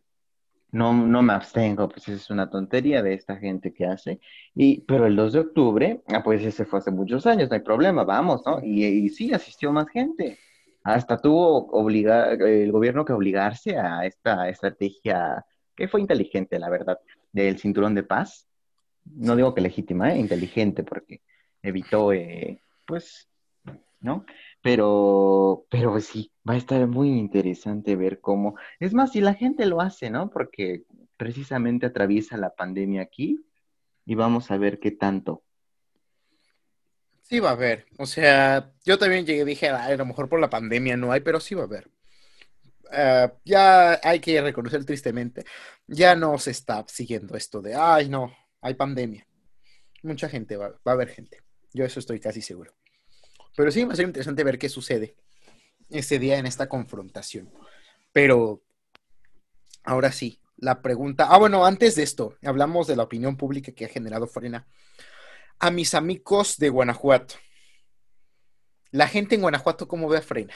[0.72, 4.20] No, no me abstengo, pues es una tontería de esta gente que hace.
[4.54, 7.60] Y, pero el 2 de octubre, ah, pues ese fue hace muchos años, no hay
[7.62, 8.60] problema, vamos, ¿no?
[8.62, 10.38] Y, y sí, asistió más gente.
[10.84, 15.44] Hasta tuvo obliga- el gobierno que obligarse a esta estrategia
[15.74, 16.98] que fue inteligente, la verdad,
[17.32, 18.46] del cinturón de paz.
[19.04, 20.18] No digo que legítima, ¿eh?
[20.18, 21.22] Inteligente, porque
[21.62, 23.28] evitó, eh, pues,
[24.00, 24.24] ¿no?
[24.62, 28.56] Pero, pero sí, va a estar muy interesante ver cómo.
[28.78, 30.30] Es más, si la gente lo hace, ¿no?
[30.30, 30.84] Porque
[31.16, 33.44] precisamente atraviesa la pandemia aquí
[34.06, 35.42] y vamos a ver qué tanto.
[37.22, 37.86] Sí va a haber.
[37.98, 41.20] O sea, yo también llegué, dije, "Ay, a lo mejor por la pandemia no hay,
[41.20, 41.90] pero sí va a haber.
[42.92, 45.44] Ah, ya hay que reconocer tristemente,
[45.86, 49.26] ya no se está siguiendo esto de, ay, no, hay pandemia.
[50.02, 51.38] Mucha gente va, va a haber gente.
[51.72, 52.74] Yo eso estoy casi seguro.
[53.56, 55.14] Pero sí va a ser interesante ver qué sucede
[55.90, 57.50] ese día en esta confrontación.
[58.12, 58.62] Pero
[59.84, 61.28] ahora sí, la pregunta.
[61.30, 64.66] Ah, bueno, antes de esto, hablamos de la opinión pública que ha generado Frena.
[65.58, 67.34] A mis amigos de Guanajuato.
[68.90, 70.54] La gente en Guanajuato, ¿cómo ve a Frena?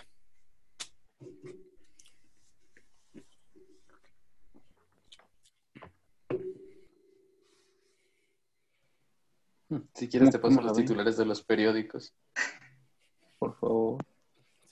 [9.94, 12.14] Si quieres te paso los pues titulares de los periódicos.
[13.38, 14.04] Por favor.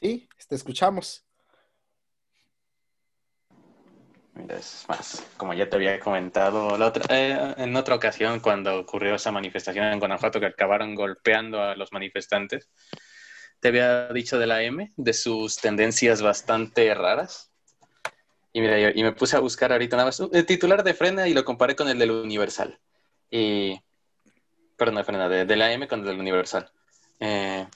[0.03, 1.25] Sí, te escuchamos.
[4.35, 8.81] Mira, es más, como ya te había comentado la otra, eh, en otra ocasión cuando
[8.81, 12.69] ocurrió esa manifestación en Guanajuato que acabaron golpeando a los manifestantes,
[13.61, 17.53] te había dicho de la M, de sus tendencias bastante raras.
[18.53, 21.29] Y mira, yo- y me puse a buscar ahorita nada más el titular de Frena
[21.29, 22.77] y lo comparé con el del Universal.
[23.31, 23.81] Y,
[24.77, 26.69] perdón, de Frena, de, de la M con el del Universal.
[27.21, 27.69] Eh,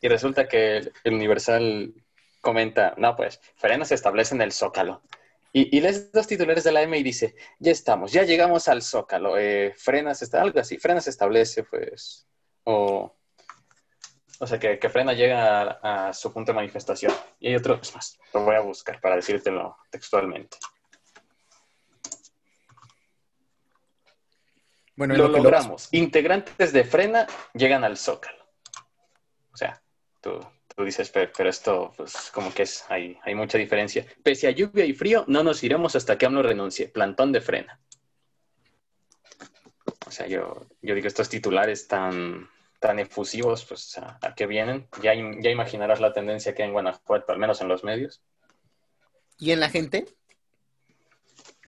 [0.00, 1.94] y resulta que el, Universal
[2.40, 5.02] comenta, no, pues, Frena se establece en el Zócalo.
[5.52, 8.82] Y, y lees dos titulares de la M y dice, ya estamos, ya llegamos al
[8.82, 12.26] Zócalo, eh, Frena se está, algo así, Frena se establece, pues,
[12.64, 13.16] o,
[14.38, 17.12] o sea, que, que Frena llega a, a su punto de manifestación.
[17.40, 20.56] Y hay otro, es más, lo voy a buscar para decírtelo textualmente.
[25.00, 25.88] Bueno, en lo lo logramos.
[25.92, 28.39] Integrantes de Frena llegan al Zócalo.
[29.60, 29.82] O sea,
[30.22, 30.40] tú,
[30.74, 34.06] tú dices, pero, esto, pues, como que es, hay, hay mucha diferencia.
[34.22, 36.88] Pese a lluvia y frío, no nos iremos hasta que AMLO renuncie.
[36.88, 37.78] Plantón de Frena.
[40.06, 44.88] O sea, yo, yo digo, estos titulares tan, tan efusivos, pues, ¿a, a qué vienen?
[45.02, 48.22] Ya, ya imaginarás la tendencia que hay en Guanajuato, al menos en los medios.
[49.38, 50.06] ¿Y en la gente?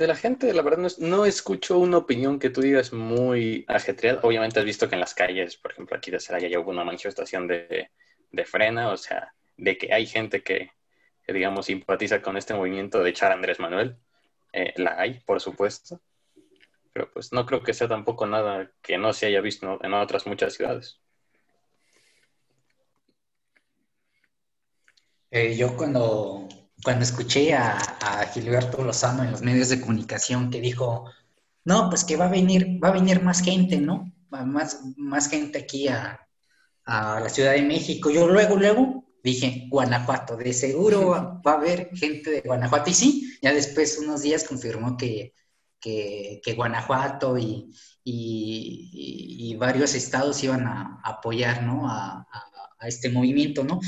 [0.02, 3.64] De la gente, la verdad, no, es- no escucho una opinión que tú digas muy
[3.68, 4.18] ajetreada.
[4.24, 6.82] Obviamente has visto que en las calles, por ejemplo, aquí de Celaya ya hubo una
[6.82, 7.90] manifestación de,
[8.32, 10.72] de frena, o sea, de que hay gente que,
[11.24, 13.96] que, digamos, simpatiza con este movimiento de echar a Andrés Manuel.
[14.52, 16.00] Eh, la hay, por supuesto.
[16.92, 20.26] Pero pues no creo que sea tampoco nada que no se haya visto en otras
[20.26, 21.00] muchas ciudades.
[25.30, 26.48] Eh, yo cuando,
[26.84, 31.10] cuando escuché a, a Gilberto Lozano en los medios de comunicación que dijo,
[31.64, 34.12] no, pues que va a venir, va a venir más gente, ¿no?
[34.30, 36.26] Más, más gente aquí a,
[36.84, 38.10] a la Ciudad de México.
[38.10, 42.90] Yo luego, luego dije, Guanajuato, de seguro va, va a haber gente de Guanajuato.
[42.90, 45.34] Y sí, ya después, unos días, confirmó que,
[45.80, 47.70] que, que Guanajuato y,
[48.04, 51.88] y, varios estados iban a, apoyar, ¿no?
[51.88, 52.51] A, a-
[52.82, 53.80] a este movimiento, ¿no?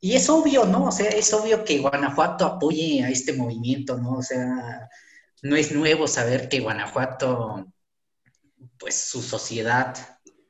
[0.00, 0.86] Y es obvio, ¿no?
[0.86, 4.14] O sea, es obvio que Guanajuato apoye a este movimiento, ¿no?
[4.18, 4.88] O sea,
[5.42, 7.72] no es nuevo saber que Guanajuato,
[8.78, 9.96] pues su sociedad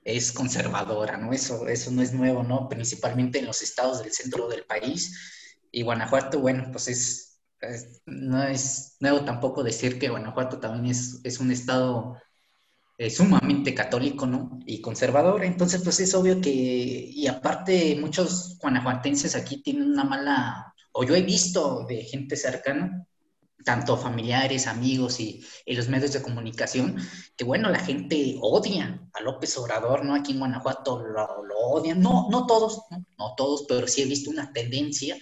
[0.04, 1.32] es conservadora, ¿no?
[1.32, 2.68] Eso, eso no es nuevo, ¿no?
[2.68, 5.60] Principalmente en los estados del centro del país.
[5.70, 7.40] Y Guanajuato, bueno, pues es,
[8.06, 12.16] no es nuevo tampoco decir que Guanajuato también es, es un estado
[13.02, 14.60] eh, sumamente católico, ¿no?
[14.64, 15.42] Y conservador.
[15.42, 21.16] Entonces, pues es obvio que, y aparte, muchos guanajuatenses aquí tienen una mala, o yo
[21.16, 23.04] he visto de gente cercana,
[23.64, 26.96] tanto familiares, amigos y, y los medios de comunicación,
[27.36, 30.14] que bueno, la gente odia a López Obrador, ¿no?
[30.14, 31.26] Aquí en Guanajuato lo,
[31.72, 33.04] odian, no, no todos, ¿no?
[33.18, 35.16] no todos, pero sí he visto una tendencia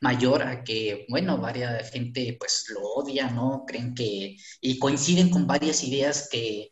[0.00, 3.64] mayor a que, bueno, varias gente pues lo odia, ¿no?
[3.66, 6.70] Creen que, y coinciden con varias ideas que,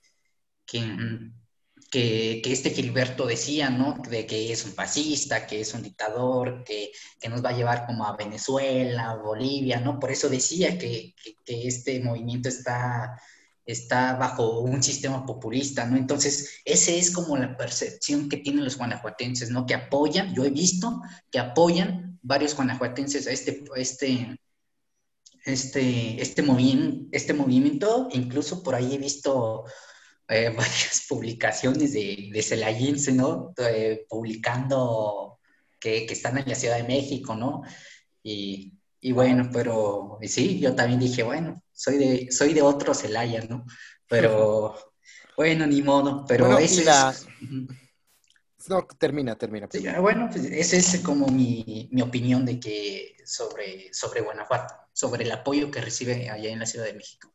[0.67, 3.97] que, que, este Gilberto decía, ¿no?
[4.09, 6.91] De que es un fascista, que es un dictador, que,
[7.21, 10.01] que nos va a llevar como a Venezuela, Bolivia, ¿no?
[10.01, 11.15] Por eso decía que,
[11.45, 13.21] que, este movimiento está,
[13.67, 15.99] está bajo un sistema populista, ¿no?
[15.99, 19.67] Entonces, esa es como la percepción que tienen los guanajuatenses, ¿no?
[19.67, 24.37] Que apoyan, yo he visto que apoyan varios guanajuatenses a este, este,
[25.45, 29.65] este, este, movi este movimiento, incluso por ahí he visto
[30.33, 33.53] eh, varias publicaciones de, de Celayense, ¿no?
[33.59, 35.39] Eh, publicando
[35.79, 37.63] que, que, están en la Ciudad de México, ¿no?
[38.23, 42.95] Y, y bueno, pero y sí, yo también dije, bueno, soy de, soy de otro
[42.95, 43.67] Celaya, ¿no?
[44.07, 44.77] Pero
[45.37, 47.11] bueno, ni modo, pero bueno, la...
[47.11, 47.27] es...
[48.69, 49.69] No, termina, termina.
[49.71, 55.25] Sí, bueno, pues esa es como mi, mi, opinión de que sobre, sobre Guanajuato, sobre
[55.25, 57.35] el apoyo que recibe allá en la Ciudad de México.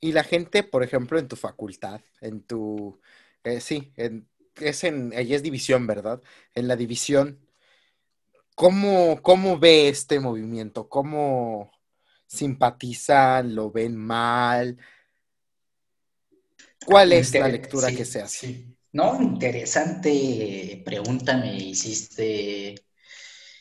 [0.00, 3.00] Y la gente, por ejemplo, en tu facultad, en tu,
[3.44, 4.28] eh, sí, en,
[4.60, 6.22] es en, ahí es división, ¿verdad?
[6.54, 7.38] En la división,
[8.54, 10.88] ¿cómo, cómo ve este movimiento?
[10.88, 11.70] ¿Cómo
[12.26, 13.54] simpatizan?
[13.54, 14.78] ¿Lo ven mal?
[16.84, 18.46] ¿Cuál es Inter la lectura sí, que se hace?
[18.46, 18.74] Sí.
[18.92, 22.74] No, interesante pregunta me hiciste,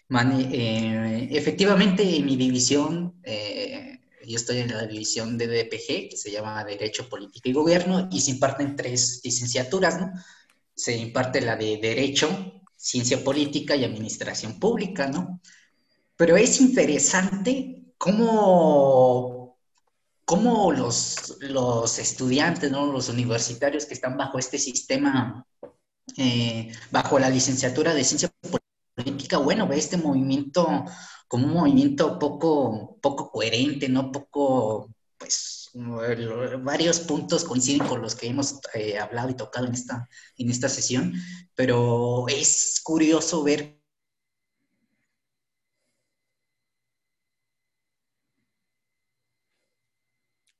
[0.08, 0.50] Manny.
[0.54, 3.97] Eh, efectivamente, en mi división, eh,
[4.28, 8.22] yo estoy en la división de DPG, que se llama Derecho, Política y Gobierno, y
[8.22, 10.12] se imparten tres licenciaturas, ¿no?
[10.76, 15.42] Se imparte la de Derecho, Ciencia Política y Administración Pública, ¿no?
[16.16, 19.38] Pero es interesante cómo
[20.28, 22.92] cómo los, los estudiantes, ¿no?
[22.92, 25.48] los universitarios que están bajo este sistema,
[26.18, 28.30] eh, bajo la licenciatura de ciencia
[28.94, 30.84] política, bueno, ve este movimiento
[31.28, 34.12] como un movimiento poco, poco coherente, ¿no?
[34.12, 35.70] Poco, pues,
[36.64, 40.70] varios puntos coinciden con los que hemos eh, hablado y tocado en esta, en esta
[40.70, 41.14] sesión,
[41.56, 43.78] pero es curioso ver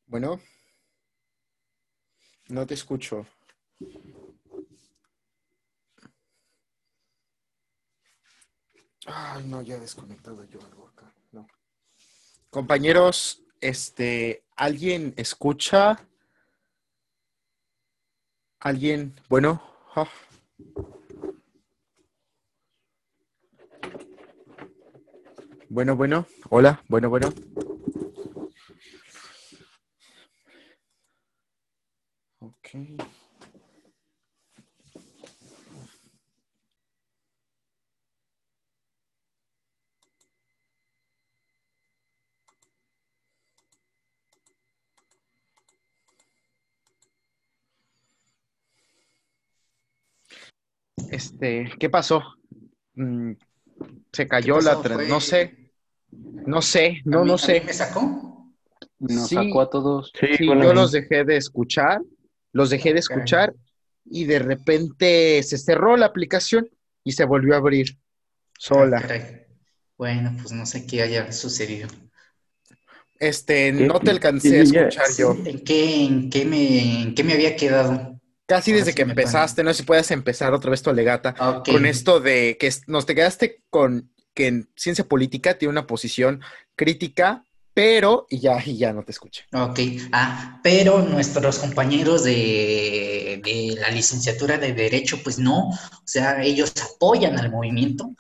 [0.08, 0.40] Bueno,
[2.50, 3.26] no te escucho.
[9.10, 11.14] Ay, no, ya he desconectado yo algo acá.
[11.32, 11.48] No.
[12.50, 16.06] Compañeros, este, ¿alguien escucha?
[18.60, 19.16] ¿Alguien?
[19.30, 19.64] Bueno.
[19.96, 20.10] Ah.
[25.70, 26.26] Bueno, bueno.
[26.50, 27.30] Hola, bueno, bueno.
[32.40, 32.70] Ok.
[51.10, 52.22] Este, ¿qué pasó?
[52.96, 53.34] Mm,
[54.12, 54.84] se cayó pasó?
[54.84, 55.72] la Fue- no sé.
[56.46, 57.62] No sé, ¿A no, mí- no sé.
[57.66, 58.54] ¿Me sacó?
[59.00, 59.36] Nos Sí.
[59.36, 60.12] sacó a todos.
[60.14, 62.02] Sí, bueno, yo los dejé de escuchar,
[62.54, 63.54] los dejé de escuchar
[64.06, 66.70] y de repente se cerró la aplicación
[67.04, 67.98] y se volvió a abrir
[68.58, 69.02] sola.
[69.98, 71.88] Bueno, pues no sé qué haya sucedido.
[73.20, 73.88] Este, ¿Qué?
[73.88, 75.36] no te alcancé a Sí, escuchar yo.
[75.46, 78.17] ¿En qué, en qué me, en qué me había quedado?
[78.48, 81.70] Casi desde que empezaste, no sé si puedes empezar otra vez tu alegata Ok.
[81.70, 86.42] con esto de que nos te quedaste con que en ciencia política tiene una posición
[86.76, 87.44] crítica,
[87.74, 89.44] pero y ya, y ya no te escuché.
[89.54, 89.80] Ok,
[90.14, 96.74] ah, pero nuestros compañeros de, de la licenciatura de Derecho, pues no, o sea, ellos
[96.96, 98.16] apoyan al movimiento.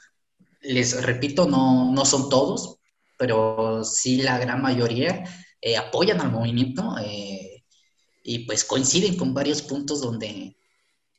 [0.62, 2.78] Les repito, no, no son todos,
[3.18, 5.24] pero sí la gran mayoría
[5.62, 7.57] eh, apoyan al movimiento eh,
[8.28, 10.58] y pues coinciden con varios puntos donde,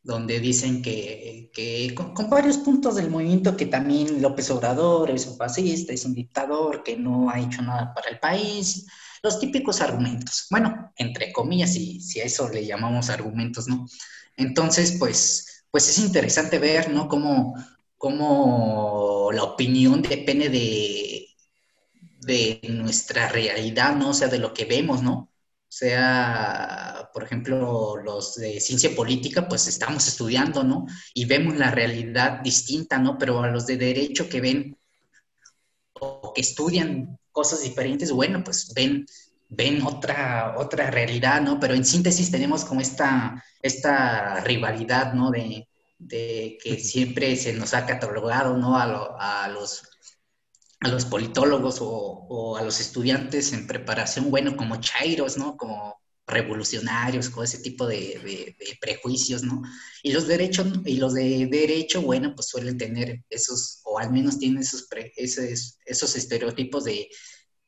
[0.03, 5.39] donde dicen que, que con, varios puntos del movimiento que también López Obrador es un
[5.39, 8.87] fascista, es un dictador, que no ha hecho nada para el país,
[9.23, 10.49] los típicos argumentos.
[10.51, 13.87] Bueno, entre comillas, si, si a eso le llamamos argumentos, ¿no?
[14.37, 17.09] Entonces, pues, pues es interesante ver, ¿no?
[17.09, 17.55] Cómo,
[17.97, 21.27] cómo la opinión depende de,
[22.21, 24.11] de nuestra realidad, ¿no?
[24.11, 25.33] O sea, de lo que vemos, ¿no?
[25.71, 30.87] Sea, por ejemplo, los de ciencia política, pues estamos estudiando, ¿no?
[31.15, 33.19] Y vemos la realidad distinta, ¿no?
[33.19, 34.77] Pero a los de derecho que ven
[36.01, 39.07] o que estudian cosas diferentes, bueno, pues ven,
[39.49, 41.59] ven otra, otra realidad, ¿no?
[41.61, 45.31] Pero en síntesis tenemos como esta, esta rivalidad, ¿no?
[45.31, 45.69] De,
[45.99, 48.79] de que siempre se nos ha catalogado, ¿no?
[48.79, 49.83] A, lo- a los
[50.81, 55.57] a los politólogos o, o a los estudiantes en preparación, bueno, como chairos, ¿no?
[55.57, 59.63] Como revolucionarios, con ese tipo de, de- de prejuicios, ¿no?
[60.03, 64.39] Y los derechos, y los de derecho, bueno, pues suelen tener esos, o al menos
[64.39, 67.09] tienen esos, pre- esos, esos estereotipos de,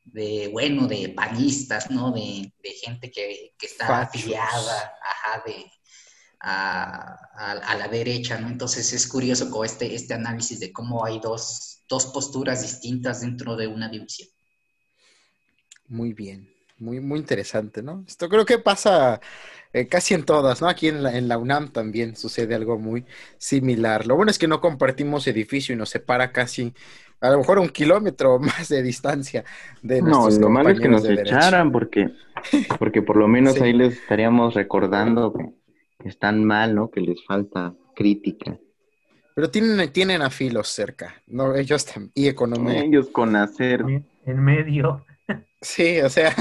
[0.05, 2.11] de, bueno, de panistas, ¿no?
[2.11, 4.09] De, de gente que, que está Fachos.
[4.21, 5.65] afiliada, ajá, de,
[6.39, 8.47] a, a- a la derecha, ¿no?
[8.49, 13.55] Entonces es curioso como este, este análisis de cómo hay dos, dos posturas distintas dentro
[13.57, 14.29] de una división.
[15.89, 16.49] Muy bien,
[16.79, 18.05] muy, muy interesante, ¿no?
[18.07, 19.19] Esto creo que pasa
[19.73, 20.69] eh, casi en todas, ¿no?
[20.69, 23.05] Aquí en la, en la UNAM también sucede algo muy
[23.37, 24.07] similar.
[24.07, 26.73] Lo bueno es que no compartimos edificio y nos separa casi,
[27.19, 29.43] a lo mejor un kilómetro más de distancia
[29.81, 32.09] de No, lo malo es que nos de echaran porque,
[32.79, 33.63] porque por lo menos Sí.
[33.63, 35.33] ahí les estaríamos recordando
[35.99, 36.89] que están mal, ¿no?
[36.89, 38.57] Que les falta crítica.
[39.41, 41.55] Pero tienen, tienen a filos cerca, ¿no?
[41.55, 42.83] Ellos también, y economía.
[42.83, 43.83] Ellos con hacer,
[44.27, 45.03] En medio.
[45.61, 46.31] Sí, o sea,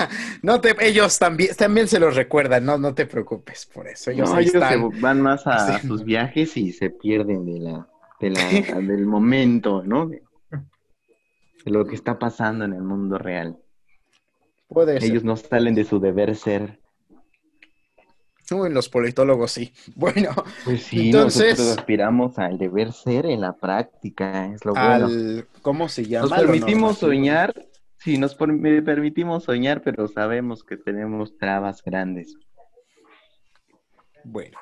[0.42, 4.10] no te, ellos también, también se los recuerdan, no, no te preocupes por eso.
[4.10, 4.92] Ellos no, ahí ellos están.
[4.92, 5.86] se van más a Sí.
[5.86, 7.88] sus viajes y se pierden de la,
[8.20, 8.40] de la,
[8.82, 10.06] del momento, ¿no?
[10.06, 10.22] De,
[11.64, 13.58] de lo que está pasando en el mundo real.
[14.68, 15.10] Puede ser.
[15.10, 16.79] Ellos no salen de su deber ser.
[18.50, 19.72] Uy, los politólogos sí.
[19.94, 20.30] Bueno,
[20.64, 25.06] Pues sí, Entonces- nosotros aspiramos al deber ser en la práctica, es lo bueno.
[25.06, 26.28] al, ¿cómo se llama?
[26.28, 27.54] Nos permitimos soñar,
[27.98, 32.34] sí, nos per- permitimos soñar, pero sabemos que tenemos trabas grandes.
[34.24, 34.58] Bueno,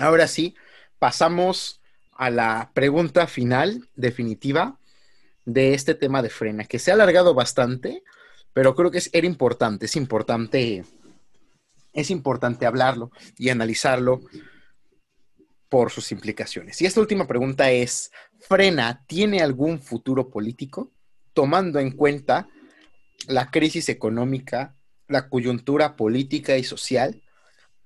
[0.00, 0.54] ahora sí,
[0.98, 1.80] pasamos
[2.12, 4.78] a la pregunta final, definitiva,
[5.44, 8.02] de este tema de frena, que se ha alargado bastante,
[8.52, 10.84] pero creo que es, era importante, es importante,
[11.92, 14.20] es importante hablarlo y analizarlo
[15.68, 16.80] por sus implicaciones.
[16.82, 18.10] Y esta última pregunta es,
[18.40, 20.90] ¿Frena tiene algún futuro político
[21.32, 22.48] tomando en cuenta
[23.28, 24.74] la crisis económica,
[25.08, 27.22] la coyuntura política y social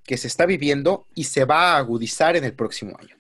[0.05, 3.17] que se está viviendo y se va a agudizar en el próximo año?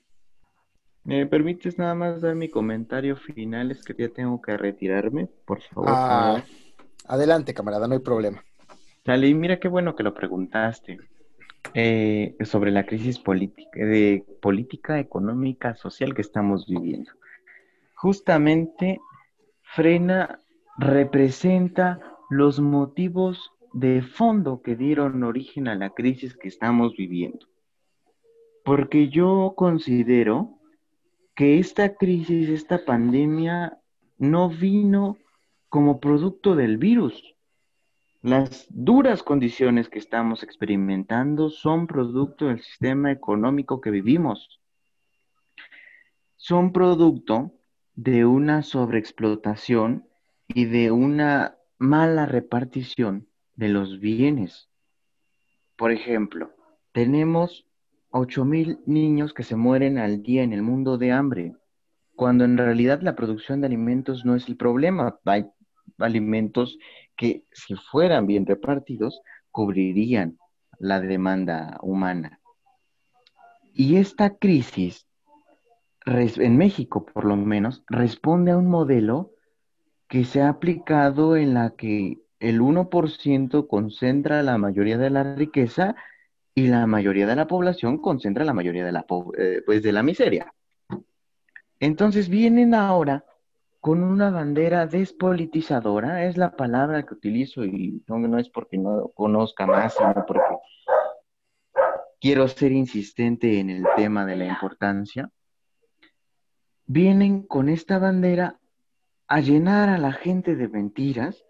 [1.02, 3.70] ¿Me permites nada más dar mi comentario final?
[3.70, 5.90] Es que ya tengo que retirarme, por favor.
[5.90, 6.44] Ah,
[7.06, 8.42] adelante, camarada, no hay problema.
[9.04, 10.98] Dale, y mira qué bueno que lo preguntaste.
[11.72, 17.10] Eh, sobre la crisis política, de política económica, social que estamos viviendo.
[17.94, 19.00] Justamente,
[19.62, 20.40] Frena
[20.76, 27.46] representa los motivos de fondo que dieron origen a la crisis que estamos viviendo.
[28.64, 30.58] Porque yo considero
[31.34, 33.78] que esta crisis, esta pandemia,
[34.18, 35.16] no vino
[35.68, 37.33] como producto del virus.
[38.24, 44.62] Las duras condiciones que estamos experimentando son producto del sistema económico que vivimos.
[46.36, 47.52] Son producto
[47.94, 50.08] de una sobreexplotación
[50.48, 54.70] y de una mala repartición de los bienes.
[55.76, 56.50] Por ejemplo,
[56.92, 57.66] tenemos
[58.08, 61.56] 8.000 niños que se mueren al día en el mundo de hambre,
[62.16, 65.20] cuando en realidad la producción de alimentos no es el problema.
[65.26, 65.44] Hay
[65.98, 66.78] alimentos
[67.16, 69.20] que si fueran bien repartidos
[69.50, 70.38] cubrirían
[70.78, 72.40] la demanda humana.
[73.72, 75.06] Y esta crisis,
[76.06, 79.32] en México por lo menos, responde a un modelo
[80.08, 85.96] que se ha aplicado en la que el 1% concentra la mayoría de la riqueza
[86.54, 89.06] y la mayoría de la población concentra la mayoría de la,
[89.38, 90.52] eh, pues de la miseria.
[91.80, 93.24] Entonces vienen ahora
[93.84, 99.08] con una bandera despolitizadora, es la palabra que utilizo y no, no es porque no
[99.08, 100.56] conozca más, sino porque
[102.18, 105.30] quiero ser insistente en el tema de la importancia.
[106.86, 108.58] Vienen con esta bandera
[109.26, 111.44] a llenar a la gente de mentiras,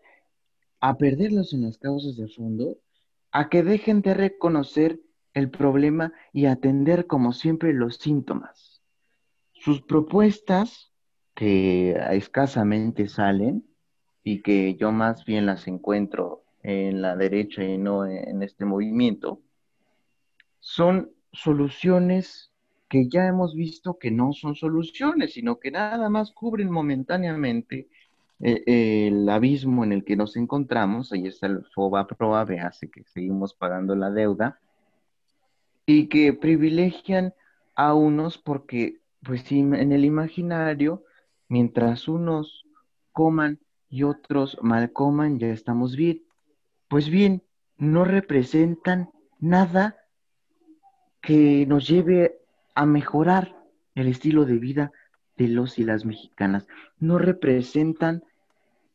[0.81, 2.79] a perderlos en las causas de fondo
[3.31, 4.99] a que dejen de reconocer
[5.35, 8.83] el problema y atender como siempre los síntomas.
[9.53, 10.94] Sus propuestas,
[11.35, 13.65] que escasamente salen
[14.23, 19.41] y que yo más bien las encuentro en la derecha y no en este movimiento,
[20.61, 22.51] son soluciones
[22.89, 27.89] que ya hemos visto que no son soluciones, sino que nada más cubren momentáneamente
[28.41, 33.05] eh, el abismo en el que nos encontramos, ahí está el FOBA PROAVE, hace que
[33.05, 34.61] seguimos pagando la deuda,
[35.87, 37.35] y que privilegian
[37.75, 41.05] a unos porque, pues en el imaginario,
[41.55, 42.67] mientras unos
[43.13, 46.25] coman y otros mal coman, ya estamos bien.
[46.89, 47.45] Pues bien,
[47.79, 49.97] no representan nada
[51.21, 52.41] que nos lleve
[52.75, 53.55] a mejorar
[53.95, 54.91] el estilo de vida
[55.37, 56.67] de los y las mexicanas.
[56.99, 58.25] No representan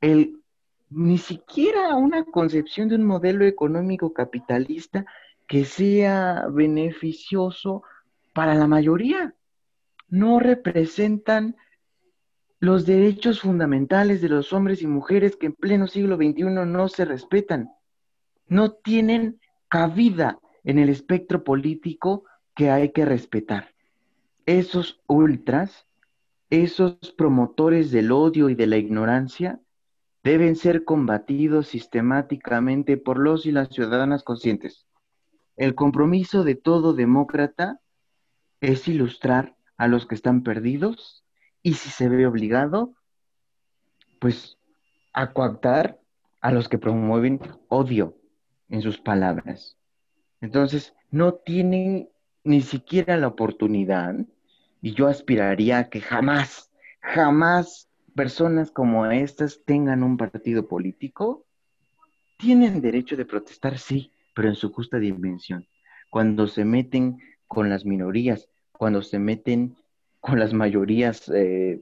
[0.01, 0.41] el,
[0.89, 5.05] ni siquiera una concepción de un modelo económico capitalista
[5.47, 7.83] que sea beneficioso
[8.33, 9.33] para la mayoría.
[10.09, 11.55] No representan
[12.59, 17.05] los derechos fundamentales de los hombres y mujeres que en pleno siglo XXI no se
[17.05, 17.69] respetan.
[18.47, 22.25] No tienen cabida en el espectro político
[22.55, 23.73] que hay que respetar.
[24.45, 25.85] Esos ultras
[26.49, 29.59] esos promotores del odio y de la ignorancia
[30.23, 34.87] deben ser combatidos sistemáticamente por los y las ciudadanas conscientes.
[35.57, 37.79] El compromiso de todo demócrata
[38.61, 41.23] es ilustrar a los que están perdidos
[41.61, 42.93] y si se ve obligado,
[44.19, 44.57] pues
[45.13, 45.99] a coactar
[46.41, 48.15] a los que promueven odio
[48.69, 49.77] en sus palabras.
[50.41, 52.09] Entonces, no tienen
[52.43, 54.15] ni siquiera la oportunidad
[54.81, 56.71] y yo aspiraría a que jamás,
[57.01, 61.45] jamás personas como estas tengan un partido político.
[62.37, 65.67] Tienen derecho de protestar, sí, pero en su justa dimensión.
[66.09, 67.17] Cuando se meten
[67.47, 69.75] con las minorías, cuando se meten
[70.19, 71.81] con las mayorías eh,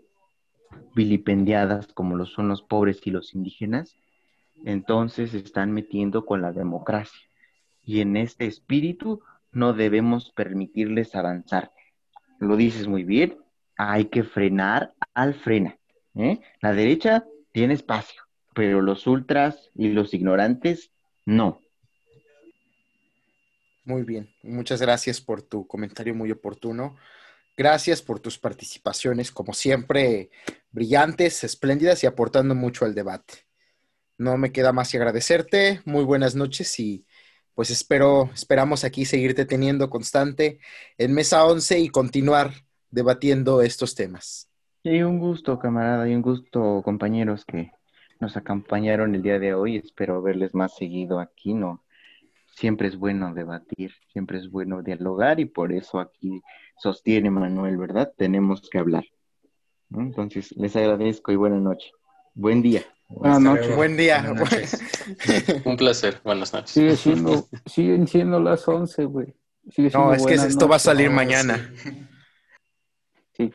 [0.95, 3.95] vilipendiadas, como lo son los pobres y los indígenas,
[4.65, 7.21] entonces se están metiendo con la democracia.
[7.83, 11.71] Y en este espíritu no debemos permitirles avanzar
[12.39, 13.37] lo dices muy bien,
[13.77, 15.77] hay que frenar al frena.
[16.15, 16.39] ¿eh?
[16.61, 18.23] La derecha tiene espacio,
[18.53, 20.91] pero los ultras y los ignorantes
[21.25, 21.61] no.
[23.83, 26.97] Muy bien, muchas gracias por tu comentario muy oportuno.
[27.57, 30.29] Gracias por tus participaciones, como siempre,
[30.69, 33.47] brillantes, espléndidas y aportando mucho al debate.
[34.19, 35.81] No me queda más que agradecerte.
[35.83, 37.07] Muy buenas noches y
[37.55, 40.59] pues espero, esperamos aquí seguirte teniendo constante
[40.99, 42.51] en Mesa 11 y continuar
[42.91, 44.47] debatiendo estos temas.
[44.83, 47.71] Y un gusto, camarada, y un gusto, compañeros que
[48.19, 49.77] nos acompañaron el día de hoy.
[49.77, 51.83] Espero verles más seguido aquí, ¿no?
[52.57, 56.41] Siempre es bueno debatir, siempre es bueno dialogar y por eso aquí
[56.75, 58.11] sostiene Manuel, ¿verdad?
[58.17, 59.05] Tenemos que hablar.
[59.93, 61.91] Entonces, les agradezco y buena noche.
[62.33, 62.83] Buen día.
[63.09, 63.75] Buenas noches.
[63.75, 64.33] Buen día.
[65.65, 66.19] Un placer.
[66.23, 66.71] Buenas noches.
[66.71, 69.35] Sigue siendo, siguen siendo las 11, güey.
[69.93, 71.71] No, es que esto va a salir mañana.
[73.33, 73.53] Sí.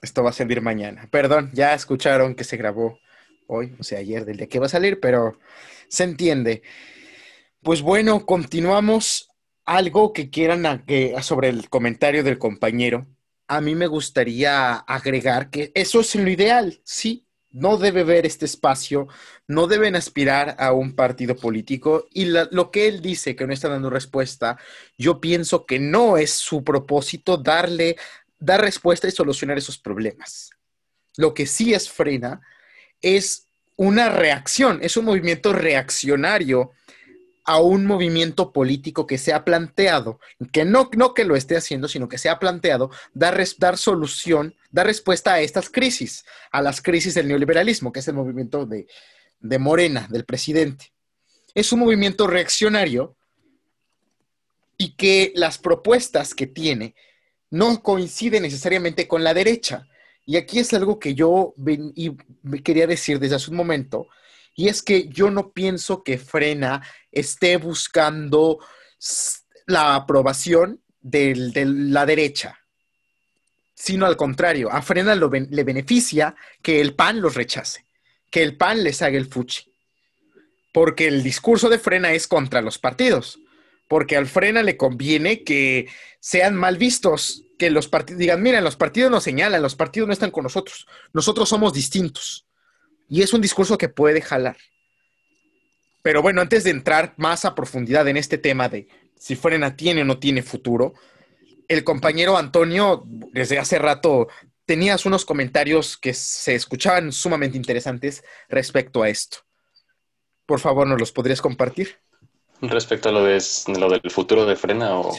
[0.00, 1.06] Esto va a salir mañana.
[1.08, 2.98] Perdón, ya escucharon que se grabó
[3.46, 5.38] hoy, o sea, ayer del día que va a salir, pero
[5.86, 6.62] se entiende.
[7.62, 9.28] Pues bueno, continuamos.
[9.64, 13.06] Algo que quieran que, sobre el comentario del compañero.
[13.46, 18.46] A mí me gustaría agregar que eso es lo ideal, sí, no debe ver este
[18.46, 19.06] espacio,
[19.46, 23.68] no deben aspirar a un partido político y lo que él dice que no está
[23.68, 24.58] dando respuesta,
[24.98, 27.96] yo pienso que no es su propósito darle,
[28.40, 30.50] dar respuesta y solucionar esos problemas.
[31.16, 32.40] Lo que sí es frena
[33.00, 36.72] es una reacción, es un movimiento reaccionario
[37.44, 40.20] a un movimiento político que se ha planteado,
[40.52, 44.54] que no, no que lo esté haciendo, sino que se ha planteado dar, dar solución,
[44.70, 48.86] dar respuesta a estas crisis, a las crisis del neoliberalismo, que es el movimiento de,
[49.40, 50.92] de Morena, del presidente.
[51.54, 53.16] Es un movimiento reaccionario
[54.78, 56.94] y que las propuestas que tiene
[57.50, 59.86] no coinciden necesariamente con la derecha.
[60.24, 61.54] Y aquí es algo que yo
[61.94, 62.16] y
[62.62, 64.08] quería decir desde hace un momento,
[64.54, 68.58] y es que yo no pienso que Frena esté buscando
[69.66, 72.58] la aprobación de la derecha,
[73.74, 77.84] sino al contrario, a Frena le beneficia que el PAN los rechace,
[78.30, 79.72] que el PAN les haga el fuchi.
[80.72, 83.40] Porque el discurso de Frena es contra los partidos,
[83.88, 85.88] porque al Frena le conviene que
[86.20, 90.12] sean mal vistos, que los partidos digan, miren, los partidos nos señalan, los partidos no
[90.12, 92.46] están con nosotros, nosotros somos distintos.
[93.08, 94.56] Y es un discurso que puede jalar.
[96.02, 100.02] Pero bueno, antes de entrar más a profundidad en este tema de si Frena tiene
[100.02, 100.94] o no tiene futuro,
[101.68, 104.28] el compañero Antonio, desde hace rato,
[104.66, 109.38] tenías unos comentarios que se escuchaban sumamente interesantes respecto a esto.
[110.44, 111.98] Por favor, ¿nos los podrías compartir?
[112.60, 113.42] Respecto a lo, de,
[113.78, 115.16] lo del futuro de Frena o,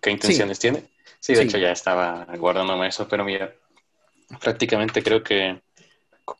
[0.00, 0.84] qué intenciones tiene.
[1.20, 3.54] Sí, de hecho ya estaba guardándome eso, pero mira,
[4.40, 5.60] prácticamente creo que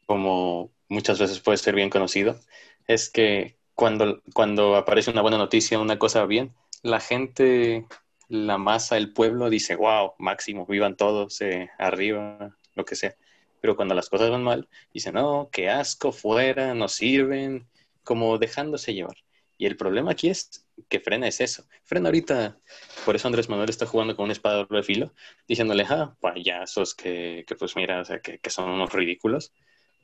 [0.06, 2.38] como muchas veces puede ser bien conocido,
[2.86, 7.86] es que cuando, cuando aparece una buena noticia, una cosa bien, la gente,
[8.28, 13.16] la masa, el pueblo dice, wow, máximo, vivan todos, eh, arriba, lo que sea.
[13.60, 17.66] Pero cuando las cosas van mal, dicen, no, qué asco, fuera, no sirven,
[18.04, 19.16] como dejándose llevar.
[19.56, 21.64] Y el problema aquí es que frena es eso.
[21.84, 22.58] Frena ahorita,
[23.04, 25.12] por eso Andrés Manuel está jugando con un espada de filo,
[25.46, 29.52] diciéndole, ah, payasos, que, que pues mira, que, que son unos ridículos.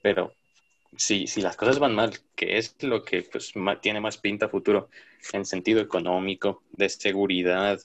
[0.00, 0.32] Pero
[0.96, 4.88] si, si las cosas van mal, que es lo que pues, tiene más pinta futuro
[5.32, 7.80] en sentido económico, de seguridad,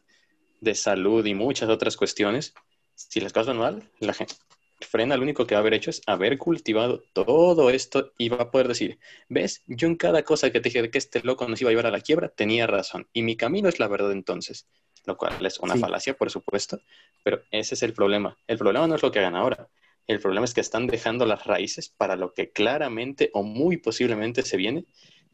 [0.61, 2.53] de salud y muchas otras cuestiones,
[2.95, 4.35] si las cosas van mal, la gente
[4.79, 8.37] frena lo único que va a haber hecho es haber cultivado todo esto y va
[8.37, 8.99] a poder decir,
[9.29, 11.71] ves, yo en cada cosa que te dije de que este loco nos iba a
[11.71, 14.67] llevar a la quiebra, tenía razón y mi camino es la verdad entonces,
[15.05, 16.79] lo cual es una falacia, por supuesto,
[17.23, 18.37] pero ese es el problema.
[18.47, 19.67] El problema no es lo que hagan ahora,
[20.07, 24.43] el problema es que están dejando las raíces para lo que claramente o muy posiblemente
[24.43, 24.85] se viene,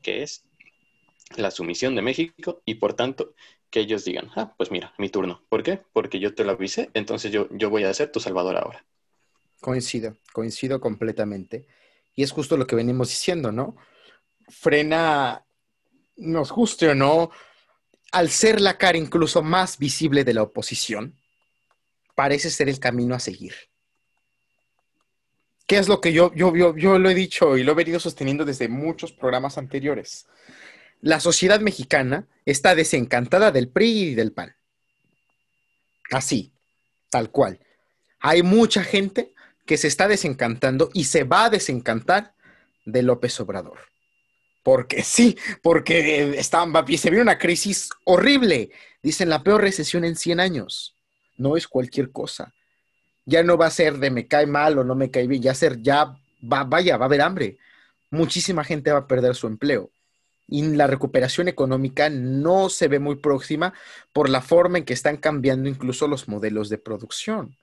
[0.01, 0.45] que es
[1.35, 3.33] la sumisión de México y por tanto
[3.69, 5.43] que ellos digan, ah, pues mira, mi turno.
[5.49, 5.81] ¿Por qué?
[5.93, 8.85] Porque yo te lo avisé, entonces yo, yo voy a ser tu salvador ahora.
[9.61, 11.67] Coincido, coincido completamente.
[12.15, 13.75] Y es justo lo que venimos diciendo, ¿no?
[14.47, 15.45] Frena,
[16.15, 17.29] nos guste o no,
[18.11, 21.15] al ser la cara incluso más visible de la oposición,
[22.15, 23.68] parece ser el camino a seguir.
[25.69, 28.43] ¿Qué es lo que yo, yo, yo, lo he dicho y lo he venido sosteniendo
[28.43, 30.25] desde muchos programas anteriores?
[30.99, 34.55] La sociedad mexicana está desencantada del PRI y del PAN.
[36.09, 36.53] Así,
[37.11, 37.59] tal cual.
[38.19, 39.31] Hay mucha gente
[39.67, 42.33] que se está desencantando y se va a desencantar
[42.85, 43.77] de López Obrador.
[44.63, 46.65] Porque sí, porque está,
[46.97, 48.71] se viene una crisis horrible.
[49.03, 50.95] Dicen la peor recesión en 100 años.
[51.37, 52.55] No es cualquier cosa
[53.25, 55.53] ya no va a ser de me cae mal o no me cae bien, ya
[55.53, 57.57] ser, ya va, vaya, va a haber hambre.
[58.11, 59.91] Muchísima gente va a perder su empleo.
[60.47, 63.73] Y la recuperación económica no se ve muy próxima
[64.13, 67.55] por la forma en que están cambiando incluso los modelos de producción.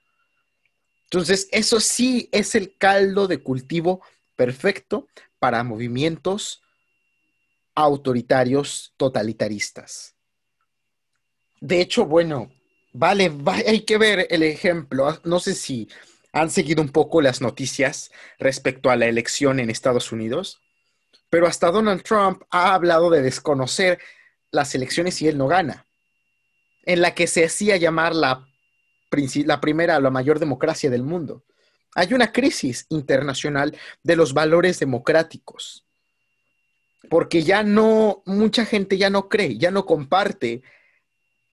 [1.05, 4.03] Entonces, eso sí es el caldo de cultivo
[4.37, 5.09] perfecto
[5.39, 6.63] para movimientos
[7.75, 10.15] autoritarios totalitaristas.
[11.61, 12.51] De hecho, bueno,
[12.97, 13.33] vale,
[13.67, 15.21] hay que ver el ejemplo.
[15.25, 15.89] No sé si
[16.33, 20.61] han seguido un poco las noticias respecto a la elección en Estados Unidos,
[21.31, 23.99] pero hasta Donald Trump ha hablado de desconocer
[24.51, 25.87] las elecciones y él no gana,
[26.85, 28.47] en la que se hacía llamar la,
[29.45, 31.45] la primera, la mayor democracia del mundo.
[31.95, 35.87] Hay una crisis internacional de los valores democráticos,
[37.09, 40.63] porque ya no, mucha gente ya no cree, ya no comparte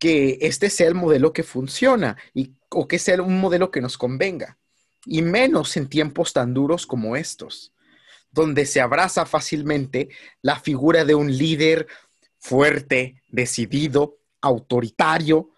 [0.04, 3.98] que este sea el modelo que funciona y, o que sea un modelo que nos
[3.98, 4.58] convenga,
[5.06, 7.72] y menos en tiempos tan duros como estos,
[8.30, 10.10] donde se abraza fácilmente
[10.42, 11.88] la figura de un líder
[12.38, 15.52] fuerte, decidido, autoritario,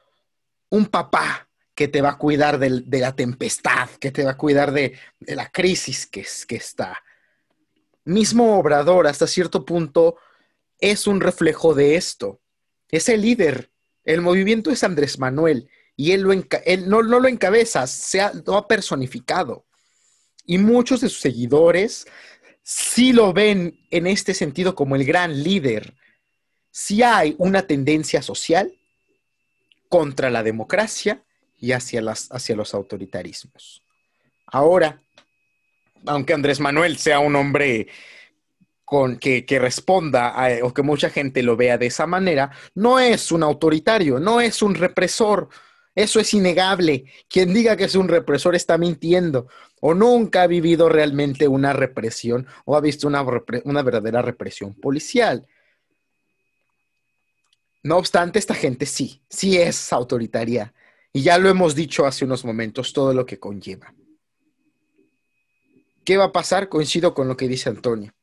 [0.70, 4.74] un papá que te va a cuidar de, la tempestad, que te va a cuidar
[4.74, 7.02] de, la crisis que, que está.
[8.04, 10.18] Mismo Obrador, hasta cierto punto,
[10.78, 12.42] es un reflejo de esto.
[12.92, 13.72] Es el líder.
[14.06, 16.26] El movimiento es Andrés Manuel y él,
[16.88, 19.66] no, lo encabeza, se ha, lo ha personificado.
[20.46, 22.06] Y muchos de sus seguidores
[22.64, 25.96] sí lo ven en este sentido como el gran líder.
[26.72, 28.78] Sí hay una tendencia social
[29.90, 31.24] contra la democracia
[31.60, 33.82] y hacia, los autoritarismos.
[34.48, 35.02] Ahora,
[36.06, 37.88] aunque Andrés Manuel sea un hombre
[38.86, 43.44] con, que, responda o que mucha gente lo vea de esa manera, no es un
[43.44, 45.50] autoritario, no es un represor.
[45.96, 47.06] Eso es innegable.
[47.28, 49.48] Quien diga que es un represor está mintiendo
[49.82, 53.26] o nunca ha vivido realmente una represión o ha visto una,
[53.64, 55.48] una verdadera represión policial.
[57.84, 60.74] No obstante, esta gente sí, sí es autoritaria
[61.14, 63.94] y ya lo hemos dicho hace unos momentos, todo lo que conlleva.
[66.04, 66.68] ¿Qué va a pasar?
[66.68, 68.14] Coincido con lo que dice Antonio.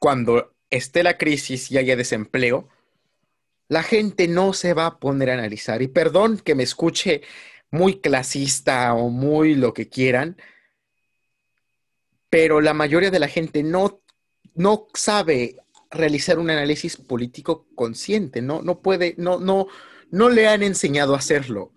[0.00, 2.68] Cuando esté la crisis y haya desempleo,
[3.68, 5.82] la gente no se va a poner a analizar.
[5.82, 7.22] Y perdón que me escuche
[7.70, 10.36] muy clasista o muy lo que quieran,
[12.28, 14.02] pero la mayoría de la gente no,
[14.54, 15.56] no sabe
[15.90, 19.68] realizar un análisis político consciente, no, no puede, no, no,
[20.10, 21.72] no le han enseñado a hacerlo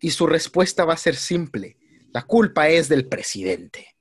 [0.00, 1.76] y su respuesta va a ser simple.
[2.12, 3.96] La culpa es del presidente.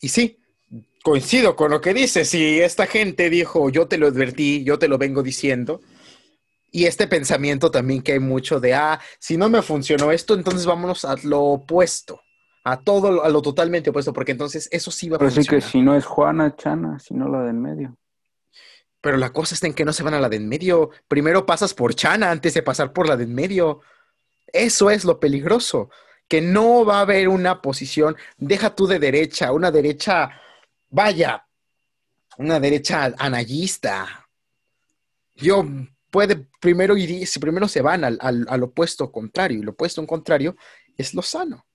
[0.00, 0.39] Y sí,
[1.02, 2.24] coincido con lo que dice.
[2.24, 5.80] Si esta gente dijo, yo te lo advertí, yo te lo vengo diciendo,
[6.72, 10.66] y este pensamiento también que hay mucho de, ah, si no me funcionó esto, entonces
[10.66, 12.20] vámonos a lo opuesto,
[12.64, 15.62] a todo, a lo totalmente opuesto, porque entonces eso sí va a Pero funcionar.
[15.62, 17.96] sí que si no es Juana, Chana, si no la de en medio.
[19.00, 20.90] Pero la cosa está en que no se van a la de en medio.
[21.08, 23.80] Primero pasas por Chana antes de pasar por la de en medio.
[24.52, 25.90] Eso es lo peligroso,
[26.28, 30.30] que no va a haber una posición, deja tú de derecha, una derecha,
[30.90, 31.46] vaya,
[32.38, 34.28] una derecha anallista.
[35.36, 35.64] Yo
[36.10, 40.56] puede primero ir, si primero se van al, al, opuesto contrario, y lo opuesto contrario
[40.96, 41.66] es lo sano.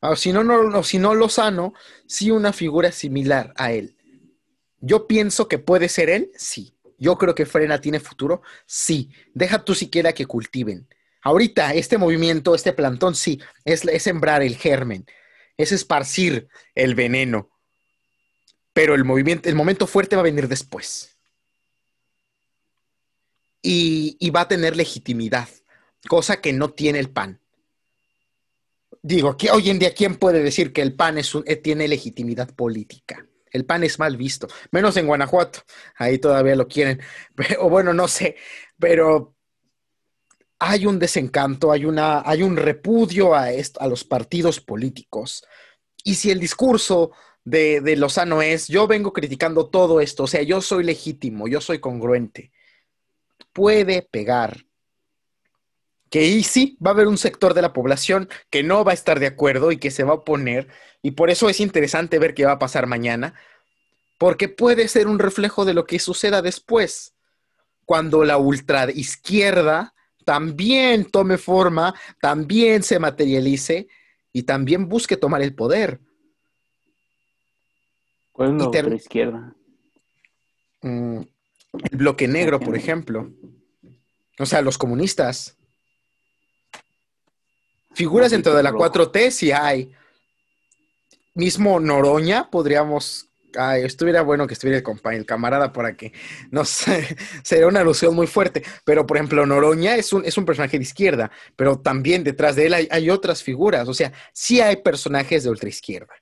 [0.00, 1.74] O si no, no, si no lo sano,
[2.06, 3.96] sí una figura similar a él.
[4.80, 6.74] Yo pienso que puede ser él, sí.
[6.98, 9.10] Yo creo que Frena tiene futuro, sí.
[9.34, 10.88] Deja tú siquiera que cultiven.
[11.22, 15.06] Ahorita, este movimiento, este plantón, sí, es, sembrar el germen,
[15.56, 17.50] es esparcir el veneno.
[18.76, 21.16] Pero el movimiento, el momento fuerte va a venir después.
[23.62, 25.48] Y, va a tener legitimidad,
[26.06, 27.40] cosa que no tiene el PAN.
[29.00, 33.26] Digo, que hoy en día, ¿quién puede decir que el PAN eh, tiene legitimidad política?
[33.50, 35.60] El PAN es mal visto, menos en Guanajuato,
[35.96, 37.00] ahí todavía lo quieren,
[37.60, 38.36] o bueno, no sé,
[38.78, 39.36] pero
[40.58, 43.48] hay un desencanto, hay, una, hay un repudio a
[43.88, 45.42] los partidos políticos.
[46.04, 47.12] Y si el discurso
[47.46, 51.60] de, de, Lozano es, yo vengo criticando todo esto, o sea, yo soy legítimo, yo
[51.60, 52.50] soy congruente,
[53.52, 54.66] puede pegar.
[56.10, 58.94] Que ahí sí va a haber un sector de la población que no va a
[58.94, 60.68] estar de acuerdo y que se va a oponer,
[61.02, 63.34] y por eso es interesante ver qué va a pasar mañana,
[64.18, 67.14] porque puede ser un reflejo de lo que suceda después,
[67.84, 69.94] cuando la ultraizquierda
[70.24, 73.86] también tome forma, también se materialice
[74.32, 76.00] y también busque tomar el poder.
[78.36, 79.54] ¿Cuál es la izquierda?
[80.82, 81.20] Mm,
[81.90, 83.30] el bloque negro, por ejemplo.
[84.38, 85.56] O sea, los comunistas.
[87.94, 89.90] Figuras dentro de la 4T sí hay.
[91.34, 96.12] Mismo Noroña, podríamos Ay, estuviera bueno que estuviera el, el camarada por aquí.
[96.50, 98.62] No sé, sería una alusión muy fuerte.
[98.84, 102.66] Pero, por ejemplo, Noroña es un, es un personaje de izquierda, pero también detrás de
[102.66, 103.88] él hay, otras figuras.
[103.88, 106.12] O sea, sí hay personajes de ultraizquierda.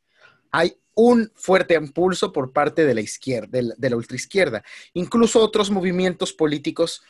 [0.54, 4.62] Hay un fuerte impulso por parte de la izquierda, de la, ultraizquierda.
[4.92, 7.02] Incluso otros movimientos políticos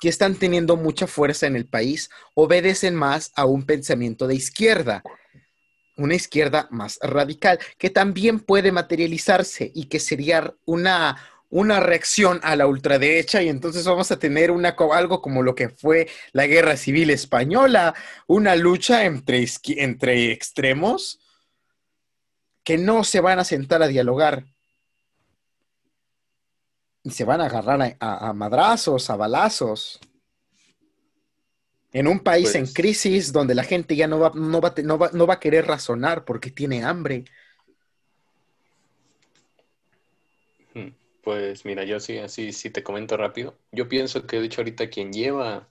[0.00, 5.02] que están teniendo mucha fuerza en el país obedecen más a un pensamiento de izquierda,
[5.98, 11.18] una izquierda más radical, que también puede materializarse y que sería una,
[11.50, 15.68] una reacción a la ultraderecha y entonces vamos a tener una, algo como lo que
[15.68, 17.94] fue la guerra civil española,
[18.26, 19.46] una lucha entre,
[19.76, 21.20] entre extremos
[22.64, 24.44] que no se van a sentar a dialogar
[27.02, 30.00] y se van a agarrar a, a- a madrazos, a balazos.
[31.92, 34.98] En un país en Pues- crisis donde la gente ya no va, no, va, no,
[34.98, 37.24] va, no va a querer razonar porque tiene hambre.
[40.74, 40.88] Hmm,
[41.22, 43.58] Pues mira, yo sí, así, sí te comento rápido.
[43.72, 45.68] Yo pienso que de hecho ahorita quien lleva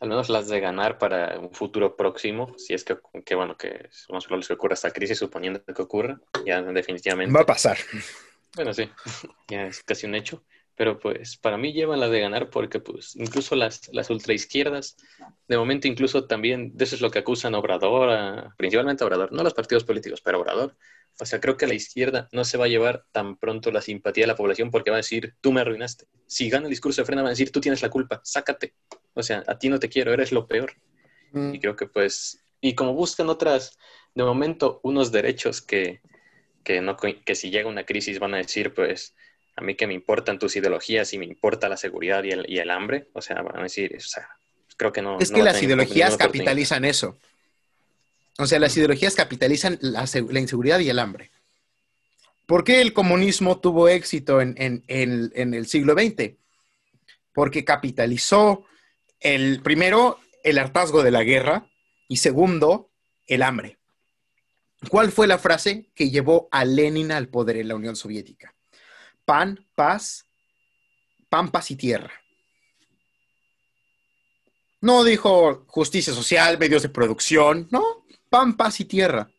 [0.00, 3.88] al menos las de ganar para un futuro próximo, si es que, que bueno, que
[3.90, 7.34] es más probable que ocurra esta crisis, suponiendo que ocurra, ya definitivamente.
[7.34, 7.76] Va a pasar.
[8.54, 8.88] Bueno, sí,
[9.48, 10.44] ya es casi un hecho.
[10.74, 14.96] Pero pues para mí llevan la de ganar porque pues incluso las, las ultraizquierdas,
[15.48, 19.06] de momento incluso también, de eso es lo que acusan a Obrador, a- principalmente a
[19.08, 20.76] Obrador, no a los partidos políticos, pero a Obrador.
[21.20, 24.22] O sea, creo que la izquierda no se va a llevar tan pronto la simpatía
[24.22, 26.06] de la población porque va a decir, tú me arruinaste.
[26.26, 28.74] Si gana el discurso de frena, va a decir, tú tienes la culpa, sácate.
[29.14, 30.74] O sea, a ti no te quiero, eres lo peor.
[31.32, 31.54] Mm.
[31.54, 33.76] Y creo que pues, y como buscan otras,
[34.14, 36.00] de momento, unos derechos que,
[36.62, 39.14] que, no, que si llega una crisis van a decir, pues,
[39.56, 42.58] a mí que me importan tus ideologías y me importa la seguridad y el, y
[42.58, 44.28] el hambre, o sea, van a decir, o sea,
[44.76, 45.18] creo que no.
[45.18, 47.18] Es no que las ideologías capitalizan eso.
[48.38, 51.30] O sea, las ideologías capitalizan la, se- la inseguridad y el hambre.
[52.46, 56.36] ¿Por qué el comunismo tuvo éxito en- en el siglo XX?
[57.34, 58.64] Porque capitalizó
[59.20, 61.68] el primero el hartazgo de la guerra
[62.06, 62.90] y segundo
[63.26, 63.76] el hambre.
[64.88, 68.54] ¿Cuál fue la frase que llevó a Lenin al poder en la Unión Soviética?
[69.24, 70.24] Pan, paz,
[71.28, 72.12] pan, paz y tierra.
[74.80, 79.30] No dijo justicia social, medios de producción, no, pan, paz y tierra.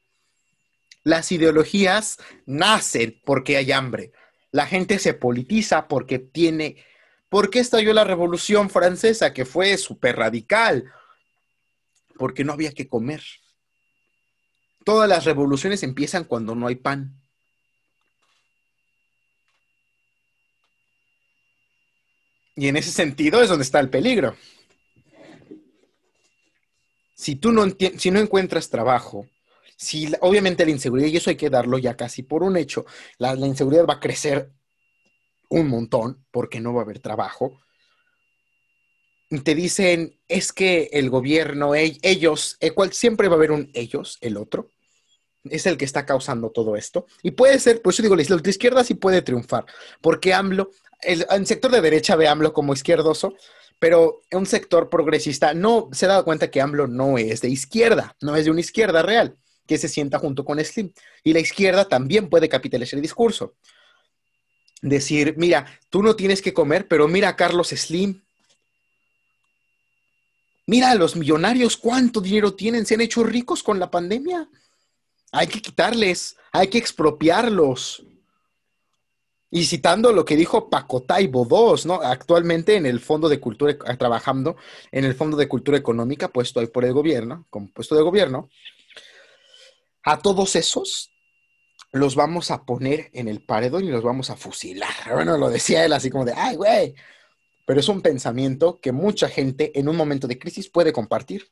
[1.03, 4.11] Las ideologías nacen porque hay hambre.
[4.51, 6.83] La gente se politiza porque tiene...
[7.29, 10.91] ¿Por qué estalló la Revolución Francesa, que fue súper radical?
[12.17, 13.21] Porque no había que comer.
[14.83, 17.19] Todas las revoluciones empiezan cuando no hay pan.
[22.55, 24.35] Y en ese sentido es donde está el peligro.
[27.19, 27.65] Si tú no,
[27.97, 29.27] si no encuentras trabajo,
[29.75, 32.85] si obviamente la inseguridad, y eso hay que darlo ya casi por un hecho,
[33.17, 34.53] la, la inseguridad va a crecer
[35.49, 37.59] un montón porque no va a haber trabajo.
[39.43, 44.17] Te dicen, es que el gobierno, ellos, el cual siempre va a haber un ellos,
[44.21, 44.69] el otro,
[45.43, 47.05] es el que está causando todo esto.
[47.23, 49.65] Y puede ser, por eso digo, la izquierda sí puede triunfar,
[50.01, 50.71] porque AMLO,
[51.01, 53.33] el, el sector de derecha ve AMLO como izquierdoso,
[53.79, 58.35] pero un sector progresista no se dado cuenta que AMLO no es de izquierda, no
[58.35, 60.91] es de una izquierda real, que se sienta junto con Slim.
[61.23, 63.55] Y la izquierda también puede capitalizar el discurso.
[64.81, 68.21] Decir, mira, tú no tienes que comer, pero mira a Carlos Slim.
[70.65, 74.49] Mira a los millonarios, cuánto dinero tienen, se han hecho ricos con la pandemia.
[75.31, 78.03] Hay que quitarles, hay que expropiarlos.
[79.51, 81.95] Y citando lo que dijo Pacotaibo II, ¿no?
[81.95, 84.57] Actualmente en el Fondo de Cultura, trabajando
[84.91, 88.49] en el Fondo de Cultura Económica, puesto ahí por el gobierno, como puesto de gobierno,
[90.03, 91.11] a todos esos
[91.91, 94.89] los vamos a poner en el paredón y los vamos a fusilar.
[95.13, 96.95] Bueno, lo decía él así como de, ay, güey.
[97.65, 101.49] Pero es un pensamiento que mucha gente en un momento de crisis puede compartir.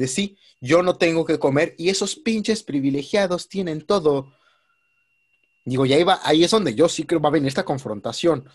[0.00, 4.32] De sí, yo no tengo que comer y esos pinches privilegiados tienen todo.
[5.66, 8.48] Digo, ya iba, ahí es donde yo sí creo va a venir esta confrontación.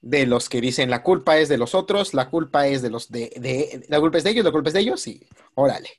[0.00, 3.10] De los que dicen la culpa es de los otros, la culpa es de los
[3.10, 5.26] de, de la culpa es de ellos, la culpa es de ellos, y
[5.56, 5.90] órale.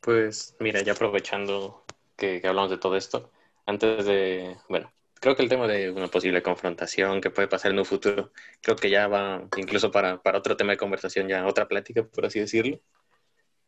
[0.00, 1.84] Pues mira, ya aprovechando
[2.16, 3.30] que, que hablamos de todo esto,
[3.66, 7.78] antes de, bueno, creo que el tema de una posible confrontación que puede pasar en
[7.78, 11.68] un futuro, creo que ya va incluso para, para otro tema de conversación, ya otra
[11.68, 12.80] plática, por así decirlo.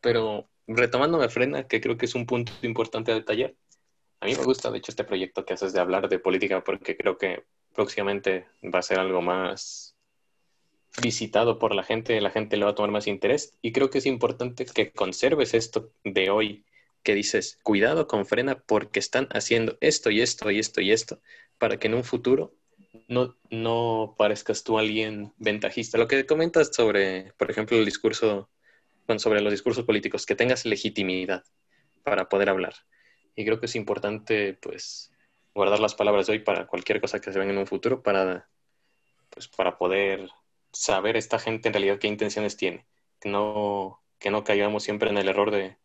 [0.01, 3.55] Pero retomando me frena, que creo que es un punto importante a detallar.
[4.21, 6.97] A mí me gusta, de hecho, este proyecto que haces de hablar de política, porque
[6.97, 7.45] creo que
[7.75, 9.97] próximamente va a ser algo más
[11.01, 13.99] visitado por la gente, la gente le va a tomar más interés y creo que
[13.99, 16.65] es importante que conserves esto de hoy,
[17.07, 21.21] que dices, cuidado con frena porque están haciendo esto y esto y esto y esto,
[21.57, 22.53] para que en un futuro
[23.07, 25.99] no, no parezcas tú alguien ventajista.
[25.99, 28.51] Lo que comentas sobre, por ejemplo, el discurso
[29.19, 31.45] sobre los discursos políticos, que tengas legitimidad
[32.03, 32.75] para poder hablar.
[33.37, 35.13] Y creo que es importante, pues,
[35.55, 38.49] guardar las palabras de hoy para cualquier cosa que se venga en un futuro, para,
[39.31, 40.29] pues, para poder
[40.73, 42.85] saber esta gente en realidad qué intenciones tiene.
[43.21, 45.77] Que no, que no caigamos siempre en el error de,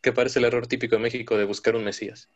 [0.00, 2.28] que parece el error típico de México de buscar un Mesías.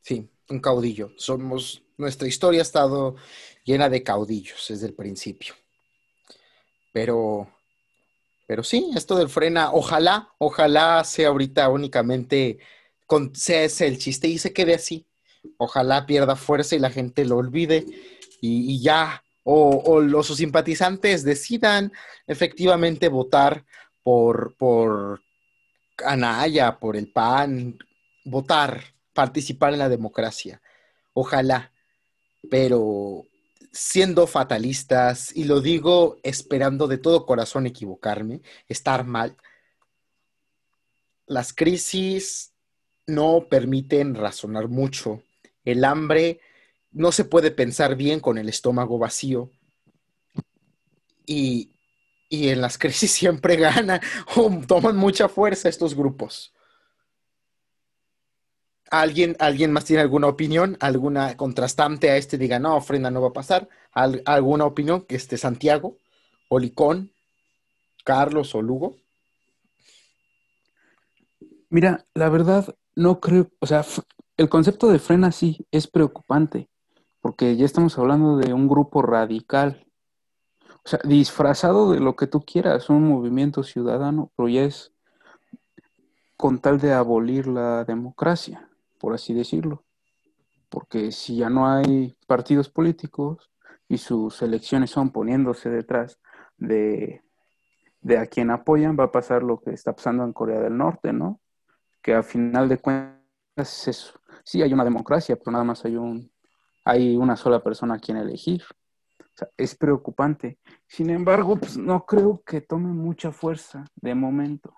[0.00, 1.12] Sí, un caudillo.
[1.16, 3.16] Somos, nuestra historia ha estado
[3.64, 5.54] llena de caudillos desde el principio.
[6.92, 7.48] Pero,
[8.46, 12.58] pero sí, esto del frena, ojalá, ojalá sea ahorita únicamente,
[13.06, 15.06] con, ese el chiste y se quede así.
[15.56, 17.86] Ojalá pierda fuerza y la gente lo olvide
[18.40, 21.92] y, ya, o, o los sus simpatizantes decidan
[22.26, 23.64] efectivamente votar
[24.02, 25.22] por, por
[26.04, 27.78] Anaya, por el PAN,
[28.24, 30.62] votar, participar en la democracia.
[31.12, 31.72] Ojalá,
[32.50, 33.26] pero
[33.72, 39.36] siendo fatalistas, y lo digo esperando de todo corazón equivocarme, estar mal,
[41.26, 42.52] las crisis
[43.06, 45.22] no permiten razonar mucho.
[45.64, 46.40] El hambre
[46.90, 49.50] no se puede pensar bien con el estómago vacío.
[51.24, 51.71] Y,
[52.32, 54.00] y en las crisis siempre ganan
[54.36, 56.54] o toman mucha fuerza estos grupos.
[58.90, 60.76] ¿Alguien, ¿Alguien más tiene alguna opinión?
[60.80, 62.36] ¿Alguna contrastante a este?
[62.36, 63.68] Diga, no, ofrenda no va a pasar.
[63.92, 65.96] ¿Alguna opinión que esté Santiago,
[66.48, 67.10] Olicón,
[68.04, 68.96] Carlos o Lugo?
[71.70, 73.82] Mira, la verdad, no creo, o sea,
[74.36, 76.68] el concepto de frena sí es preocupante,
[77.22, 79.86] porque ya estamos hablando de un grupo radical,
[80.84, 84.92] o sea, disfrazado de lo que tú quieras, un movimiento ciudadano, pero ya es
[86.36, 88.68] con tal de abolir la democracia
[89.02, 89.84] por así decirlo.
[90.68, 93.50] Porque si ya no hay partidos políticos
[93.88, 96.20] y sus elecciones son poniéndose detrás
[96.56, 97.20] de,
[98.16, 101.40] a quien apoyan, va a pasar lo que está pasando en Corea del Norte, ¿no?
[102.00, 104.14] Que a final de cuentas es.
[104.44, 106.30] Sí, hay una democracia, pero nada más hay un
[106.84, 108.62] hay una sola persona a quien elegir.
[109.34, 110.58] O sea, es preocupante.
[110.86, 114.74] Sin embargo, pues no creo que tome mucha fuerza de momento.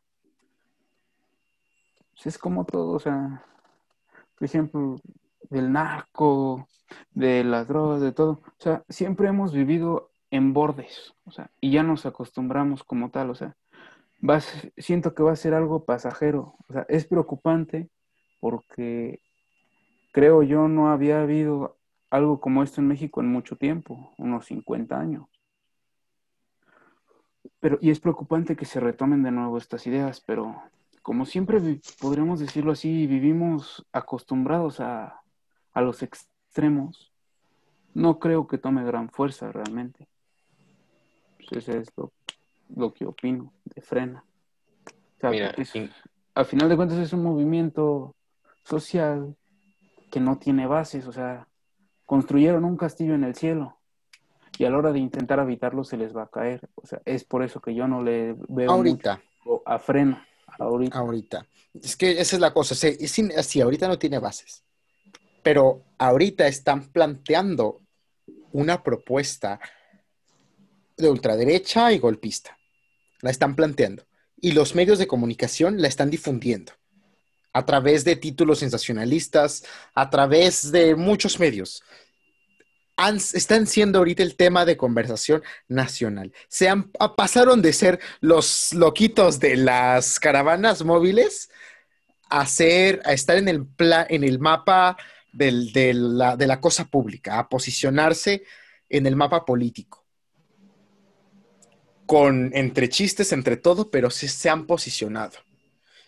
[2.15, 3.45] Pues, es como todo, o sea,
[4.39, 4.97] por ejemplo,
[5.51, 6.69] del narco,
[7.11, 8.41] de las drogas, de todo.
[8.45, 13.31] O sea, siempre hemos vivido en bordes, o sea, y ya nos acostumbramos como tal,
[13.31, 13.57] o sea,
[14.77, 17.89] siento que va a ser algo pasajero, o sea, es preocupante
[18.41, 19.21] porque
[20.13, 21.77] creo yo no había habido
[22.15, 25.27] algo como esto en México en mucho tiempo, unos 50 años.
[27.59, 30.63] Pero, y es preocupante que se retomen de nuevo estas ideas, pero
[31.03, 31.61] como siempre
[32.01, 35.23] podríamos decirlo así, vivimos acostumbrados a,
[35.75, 37.13] los extremos,
[37.95, 40.07] no creo que tome gran fuerza realmente.
[41.37, 41.89] Pues eso es
[42.77, 44.25] lo, que opino de frena.
[45.21, 48.15] al final de cuentas es un movimiento
[48.63, 49.35] social
[50.13, 51.49] que no tiene bases, o sea,
[52.07, 53.79] construyeron un castillo en el cielo
[54.59, 56.69] y a la hora de intentar habitarlo se les va a caer.
[56.77, 59.21] O sea, es por eso que yo no le veo Ahorita.
[59.67, 60.27] a frena.
[60.59, 61.47] Ahorita.
[61.75, 62.75] Es que esa es la cosa.
[62.75, 64.63] Sí, ahorita no tiene bases.
[65.43, 67.81] Pero ahorita están planteando
[68.53, 69.59] una propuesta
[70.97, 72.57] de ultraderecha y golpista.
[73.21, 74.05] La están planteando.
[74.41, 76.73] Y los medios de comunicación la están difundiendo.
[77.55, 79.65] A través de títulos sensacionalistas,
[79.95, 81.83] a través de muchos medios
[83.35, 86.33] están siendo ahorita el tema de conversación nacional.
[86.49, 91.51] Se han, pasaron de ser los loquitos de las caravanas móviles
[92.31, 93.67] a ser, a estar en el,
[94.09, 94.97] en el mapa
[95.33, 98.45] de, la, cosa pública, a posicionarse
[98.89, 100.05] en el mapa político.
[102.07, 105.39] Con entre chistes, entre todo, pero se han posicionado.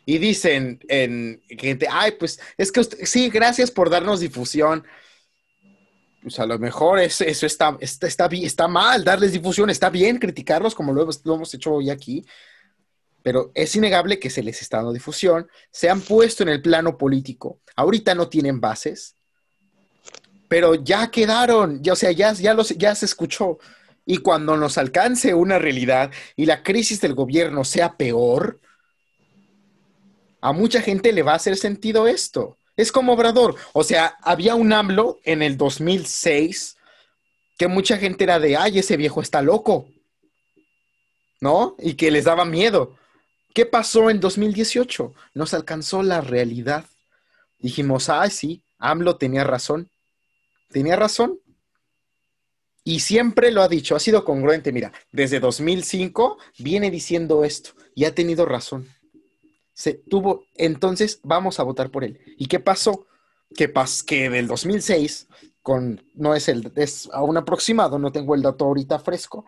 [0.07, 4.85] Y dicen en gente, ay, pues es que sí, gracias por darnos difusión
[6.27, 10.93] pues a lo mejor eso está, está, está, mal, darles difusión, está bien criticarlos como
[10.93, 12.27] lo hemos, lo hemos hecho hoy aquí,
[13.23, 16.99] pero es innegable que se les está dando difusión, se han puesto en el plano
[16.99, 19.15] político, ahorita no tienen bases,
[20.49, 23.59] pero ya quedaron, o sea, ya, los, ya se escuchó.
[24.05, 28.59] Y cuando nos alcance una realidad y la crisis del gobierno sea peor,
[30.47, 32.57] a mucha gente le va a hacer sentido esto.
[32.77, 33.57] Es como Obrador.
[33.73, 36.77] O sea, había un AMLO en el 2006
[37.59, 39.89] que mucha gente era de, ay, ese viejo está loco.
[41.41, 41.75] ¿No?
[41.81, 42.97] Y que les daba miedo.
[43.55, 45.13] ¿Qué pasó en 2018?
[45.35, 46.85] Nos alcanzó la realidad.
[47.59, 49.91] Dijimos, ay, sí, AMLO tenía razón.
[50.71, 51.41] Tenía razón.
[52.85, 54.71] Y siempre lo ha dicho, ha sido congruente.
[54.71, 58.89] Mira, desde 2005 viene diciendo esto y ha tenido razón.
[59.77, 62.19] Se tuvo, entonces vamos a votar por él.
[62.39, 63.07] ¿Y qué pasó?
[63.55, 65.29] Que, pas, que del 2006,
[65.61, 69.45] con, no es el, es un aproximado, no tengo el dato ahorita fresco,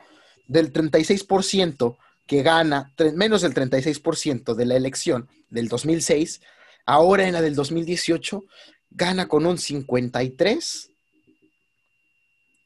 [0.47, 1.97] del 36%
[2.27, 6.43] que gana, menos del 36% de la elección del 2006,
[6.85, 8.45] ahora en la del 2018
[8.91, 10.91] gana con un 53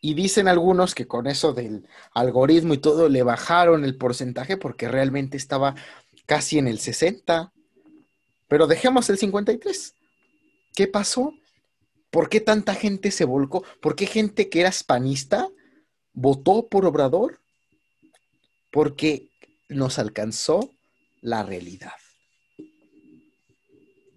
[0.00, 4.88] y dicen algunos que con eso del algoritmo y todo le bajaron el porcentaje porque
[4.88, 5.76] realmente estaba
[6.26, 7.51] casi en el 60.
[8.52, 9.94] Pero dejemos el 53.
[10.74, 11.32] ¿Qué pasó?
[12.10, 13.64] ¿Por qué tanta gente se volcó?
[13.80, 15.48] ¿Por qué gente que era hispanista
[16.12, 17.40] votó por Obrador?
[18.70, 19.30] Porque
[19.70, 20.68] nos alcanzó
[21.22, 21.94] la realidad.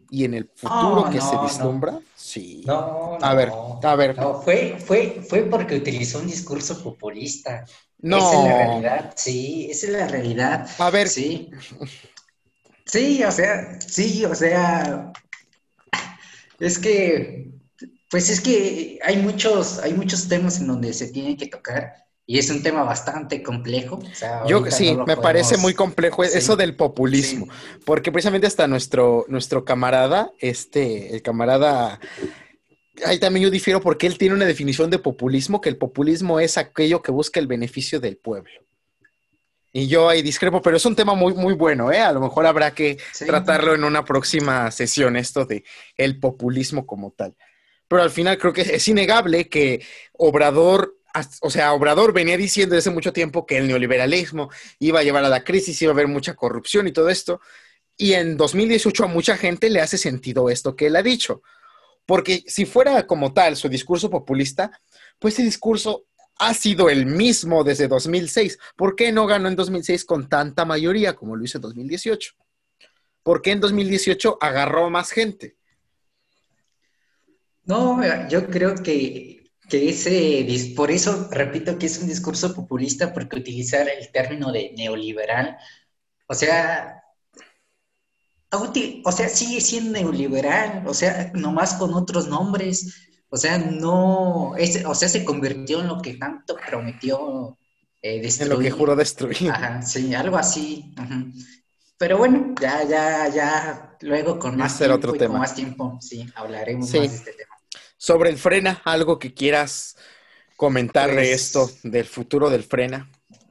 [0.10, 2.62] Y en el futuro que se vislumbra, sí.
[2.66, 4.18] No, a ver, a ver.
[4.18, 7.64] No, fue, fue, fue porque utilizó un discurso populista.
[7.99, 8.18] No.
[8.18, 10.70] Esa es la realidad, sí, esa es la realidad.
[10.78, 11.07] A ver.
[11.07, 11.52] Sí.
[12.95, 15.11] Sí, o sea, sí, o sea,
[16.61, 17.49] es que,
[18.09, 21.93] pues es que hay muchos, hay muchos temas en donde se tienen que tocar
[22.26, 23.97] y es un tema bastante complejo.
[23.97, 26.38] O sea, Yo sí, no me parece muy complejo Sí.
[26.38, 27.49] eso del populismo,
[27.84, 31.99] porque precisamente hasta nuestro, nuestro camarada, este, el camarada,
[33.05, 36.57] ahí también yo difiero porque él tiene una definición de populismo, que el populismo es
[36.57, 38.53] aquello que busca el beneficio del pueblo.
[39.77, 41.99] Y yo ahí discrepo, pero es un tema muy, muy bueno, ¿eh?
[41.99, 43.26] A lo mejor habrá que Sí.
[43.26, 45.65] tratarlo en una próxima sesión, esto de
[45.97, 47.35] el populismo como tal.
[47.89, 50.95] Pero al final creo que es innegable que Obrador,
[51.41, 54.49] o sea, Obrador venía diciendo desde hace mucho tiempo que el neoliberalismo
[54.80, 57.41] iba a llevar a la crisis, iba a haber mucha corrupción y todo esto.
[57.97, 61.41] Y en 2018 a mucha gente le hace sentido esto que él ha dicho.
[62.06, 64.72] Porque si fuera como tal su discurso populista,
[65.19, 66.06] pues ese discurso
[66.38, 68.57] ha sido el mismo desde 2006.
[68.76, 72.34] ¿Por qué no ganó en 2006 con tanta mayoría como lo hizo en 2018?
[73.24, 75.56] ¿Por qué en 2018 agarró más gente?
[77.64, 77.99] No,
[78.30, 83.90] yo creo que, que ese, por eso repito que es un discurso populista, porque utilizar
[83.90, 85.57] el término de neoliberal,
[86.28, 87.02] o sea,
[89.03, 94.84] o sea, sigue siendo neoliberal, o sea, nomás con otros nombres, o sea, no, es,
[94.85, 97.57] o sea, se convirtió en lo que tanto prometió
[98.02, 98.52] eh, En destruir.
[98.53, 99.49] lo que juró destruir.
[99.52, 100.93] Ajá, sí, algo así.
[100.97, 101.31] ujú.
[101.97, 105.31] Pero bueno, ya, ya, ya, luego con más tiempo otro y tema.
[105.31, 106.99] con más tiempo, sí, hablaremos Sí.
[106.99, 107.56] más de este tema.
[107.97, 109.95] Sobre el frena, algo que quieras
[110.57, 113.10] comentar de Pues- esto, del futuro del frena.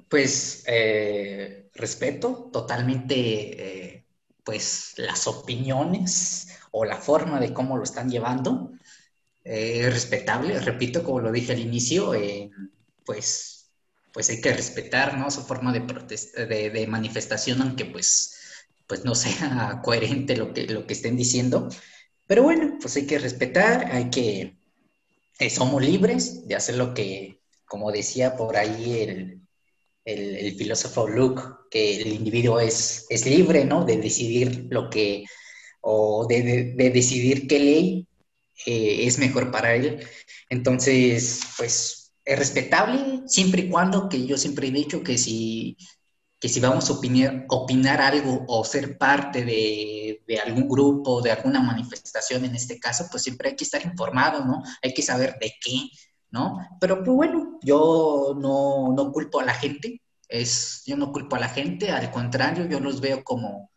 [0.09, 4.07] Pues eh, respeto totalmente eh,
[4.45, 8.71] pues las opiniones o la forma de cómo lo están llevando.
[9.45, 12.51] Eh, es respetable, repito, como lo dije al inicio, eh,
[13.05, 13.71] pues,
[14.13, 15.31] pues hay que respetar ¿no?
[15.31, 18.37] su forma de, de, manifestación, aunque pues,
[18.87, 21.69] pues no sea coherente lo que, lo que estén diciendo.
[22.27, 24.57] Pero bueno, pues hay que respetar, hay que,
[25.39, 29.41] eh, somos libres de hacer lo que, como decía por ahí el,
[30.05, 33.85] el, el filósofo Luke, que el individuo es, es libre, ¿no?
[33.85, 35.25] De decidir lo que,
[35.83, 38.09] o de, de- de decidir qué ley
[38.67, 40.07] eh, es mejor para él.
[40.49, 45.77] Entonces, pues es respetable siempre y cuando, que yo siempre he dicho que si,
[46.41, 51.33] que si vamos a opinar, opinar algo o ser parte de, de algún grupo, de
[51.33, 54.63] alguna manifestación en este caso, pues siempre hay que estar informado, ¿no?
[54.83, 55.89] Hay que saber de qué,
[56.31, 56.59] ¿no?
[56.81, 61.41] Pero pues bueno, yo no, no culpo a la gente, es, yo no culpo a
[61.41, 63.71] la gente, al contrario, yo los veo como,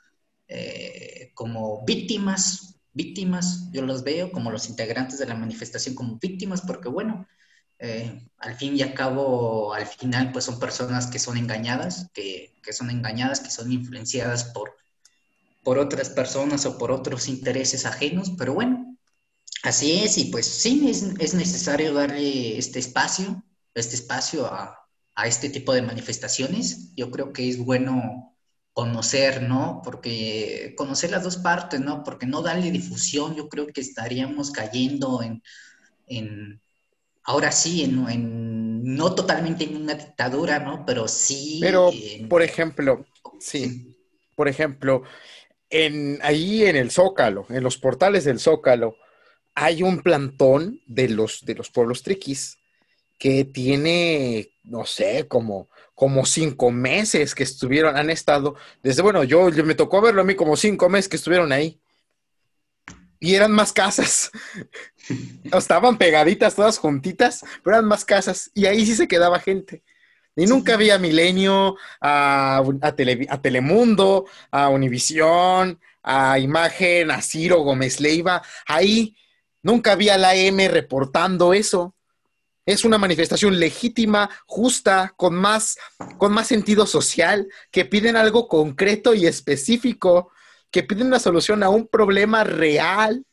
[0.47, 6.61] eh, como víctimas, víctimas, yo los veo como los integrantes de la manifestación como víctimas,
[6.61, 7.25] porque bueno,
[7.79, 12.59] eh, al fin y al cabo, al final, pues son personas que son engañadas, que,
[12.61, 14.75] que son engañadas, que son influenciadas por,
[15.63, 18.97] por otras personas o por otros intereses ajenos, pero bueno,
[19.63, 23.43] así es, y pues sí, es, es necesario darle este espacio,
[23.73, 24.75] este espacio a,
[25.17, 26.93] a este tipo de manifestaciones.
[26.95, 28.36] Yo creo que es bueno
[28.77, 29.81] conocer, ¿no?
[29.83, 32.03] Porque conocer las dos partes, ¿no?
[32.03, 35.41] Porque no darle difusión, yo creo que estaríamos cayendo en,
[36.05, 36.61] en
[37.23, 40.85] ahora sí, en, en- no totalmente en una dictadura, ¿no?
[40.85, 41.57] Pero sí.
[41.59, 43.03] Pero, en- por ejemplo,
[43.39, 43.97] sí,
[44.35, 45.01] por ejemplo,
[45.71, 48.95] en, ahí en el Zócalo, en los portales del Zócalo,
[49.55, 52.59] hay un plantón de los, de los pueblos triquis
[53.17, 55.67] que tiene, no sé, como,
[55.97, 60.25] como cinco meses que estuvieron, han estado, desde, bueno, yo, yo me tocó verlo a
[60.25, 61.81] mí como cinco meses que estuvieron ahí.
[63.19, 64.29] y eran más casas.
[65.43, 68.51] Estaban pegaditas, todas juntitas, pero eran más casas.
[68.53, 69.83] Y ahí sí se quedaba gente.
[70.35, 72.87] Y nunca había Milenio, a, a,
[73.29, 78.43] a Telemundo, a Univisión, a Imagen, a Ciro Gómez Leiva.
[78.67, 79.17] Ahí
[79.63, 81.96] nunca había la M reportando eso.
[82.67, 85.77] Es una manifestación legítima, justa, con más,
[86.17, 90.33] con más sentido social, que piden algo concreto y específico,
[90.69, 93.25] que piden una solución a un problema real.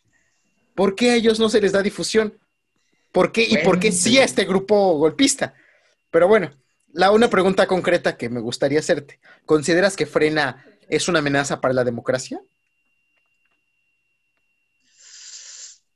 [0.77, 2.39] ¿Por qué a ellos no se les da difusión?
[3.11, 3.43] ¿Por qué?
[3.43, 5.53] ¿Y por qué sí a este grupo golpista?
[6.13, 6.53] Pero bueno,
[6.93, 9.19] la una pregunta concreta que me gustaría hacerte.
[9.47, 12.41] ¿Consideras que Frena es una amenaza para la democracia?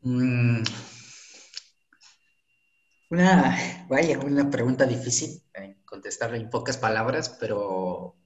[0.02, 0.64] Mm.
[3.10, 8.16] Una, vaya, una pregunta difícil eh, contestarla en pocas palabras, pero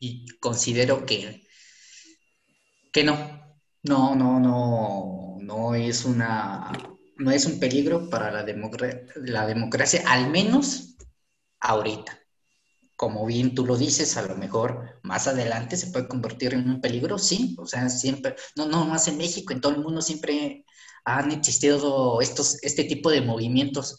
[0.00, 1.46] y considero que,
[2.92, 3.40] que no.
[3.84, 6.72] No, no, no, no es una,
[7.16, 8.44] no es un peligro para la,
[9.16, 10.96] la democracia, al menos
[11.60, 12.18] ahorita.
[12.96, 16.80] Como bien tú lo dices, a lo mejor más adelante se puede convertir en un
[16.80, 20.64] peligro, sí, o sea, siempre, no, no más en México, en todo el mundo siempre
[21.04, 23.98] han existido estos, este tipo de movimientos,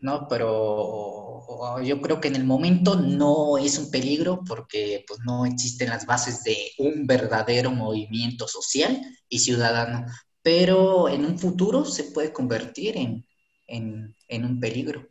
[0.00, 0.26] ¿no?
[0.28, 5.88] Pero yo creo que en el momento no es un peligro porque pues, no existen
[5.90, 10.06] las bases de un verdadero movimiento social y ciudadano,
[10.42, 13.26] pero en un futuro se puede convertir en,
[13.66, 15.06] en, en un peligro.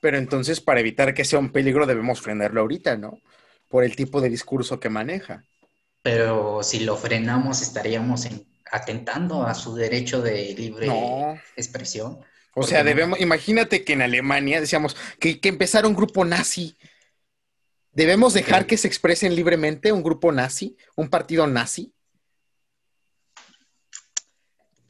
[0.00, 3.22] Pero entonces, para evitar que sea un peligro, debemos frenarlo ahorita, ¿no?
[3.68, 5.46] Por el tipo de discurso que maneja.
[6.02, 11.40] Pero si lo frenamos, estaríamos en, atentando a su derecho de libre No.
[11.56, 12.20] expresión.
[12.54, 16.76] O sea, debemos, imagínate que en Alemania, decíamos, que, que empezara un grupo nazi.
[17.92, 18.66] ¿Debemos dejar Sí.
[18.68, 21.92] que se expresen libremente un grupo nazi, un partido nazi?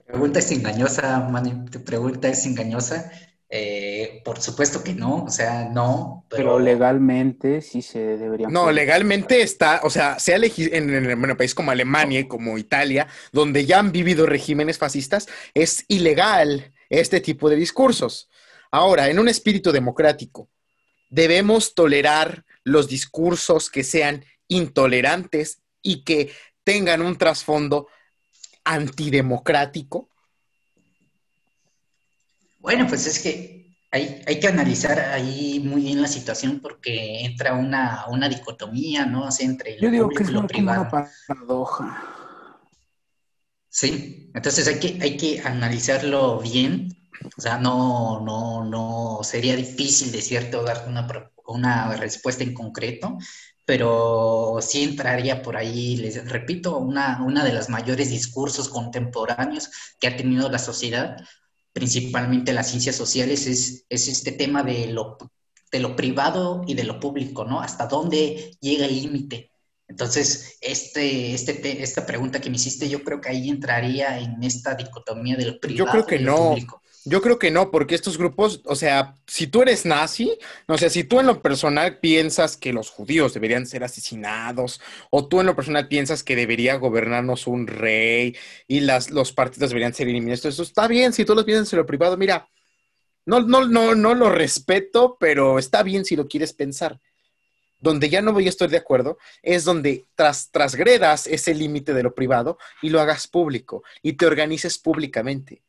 [0.07, 1.66] Pregunta es engañosa, Manny.
[1.70, 3.11] Tu pregunta es engañosa.
[3.53, 6.24] Eh, por supuesto que no, o sea, no.
[6.31, 8.49] Pero Pero, legalmente sí se debería.
[8.49, 8.74] No, poder.
[8.77, 13.09] legalmente está, o sea, sea legi- en, en, bueno, países como Alemania y como Italia,
[13.32, 18.29] donde ya han vivido regímenes fascistas, es ilegal este tipo de discursos.
[18.71, 20.51] Ahora, en un espíritu democrático,
[21.09, 26.33] debemos tolerar los discursos que sean intolerantes y que
[26.65, 27.89] tengan un trasfondo
[28.65, 30.09] antidemocrático.
[32.59, 37.55] Bueno, pues es que hay, hay que analizar ahí muy bien la situación porque entra
[37.55, 39.27] una, una dicotomía, ¿no?
[39.27, 40.83] O sea, entre lo Yo digo que es y lo privado.
[40.83, 42.20] una paradoja.
[43.71, 46.97] Sí, entonces hay que, hay que analizarlo bien.
[47.37, 51.07] O sea, no, no, no sería difícil de cierto darte una,
[51.47, 53.19] una respuesta en concreto,
[53.67, 59.71] pero sí entraría por ahí, les repito, una, una de las mayores discursos contemporáneos
[60.01, 61.17] que ha tenido la sociedad,
[61.73, 65.19] principalmente las ciencias sociales, es, es este tema de lo,
[65.71, 67.61] de lo privado y de lo público, ¿no?
[67.61, 69.50] ¿Hasta dónde llega el límite?
[69.91, 74.43] Entonces, este, este, te- esta pregunta que me hiciste, yo creo que ahí entraría en
[74.43, 76.37] esta dicotomía de lo privado creo que y no.
[76.37, 76.83] público.
[77.07, 80.39] Yo creo que no, porque estos grupos, o sea, si tú eres nazi,
[80.69, 84.81] o sea, si tú en lo personal piensas que los judíos deberían ser asesinados,
[85.11, 88.37] o tú en lo personal piensas que debería gobernarnos un rey
[88.69, 91.79] y las, los partidos deberían ser eliminados, eso está bien, si tú lo piensas en
[91.79, 92.47] lo privado, mira,
[93.27, 97.01] no, no, no, no lo respeto, pero está bien si lo quieres pensar.
[97.81, 102.02] Donde ya no voy a estar de acuerdo es donde tras, trasgredas ese límite de
[102.02, 105.62] lo privado y lo hagas público y te organices públicamente.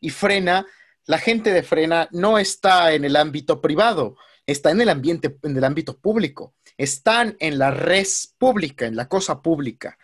[0.00, 0.66] Y frena,
[1.06, 4.16] la gente de frena no está en el ámbito privado,
[4.46, 9.08] está en el ambiente, en el ámbito público, están en la res pública, en la
[9.08, 9.98] cosa pública.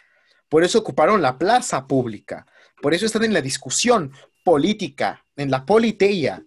[0.49, 2.47] Por eso ocuparon la plaza pública,
[2.81, 4.13] por eso están en la discusión
[4.45, 6.45] política, en la politeia.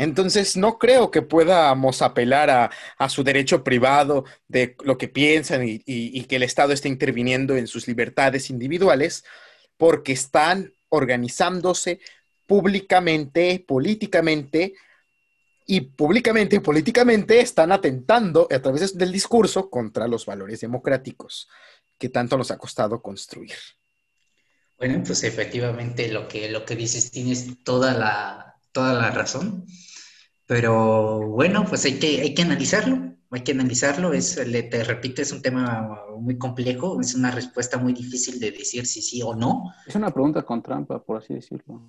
[0.00, 5.72] Entonces, no creo que podamos apelar a, su derecho privado de lo que piensan y,
[5.84, 9.24] y- y que el Estado esté interviniendo en sus libertades individuales,
[9.76, 12.00] porque están organizándose
[12.46, 14.72] públicamente, políticamente,
[15.66, 21.46] y públicamente y políticamente están atentando a través del discurso contra los valores democráticos
[21.98, 23.52] que tanto nos ha costado construir.
[24.78, 29.66] Bueno, pues efectivamente lo que, lo que dices tienes toda la, toda la razón.
[30.50, 34.12] Pero bueno, pues hay que, hay que analizarlo, hay que analizarlo.
[34.12, 38.50] Es, le- te repito, es un tema muy complejo, es una respuesta muy difícil de
[38.50, 39.72] decir si sí o no.
[39.86, 41.80] Es una pregunta con trampa, por así decirlo.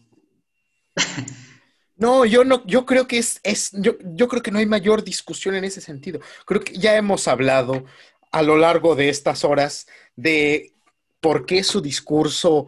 [1.98, 5.04] No, yo no, yo creo que es, es yo, yo creo que no hay mayor
[5.04, 6.20] discusión en ese sentido.
[6.46, 7.84] Creo que ya hemos hablado
[8.32, 10.74] a lo largo de estas horas de
[11.20, 12.68] por qué su discurso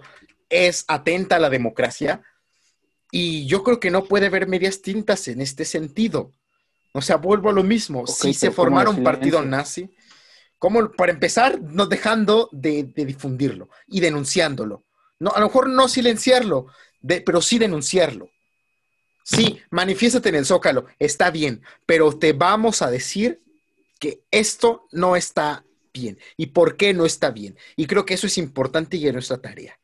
[0.50, 2.22] es atenta a la democracia
[3.16, 6.32] y yo creo que no puede haber medias tintas en este sentido.
[6.94, 8.08] O sea, vuelvo a lo mismo.
[8.08, 9.92] Si se pero ¿cómo formara un partido nazi,
[10.58, 14.84] ¿cómo, para empezar, no dejando de, de difundirlo y denunciándolo?
[15.20, 16.66] No, a lo mejor no silenciarlo,
[17.02, 18.32] de- pero sí denunciarlo.
[19.24, 23.44] Sí, manifiéstate en el Zócalo, está bien, pero te vamos a decir
[24.00, 25.64] que esto no está
[25.94, 27.58] bien y por qué no está bien.
[27.76, 29.80] Y creo que eso es importante y es nuestra tarea.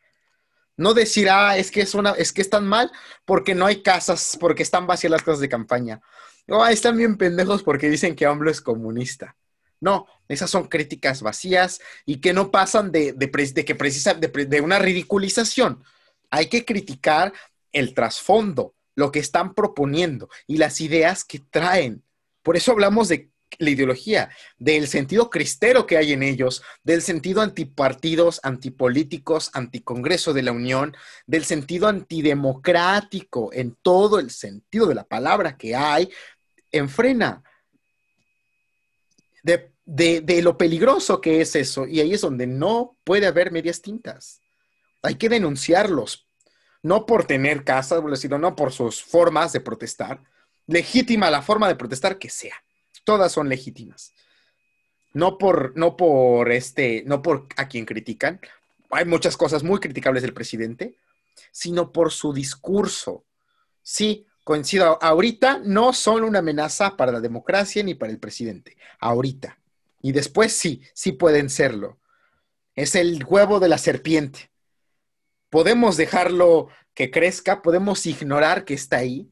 [0.80, 2.92] No decir, ah, es que, es una, es que están mal
[3.26, 6.02] porque no hay casas, porque están vacías las casas de campaña.
[6.48, 9.36] O "Ah, están bien pendejos porque dicen que AMLO es comunista.
[9.82, 13.30] No, esas son críticas vacías y que no pasan de, de,
[13.66, 15.84] que precisa, de, pre- de una ridiculización.
[16.30, 17.34] Hay que criticar
[17.72, 22.04] el trasfondo, lo que están proponiendo y las ideas que traen.
[22.44, 27.42] Por eso hablamos de la ideología, del sentido cristero que hay en ellos, del sentido
[27.42, 30.96] antipartidos, antipolíticos, anticongreso de la Unión,
[31.26, 36.10] del sentido antidemocrático en todo el sentido de la palabra que hay,
[36.72, 37.44] en frena.
[39.44, 44.42] De, lo peligroso que es eso, y ahí es donde no puede haber medias tintas.
[45.02, 46.28] Hay que denunciarlos,
[46.84, 50.22] no por tener casa, sino no por sus formas de protestar.
[50.68, 52.56] Legítima la forma de protestar que sea.
[53.04, 54.14] Todas son legítimas.
[55.14, 58.40] No por, no por este, no por a quien critican.
[58.92, 60.98] Hay muchas cosas muy criticables del presidente,
[61.52, 63.26] sino por su discurso.
[63.82, 64.98] Sí, coincido.
[65.02, 68.78] Ahorita no son una amenaza para la democracia ni para el presidente.
[69.00, 69.60] Ahorita.
[70.02, 72.00] Y después sí, sí pueden serlo.
[72.76, 74.52] Es el huevo de la serpiente.
[75.50, 79.32] Podemos dejarlo que crezca, podemos ignorar que está ahí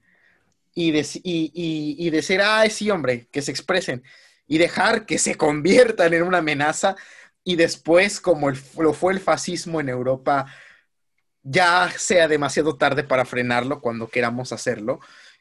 [0.78, 4.04] y, dec- y, y- y decir, ay, sí, hombre, que se expresen
[4.48, 6.96] y dejar que se conviertan en una amenaza
[7.44, 10.46] y después, como el- lo fue el fascismo en Europa,
[11.44, 15.00] ya sea demasiado tarde para frenarlo cuando queramos hacerlo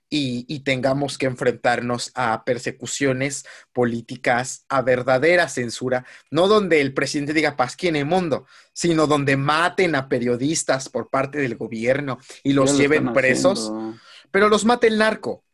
[0.08, 7.32] y, y tengamos que enfrentarnos a persecuciones políticas, a verdadera censura, no donde el presidente
[7.32, 12.52] diga paz en el mundo, sino donde maten a periodistas por parte del gobierno y
[12.52, 14.05] los lo lleven presos haciendo.
[14.30, 15.44] Pero los mata el narco.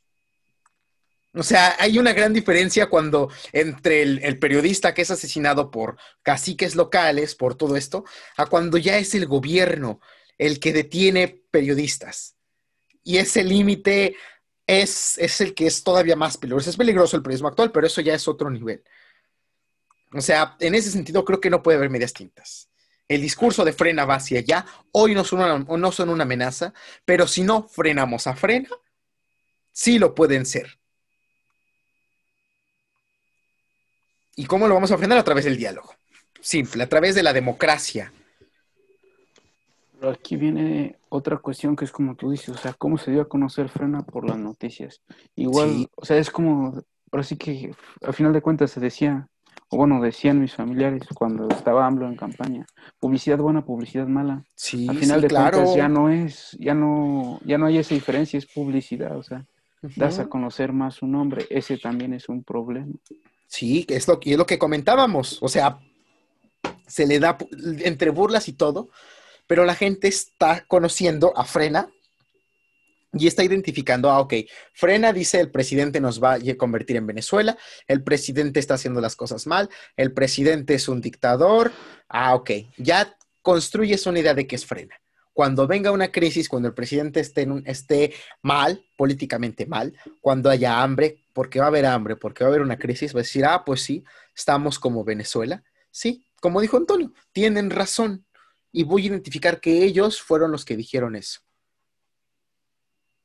[1.34, 6.76] O sea, hay una gran diferencia cuando entre el, periodista que es asesinado por caciques
[6.76, 8.04] locales, por todo esto,
[8.36, 10.00] a cuando ya es el gobierno
[10.36, 12.36] el que detiene periodistas.
[13.02, 14.16] Y ese límite
[14.66, 16.68] es, es el que es todavía más peligroso.
[16.68, 18.84] Es peligroso el periodismo actual, pero eso ya es otro nivel.
[20.12, 22.68] O sea, en ese sentido creo que no puede haber medias tintas.
[23.12, 24.64] El discurso de frena va hacia allá.
[24.92, 26.72] Hoy no son una, no son una amenaza,
[27.04, 28.70] pero si no frenamos a frena,
[29.70, 30.78] sí lo pueden ser.
[34.34, 35.18] ¿Y cómo lo vamos a frenar?
[35.18, 35.94] A través del diálogo.
[36.40, 38.14] Simple, a través de la democracia.
[39.92, 43.20] Pero aquí viene otra cuestión que es como tú dices, o sea, cómo se dio
[43.20, 45.02] a conocer Frena por las noticias.
[45.36, 45.88] Igual, Sí.
[45.96, 46.82] o sea, es como,
[47.12, 49.28] ahora sí que al final de cuentas se decía,
[49.72, 52.66] o bueno, decían mis familiares cuando estaba AMLO en campaña,
[53.00, 54.44] publicidad buena, publicidad mala.
[54.54, 55.56] Sí, Al final sí, de claro.
[55.56, 59.46] cuentas ya no es, ya no, ya no hay esa diferencia, es publicidad, o sea,
[59.96, 62.92] das a conocer más su nombre, ese también es un problema.
[63.46, 65.42] Sí, es lo, es lo que comentábamos.
[65.42, 65.78] O sea,
[66.86, 67.38] se le da
[67.78, 68.90] entre burlas y todo,
[69.46, 71.88] pero la gente está conociendo a Frena
[73.12, 74.34] y está identificando, ah, ok,
[74.72, 77.56] Frena dice el presidente nos va a convertir en Venezuela,
[77.86, 81.72] el presidente está haciendo las cosas mal, el presidente es un dictador,
[82.08, 84.96] ah, ok, ya construyes una idea de que es Frena.
[85.34, 88.12] Cuando venga una crisis, cuando el presidente esté, en un- esté
[88.42, 92.60] mal, políticamente mal, cuando haya hambre, porque va a haber hambre, porque va a haber
[92.62, 94.04] una crisis, va a decir, ah, pues sí,
[94.36, 95.64] estamos como Venezuela.
[95.90, 98.26] Sí, como dijo Antonio, tienen razón.
[98.72, 101.40] Y voy a identificar que ellos fueron los que dijeron eso.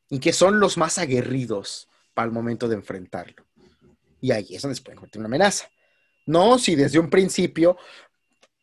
[0.10, 3.46] Y que son los más aguerridos para el momento de enfrentarlo.
[4.22, 5.70] Y ahí es donde se puede convertir una amenaza.
[6.26, 7.78] No si desde un principio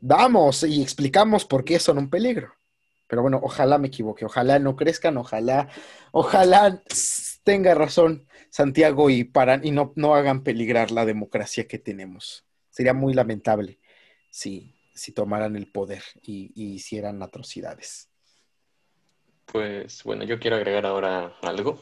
[0.00, 2.54] damos y explicamos por qué son un peligro.
[3.06, 5.68] Pero bueno, ojalá me equivoque, ojalá no crezcan, ojalá,
[6.12, 6.82] ojalá
[7.42, 12.44] tenga razón Santiago y, paran, y no, no hagan peligrar la democracia que tenemos.
[12.70, 13.78] Sería muy lamentable
[14.30, 18.08] si, si tomaran el poder y, y hicieran atrocidades.
[19.46, 21.80] Pues bueno, yo quiero agregar ahora algo,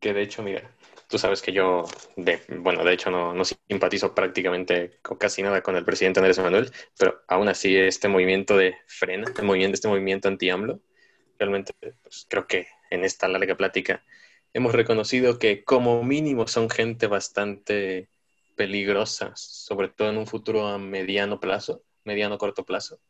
[0.00, 0.70] que de hecho, mira,
[1.08, 1.84] tú sabes que yo,
[2.16, 6.70] de, bueno, de hecho no, no simpatizo prácticamente casi nada con el presidente Andrés Manuel,
[6.98, 10.80] pero aún así este movimiento de frena, el movimiento, este movimiento anti-AMLO,
[11.38, 11.72] realmente
[12.02, 14.04] pues, creo que en esta larga plática
[14.52, 18.08] hemos reconocido que como mínimo son gente bastante
[18.56, 23.00] peligrosa, sobre todo en un futuro a mediano plazo, mediano corto plazo.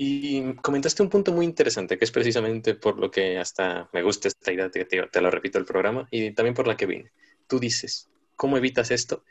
[0.00, 4.28] Y comentaste un punto muy interesante, que es precisamente por lo que hasta me gusta
[4.28, 7.10] esta idea, te, te, lo repito el programa, y también por la que vine.
[7.48, 9.24] Tú dices, ¿cómo evitas esto?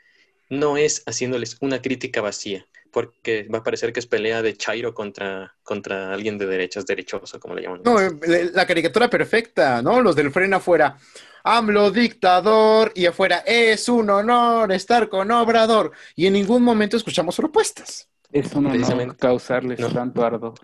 [0.50, 4.92] No es haciéndoles una crítica vacía, porque va a parecer que es pelea de Chairo
[4.92, 7.80] contra, contra alguien de derechas, derechoso, como le llaman.
[7.82, 10.02] No, eh, la caricatura perfecta, ¿no?
[10.02, 10.98] Los del freno afuera.
[11.44, 17.36] AMLO dictador y afuera es un honor estar con Obrador y en ningún momento escuchamos
[17.36, 18.07] propuestas.
[18.32, 20.54] Es un honor causarles tanto ardor.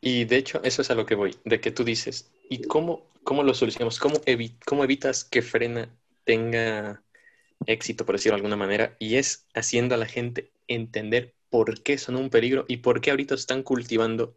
[0.00, 3.10] Y de hecho, eso es a lo que voy, de que tú dices, ¿y cómo,
[3.22, 3.98] cómo lo solucionamos?
[3.98, 4.20] ¿Cómo,
[4.66, 5.88] ¿Cómo evitas que Frena
[6.24, 7.02] tenga
[7.66, 8.96] éxito, por decirlo de alguna manera?
[8.98, 13.10] Y es haciendo a la gente entender por qué son un peligro y por qué
[13.10, 14.36] ahorita están cultivando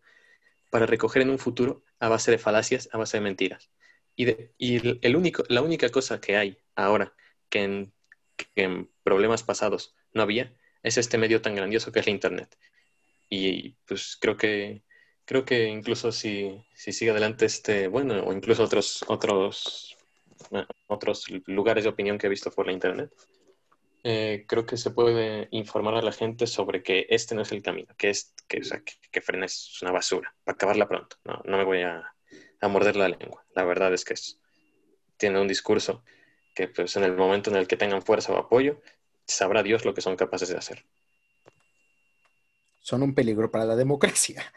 [0.69, 3.69] para recoger en un futuro a base de falacias, a base de mentiras.
[4.15, 7.13] Y, de, y el único, la única cosa que hay ahora
[7.49, 7.93] que en,
[8.35, 12.57] que en problemas pasados no había es este medio tan grandioso que es la Internet.
[13.29, 14.83] Y pues creo que,
[15.25, 19.97] creo que incluso si, si sigue adelante este, bueno, o incluso otros, otros,
[20.51, 23.11] eh, otros lugares de opinión que he visto por la Internet,
[24.03, 27.61] eh, creo que se puede informar a la gente sobre que este no es el
[27.61, 28.61] camino, que, es, que,
[29.11, 31.17] que, frena es una basura, para acabarla pronto.
[31.25, 32.13] No, no me voy a,
[32.61, 33.45] a morder la lengua.
[33.53, 34.15] La verdad es que
[35.17, 36.03] tiene un discurso
[36.55, 38.81] que pues en el momento en el que tengan fuerza o apoyo,
[39.27, 40.85] sabrá Dios lo que son capaces de hacer.
[42.81, 44.53] Son un peligro para la democracia.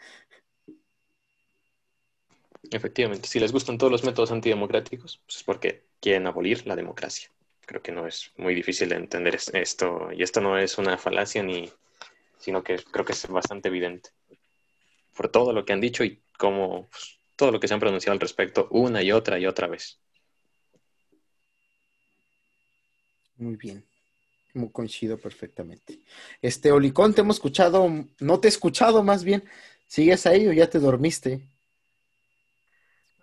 [2.71, 7.29] Efectivamente, si les gustan todos los métodos antidemocráticos, pues es porque quieren abolir la democracia.
[7.65, 11.43] Creo que no es muy difícil de entender esto, y esto no es una falacia
[11.43, 11.69] ni,
[12.37, 14.11] sino que creo que es bastante evidente.
[15.15, 18.13] Por todo lo que han dicho y como pues, todo lo que se han pronunciado
[18.13, 19.99] al respecto una y otra y otra vez.
[23.37, 23.90] Muy bien.
[24.71, 25.99] Coincido perfectamente.
[26.41, 29.43] Este, Olicón, te hemos escuchado, no te he escuchado más bien.
[29.87, 31.41] ¿Sigues ahí o ya te dormiste?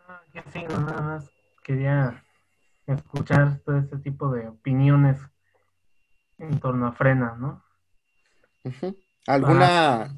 [0.07, 1.31] No, sí, nada más
[1.63, 2.25] quería
[2.87, 5.19] escuchar todo este tipo de opiniones
[6.39, 7.63] en torno a Frena, ¿no?
[9.27, 10.15] ¿Alguna ah.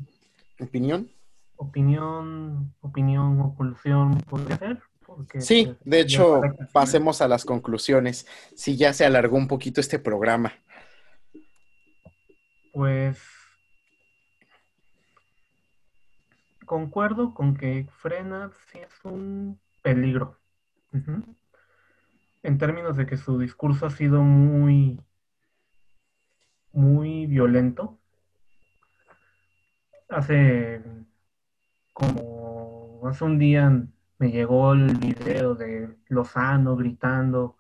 [0.61, 1.11] opinión?
[1.57, 4.83] Opinión, opinión o podría ser.
[5.39, 6.41] sí, pues, de hecho,
[6.73, 8.27] pasemos a las conclusiones.
[8.57, 10.53] Si ya se alargó un poquito este programa
[12.73, 13.21] pues
[16.67, 20.39] concuerdo con que frena sí es un peligro.
[22.43, 25.01] En términos de que su discurso ha sido muy,
[26.73, 27.99] muy violento.
[30.09, 30.83] Hace
[31.93, 33.87] como hace un día
[34.19, 37.57] me llegó el video de Lozano gritando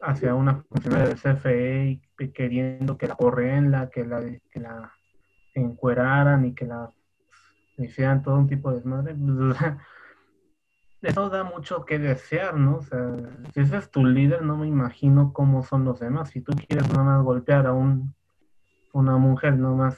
[0.00, 4.20] hacia una funcionaria del CFE queriendo que la correnla, que la,
[4.50, 4.92] que la
[5.54, 6.90] encueraran y que la
[7.78, 9.16] hicieran todo un tipo de desmadre.
[11.02, 12.78] Eso da mucho que desear, ¿no?
[12.78, 13.16] O sea,
[13.52, 16.30] si ese es tu líder, no me imagino cómo son los demás.
[16.30, 18.14] Si tú quieres nada más golpear a un,
[18.92, 19.96] una mujer, no más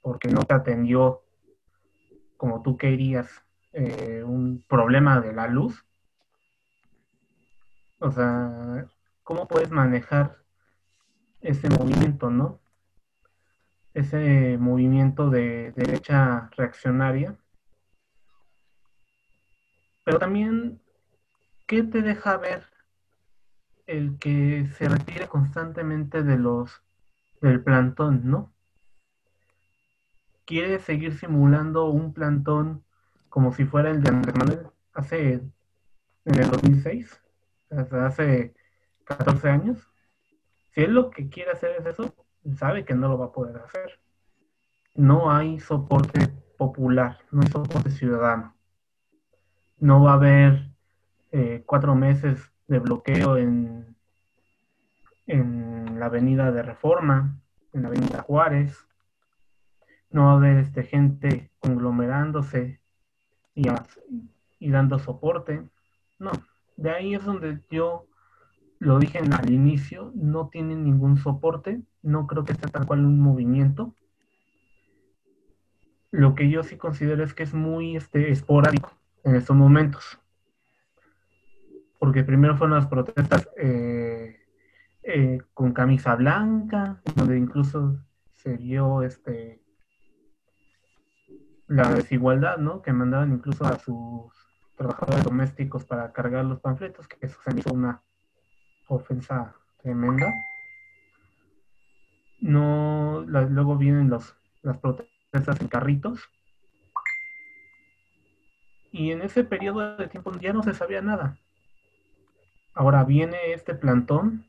[0.00, 1.22] porque no te atendió
[2.36, 3.28] como tú querías
[3.72, 5.84] eh, un problema de la luz,
[7.98, 8.86] o sea,
[9.24, 10.36] ¿cómo puedes manejar
[11.46, 12.60] ese movimiento, ¿no?
[13.94, 17.36] Ese movimiento de derecha reaccionaria.
[20.04, 20.80] Pero también,
[21.66, 22.64] ¿qué te deja ver
[23.86, 26.82] el que se retire constantemente de los
[27.40, 28.52] del plantón, ¿no?
[30.44, 32.84] Quiere seguir simulando un plantón
[33.28, 35.34] como si fuera el de Andrés Manuel hace
[36.24, 37.22] en el 2006,
[37.70, 38.54] hace
[39.04, 39.78] 14 años.
[40.76, 42.14] Si él lo que quiere hacer es eso,
[42.54, 43.98] sabe que no lo va a poder hacer.
[44.94, 48.54] No hay soporte popular, no hay soporte ciudadano.
[49.78, 50.68] No va a haber
[51.32, 53.96] eh, cuatro meses de bloqueo en,
[55.26, 57.40] en la avenida de Reforma,
[57.72, 58.86] en la avenida Juárez.
[60.10, 62.82] No va a haber este, gente conglomerándose
[63.54, 63.66] y,
[64.58, 65.66] y dando soporte.
[66.18, 66.32] No,
[66.76, 68.06] de ahí es donde yo
[68.78, 73.20] lo dije al inicio, no tiene ningún soporte, no creo que sea tal cual un
[73.20, 73.94] movimiento.
[76.10, 78.92] Lo que yo sí considero es que es muy este, esporádico
[79.24, 80.18] en estos momentos.
[81.98, 84.36] Porque primero fueron las protestas eh,
[85.02, 87.98] eh, con camisa blanca, donde incluso
[88.32, 89.62] se vio este,
[91.66, 92.82] la desigualdad, ¿no?
[92.82, 94.32] Que mandaban incluso a sus
[94.76, 98.02] trabajadores domésticos para cargar los panfletos, que eso se hizo una
[98.88, 100.32] ofensa tremenda.
[102.40, 106.28] No, luego vienen los, las protestas en carritos.
[108.92, 111.38] Y en ese periodo de tiempo ya no se sabía nada.
[112.74, 114.46] Ahora viene este plantón.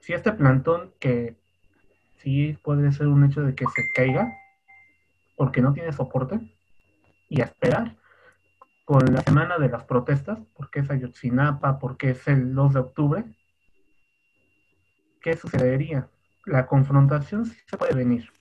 [0.00, 1.36] Si este plantón que
[2.18, 4.32] sí puede ser un hecho de que se caiga,
[5.36, 6.40] porque no tiene soporte,
[7.28, 7.96] y a esperar
[8.84, 13.24] con la semana de las protestas, porque es Ayotzinapa, porque es el 2 de octubre,
[15.20, 16.08] ¿qué sucedería?
[16.44, 18.32] La confrontación sí se puede venir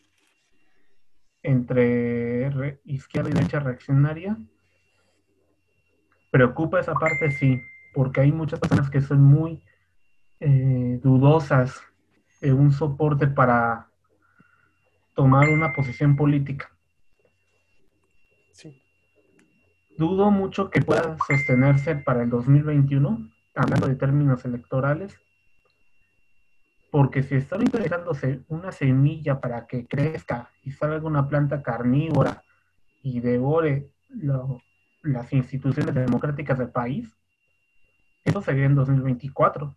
[1.44, 4.38] entre izquierda y derecha reaccionaria.
[6.32, 7.61] Preocupa esa parte, sí,
[7.94, 9.64] porque hay muchas personas que son muy
[10.40, 11.82] eh, dudosas
[12.40, 13.90] de un soporte para
[15.14, 16.72] tomar una posición política.
[18.52, 18.82] Sí.
[19.98, 25.20] Dudo mucho que pueda sostenerse para el 2021, hablando de términos electorales,
[26.92, 32.44] porque si está ahorita dejándose una semilla para que crezca y salga una planta carnívora
[33.02, 33.92] y devore
[35.02, 37.16] las instituciones democráticas del país,
[38.26, 39.76] eso sería en 2024.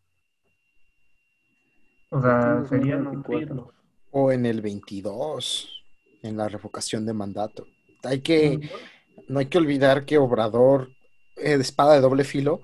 [2.11, 3.69] O sea, sería nutrirlos.
[4.11, 5.83] O en el 22,
[6.23, 7.67] en la revocación de mandato.
[8.05, 8.71] Hay que,
[9.29, 10.91] no hay que olvidar que Obrador,
[11.37, 12.63] eh, de espada de doble filo,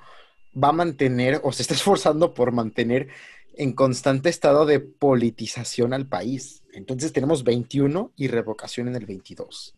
[0.52, 3.08] va a mantener o se está esforzando por mantener
[3.54, 6.62] en constante estado de politización al país.
[6.72, 9.76] Entonces tenemos 21 y revocación en el 22.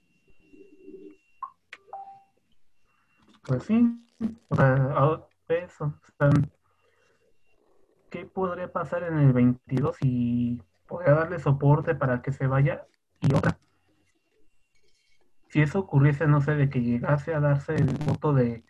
[3.44, 3.82] Pues sí,
[5.48, 5.94] eso.
[8.10, 12.86] ¿Qué podría pasar en el 22 y podría darle soporte para que se vaya?
[13.20, 13.58] Y otra,
[15.52, 18.64] si eso ocurriese, no sé, de que llegase a darse el voto de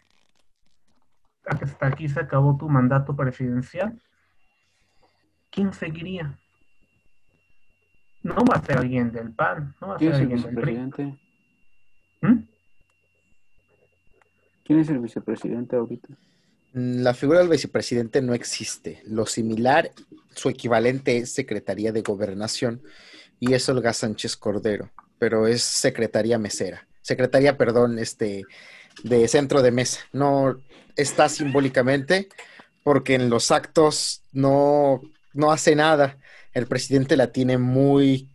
[1.45, 4.01] hasta aquí se acabó tu mandato presidencial,
[5.51, 6.39] ¿quién seguiría?
[8.25, 11.19] No va a ser alguien del PAN, no va a ser alguien del PRI.
[12.21, 12.49] ¿Mm?
[14.65, 16.09] ¿Quién es el vicepresidente ahorita?
[16.73, 19.03] La figura del vicepresidente no existe.
[19.07, 19.91] Lo similar,
[20.31, 22.83] su equivalente es Secretaría de Gobernación
[23.39, 24.91] y es Olga Sánchez Cordero,
[25.23, 26.89] pero es Secretaría Mesera.
[27.01, 28.43] Secretaría, perdón, este,
[29.05, 30.01] de centro de mesa.
[30.13, 30.61] No
[30.97, 32.29] está simbólicamente
[32.83, 35.01] porque en los actos no,
[35.33, 36.19] no hace nada.
[36.55, 38.31] El presidente la tiene muy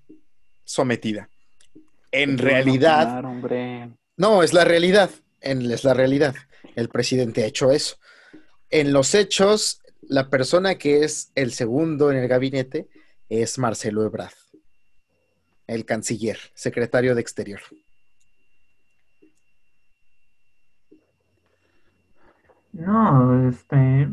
[0.64, 1.28] sometida.
[2.14, 3.22] En realidad...
[4.16, 5.10] No, es la realidad.
[5.42, 6.36] En, es la realidad.
[6.78, 7.98] El presidente ha hecho eso.
[8.70, 12.88] En los hechos, la persona que es el segundo en el gabinete
[13.28, 14.32] es Marcelo Ebrard,
[15.68, 17.60] el canciller, secretario de Exterior.
[22.72, 24.08] No, este,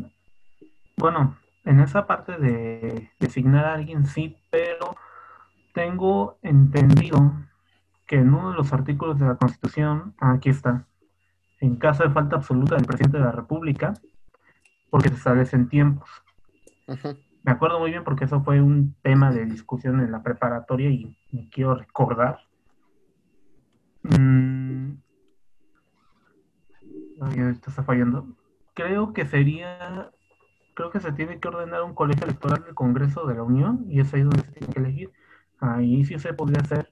[0.97, 4.95] bueno, en esa parte de designar a alguien sí, pero
[5.73, 7.33] tengo entendido
[8.07, 10.87] que en uno de los artículos de la Constitución, aquí está,
[11.59, 13.93] en caso de falta absoluta del presidente de la República,
[14.89, 16.09] porque se establecen tiempos.
[17.45, 21.15] Me acuerdo muy bien porque eso fue un tema de discusión en la preparatoria y
[21.31, 22.39] me quiero recordar.
[24.01, 24.93] Mm.
[27.51, 28.35] Está fallando.
[28.73, 30.09] Creo que sería,
[30.73, 33.99] creo que se tiene que ordenar un colegio electoral del Congreso de la Unión y
[33.99, 35.11] es ahí donde se tiene que elegir.
[35.59, 36.91] Ahí sí se podría hacer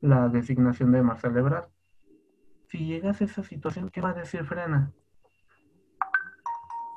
[0.00, 1.68] la designación de Marcelo Ebrard.
[2.68, 4.92] Si llegas a esa situación, ¿qué va a decir Frena?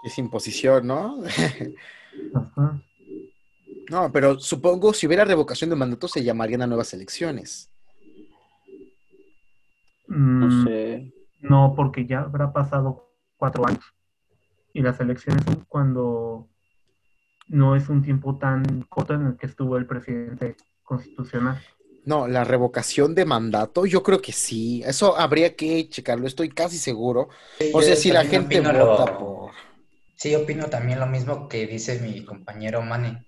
[0.04, 1.18] Es imposición, ¿no?
[3.90, 7.70] No, pero supongo si hubiera revocación de mandato se llamarían a nuevas elecciones.
[10.08, 11.14] No mm, sé.
[11.42, 13.84] No, porque ya habrá pasado cuatro años.
[14.74, 16.50] Y las elecciones son cuando
[17.48, 21.62] no es un tiempo tan corto en el que estuvo el presidente constitucional.
[22.06, 24.82] No, la revocación de mandato, yo creo que sí.
[24.86, 27.30] Eso habría que checarlo, estoy casi seguro.
[27.74, 29.52] o sea, si la gente vota por
[30.24, 33.26] Sí, opino también lo mismo que dice mi compañero Mane.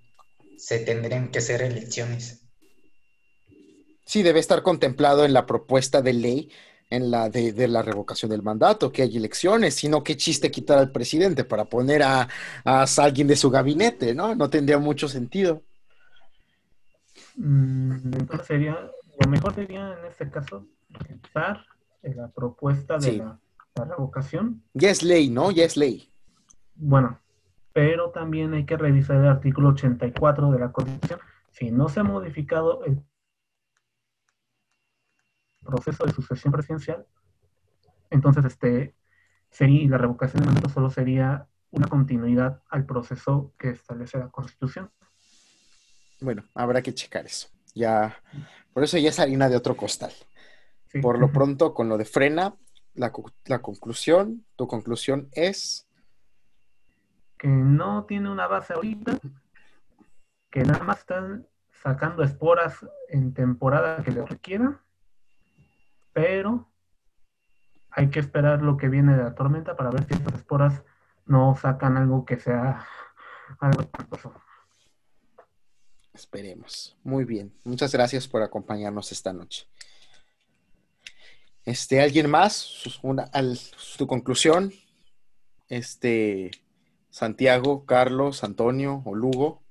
[0.57, 2.48] Se tendrían que hacer elecciones.
[4.06, 6.51] Sí, debe estar contemplado en la propuesta de ley
[6.90, 10.93] en la de, la revocación del mandato, que hay elecciones, sino qué chiste quitar al
[10.93, 12.30] presidente para poner a,
[12.64, 14.33] alguien de su gabinete, ¿no?
[14.33, 15.64] No tendría mucho sentido.
[17.35, 21.65] Mm, entonces sería, lo mejor sería en este caso revisar
[22.03, 23.38] la propuesta de la,
[23.75, 24.64] la, revocación.
[24.74, 25.51] Ya es ley, ¿no?
[25.51, 26.09] Ya es ley.
[26.76, 27.20] Bueno,
[27.74, 31.20] pero también hay que revisar el artículo 84 de la Constitución.
[31.52, 33.02] Si no se ha modificado el
[35.64, 37.06] proceso de sucesión presidencial,
[38.10, 38.95] entonces este
[39.50, 44.92] sería, la revocación de mandato solo sería una continuidad al proceso que establece la Constitución.
[46.22, 47.50] Bueno, habrá que checar eso.
[47.74, 48.16] Ya,
[48.74, 50.14] por eso ya es harina de otro costal.
[51.02, 52.56] Por lo pronto, con lo de frena,
[52.94, 53.12] la,
[53.45, 55.86] la conclusión, tu conclusión es
[57.38, 59.20] que no tiene una base ahorita,
[60.50, 64.82] que nada más están sacando esporas en temporada que le requiera,
[66.14, 66.70] pero
[67.92, 70.84] hay que esperar lo que viene de la tormenta para ver si estas esporas
[71.26, 72.86] no sacan algo que sea
[73.60, 74.34] algo espantoso.
[76.14, 76.98] Esperemos.
[77.04, 77.54] Muy bien.
[77.64, 79.68] Muchas gracias por acompañarnos esta noche.
[81.66, 83.00] Este, ¿alguien más?
[83.02, 83.30] Una,
[83.76, 84.72] su conclusión.
[85.68, 86.52] Este,
[87.16, 89.64] Santiago, Carlos, Antonio o Lugo.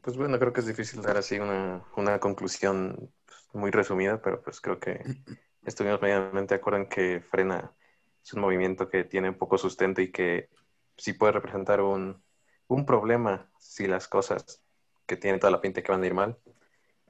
[0.00, 4.42] Pues bueno, creo que es difícil dar así una, una conclusión pues, muy resumida, pero
[4.42, 5.00] pues creo que
[5.64, 7.72] estuvimos medianamente de acuerdo en que frena
[8.20, 10.48] es un movimiento que tiene poco sustento y que
[10.96, 12.20] sí puede representar un,
[12.66, 14.60] un problema si las cosas
[15.06, 16.36] que tienen toda la pinta que van a ir mal.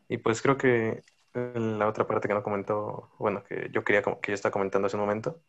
[0.06, 1.02] Y pues creo que
[1.34, 4.96] la otra parte que no comentó, bueno, que yo quería que yo estaba comentando hace
[4.96, 5.42] un momento,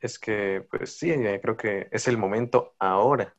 [0.00, 3.34] es que pues sí, eh, creo que es el momento ahora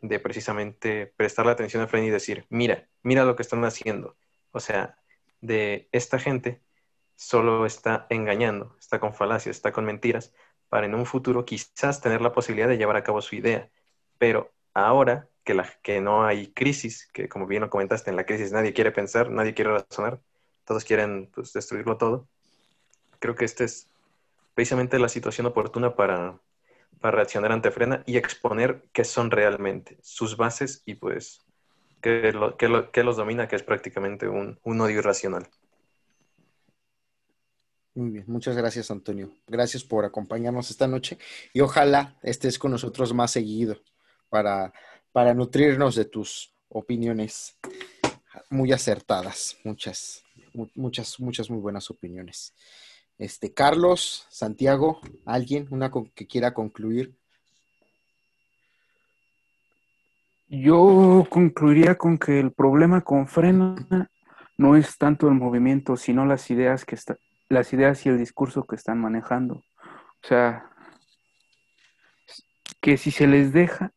[0.00, 4.16] de precisamente prestarle atención a Fren y decir, mira, mira lo que están haciendo.
[4.52, 4.98] O sea,
[5.40, 6.62] de esta gente
[7.16, 10.34] solo está engañando, está con falacias, está con mentiras,
[10.68, 13.70] para en un futuro quizás tener la posibilidad de llevar a cabo su idea.
[14.18, 18.26] Pero ahora que, la, que no hay crisis, que como bien lo comentaste, en la
[18.26, 20.20] crisis nadie quiere pensar, nadie quiere razonar,
[20.68, 22.28] todos quieren pues, destruirlo todo,
[23.18, 23.88] creo que esta es
[24.54, 26.38] precisamente la situación oportuna para,
[27.00, 31.46] para reaccionar ante Frena y exponer qué son realmente sus bases y pues
[32.02, 35.48] qué, lo, qué, los domina, que es prácticamente un, un odio irracional.
[37.94, 39.32] Muy bien, muchas gracias Antonio.
[39.46, 41.16] Gracias por acompañarnos esta noche
[41.54, 43.78] y ojalá estés con nosotros más seguido
[44.28, 44.74] para,
[45.12, 47.56] para nutrirnos de tus opiniones
[48.50, 49.56] muy acertadas.
[49.64, 50.24] Muchas,
[50.74, 52.54] muchas, muchas muy buenas opiniones.
[53.18, 57.16] Este, Carlos, Santiago, alguien, una que quiera concluir.
[60.48, 63.76] Yo concluiría con que el problema con Frena
[64.56, 68.64] no es tanto el movimiento, sino las ideas que está, las ideas y el discurso
[68.64, 69.64] que están manejando.
[70.22, 70.70] O sea,
[72.80, 73.92] que si se les deja,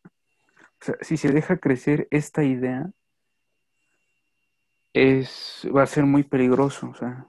[0.82, 2.92] o sea, si se deja crecer esta idea,
[4.94, 6.90] es, va a ser muy peligroso.
[6.90, 7.28] O sea,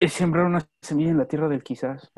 [0.00, 2.12] es sembrar una semilla en la tierra del quizás.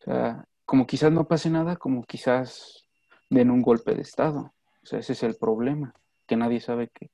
[0.00, 2.86] O sea, como quizás no pase nada, como quizás
[3.30, 4.52] den un golpe de Estado.
[4.82, 5.94] O sea, ese es el problema,
[6.26, 7.10] que nadie sabe que,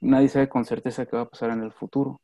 [0.00, 2.20] nadie sabe con certeza qué va a pasar en el futuro.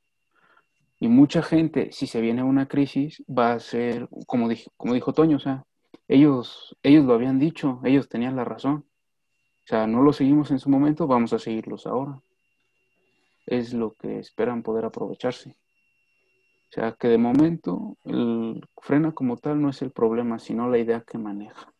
[0.99, 5.13] Y mucha gente, si se viene una crisis, va a ser, como dijo, como dijo
[5.13, 5.65] Toño, o sea,
[6.09, 8.85] ellos, ellos lo habían dicho, ellos tenían la razón.
[9.65, 12.21] O sea, no lo seguimos en su momento, vamos a seguirlos ahora.
[13.47, 15.57] Es lo que esperan poder aprovecharse.
[16.69, 20.77] O sea, que de momento el frena como tal no es el problema, sino la
[20.77, 21.73] idea que maneja.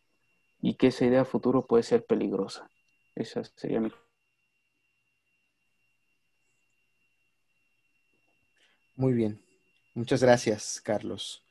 [0.61, 2.71] Y que esa idea futuro puede ser peligrosa.
[3.13, 3.91] Esa sería mi.
[8.95, 9.39] Muy bien.
[9.93, 11.44] Muchas gracias, Carlos.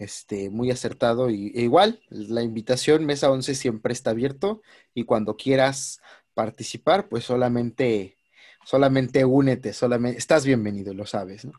[0.00, 4.62] Este, muy acertado y e igual, la invitación Mesa 11 siempre está abierto
[4.94, 6.00] y cuando quieras
[6.34, 8.16] participar, pues solamente
[8.64, 11.52] solamente únete, solamente estás bienvenido, lo sabes, ¿no?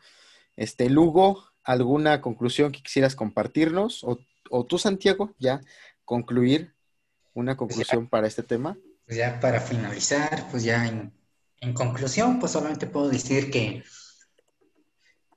[0.56, 4.04] Este, Lugo, ¿alguna conclusión que quisieras compartirnos?
[4.04, 5.62] O, tú, Santiago, ya
[6.06, 6.74] concluir
[7.34, 8.78] una conclusión para este tema.
[9.06, 11.14] Pues ya para finalizar, pues ya en,
[11.74, 13.84] conclusión, pues solamente puedo decir que,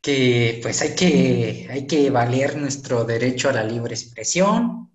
[0.04, 4.92] que pues hay que, hay que valer nuestro derecho a la libre expresión,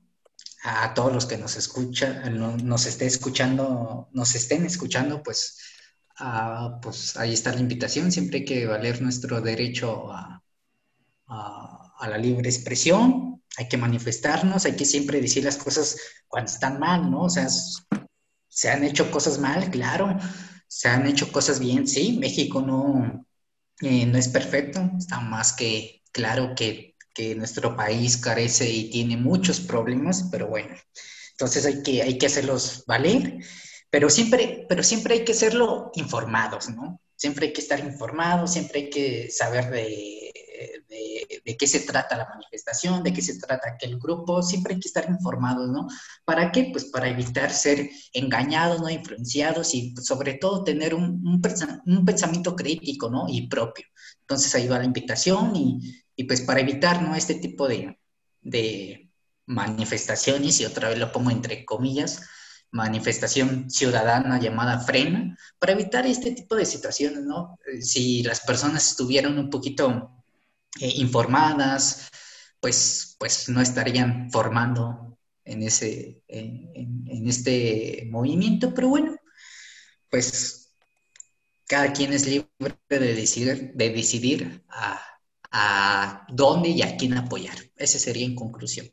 [0.63, 5.57] a todos los que nos escuchan, nos esté escuchando, nos estén escuchando, pues
[6.21, 8.11] Ah, pues ahí está la invitación.
[8.11, 10.41] Siempre hay que valer nuestro derecho a,
[11.27, 13.41] la libre expresión.
[13.57, 15.97] Hay que manifestarnos, hay que siempre decir las cosas
[16.27, 17.23] cuando están mal, ¿no?
[17.23, 17.47] O sea,
[18.47, 20.17] se han hecho cosas mal, claro.
[20.67, 22.17] Se han hecho cosas bien, sí.
[22.19, 23.25] México no,
[23.81, 24.91] eh, no es perfecto.
[24.97, 30.75] Está más que claro que, que nuestro país carece y tiene muchos problemas, pero bueno.
[31.31, 33.39] Entonces hay que, hay que hacerlos valer
[33.89, 37.01] pero siempre, pero siempre hay que serlo informados, ¿no?
[37.15, 40.31] Siempre hay que estar informados, siempre hay que saber de,
[41.45, 44.87] de, qué se trata la manifestación, de qué se trata aquel grupo, siempre hay que
[44.87, 45.87] estar informados, ¿no?
[46.25, 46.69] ¿Para qué?
[46.71, 48.89] Pues para evitar ser engañados, ¿no?
[48.89, 53.25] Influenciados y pues, sobre todo tener un, un, pensamiento crítico, ¿no?
[53.29, 53.85] Y propio.
[54.21, 57.15] Entonces ahí va la invitación y, y pues para evitar, ¿no?
[57.15, 57.99] Este tipo de,
[58.41, 59.11] de
[59.45, 62.21] manifestaciones, y otra vez lo pongo entre comillas,
[62.71, 67.57] manifestación ciudadana llamada Frena para evitar este tipo de situaciones, ¿no?
[67.81, 70.18] Si las personas estuvieran un poquito
[70.79, 72.09] eh, informadas,
[72.59, 79.15] pues, pues no estarían formando en, ese, en, este movimiento, pero bueno,
[80.09, 80.73] pues
[81.67, 85.01] cada quien es libre de decidir, de decidir a,
[85.51, 87.57] a dónde y a quién apoyar.
[87.75, 88.89] Ese sería en conclusión.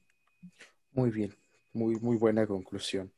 [0.92, 1.34] Muy bien,
[1.72, 3.12] muy, muy buena conclusión.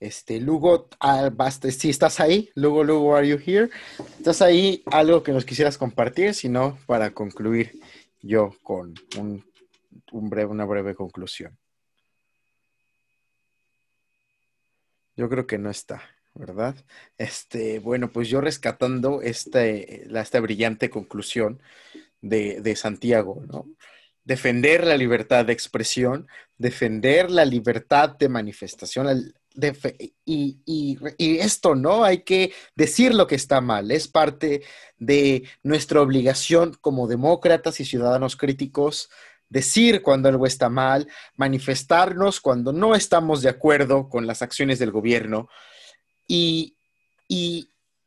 [0.00, 1.30] Este, Lugo, ah,
[1.70, 3.68] si estás ahí, Lugo, Lugo, are you here?
[4.16, 4.82] ¿Estás ahí?
[4.86, 6.32] ¿Algo que nos quisieras compartir?
[6.32, 7.78] Si no, para concluir
[8.22, 9.44] yo con un,
[10.30, 11.56] breve, una breve conclusión.
[15.16, 16.02] Yo creo que no está,
[16.34, 16.76] ¿verdad?
[17.18, 21.60] Este, bueno, pues yo rescatando este, esta brillante conclusión
[22.20, 23.66] de, de Santiago, ¿no?
[24.24, 29.34] defender la libertad de expresión, defender la libertad de manifestación,
[30.24, 30.98] y,
[31.40, 32.04] esto, ¿no?
[32.04, 33.90] Hay que decir lo que está mal.
[33.90, 34.62] Es parte
[34.98, 39.10] de nuestra obligación como demócratas y ciudadanos críticos
[39.50, 44.92] decir cuando algo está mal, manifestarnos cuando no estamos de acuerdo con las acciones del
[44.92, 45.48] gobierno.
[46.26, 46.76] Y,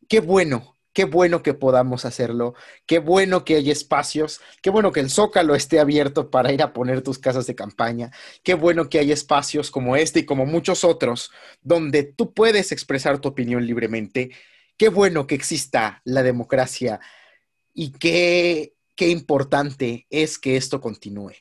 [0.09, 2.53] qué bueno Qué bueno que podamos hacerlo,
[2.85, 6.71] qué bueno que hay espacios, qué bueno que el Zócalo esté abierto para ir a
[6.71, 8.11] poner tus casas de campaña,
[8.43, 11.31] qué bueno que hay espacios como este y como muchos otros
[11.61, 14.31] donde tú puedes expresar tu opinión libremente,
[14.77, 16.99] qué bueno que exista la democracia
[17.73, 21.33] y qué, qué importante es que esto continúe.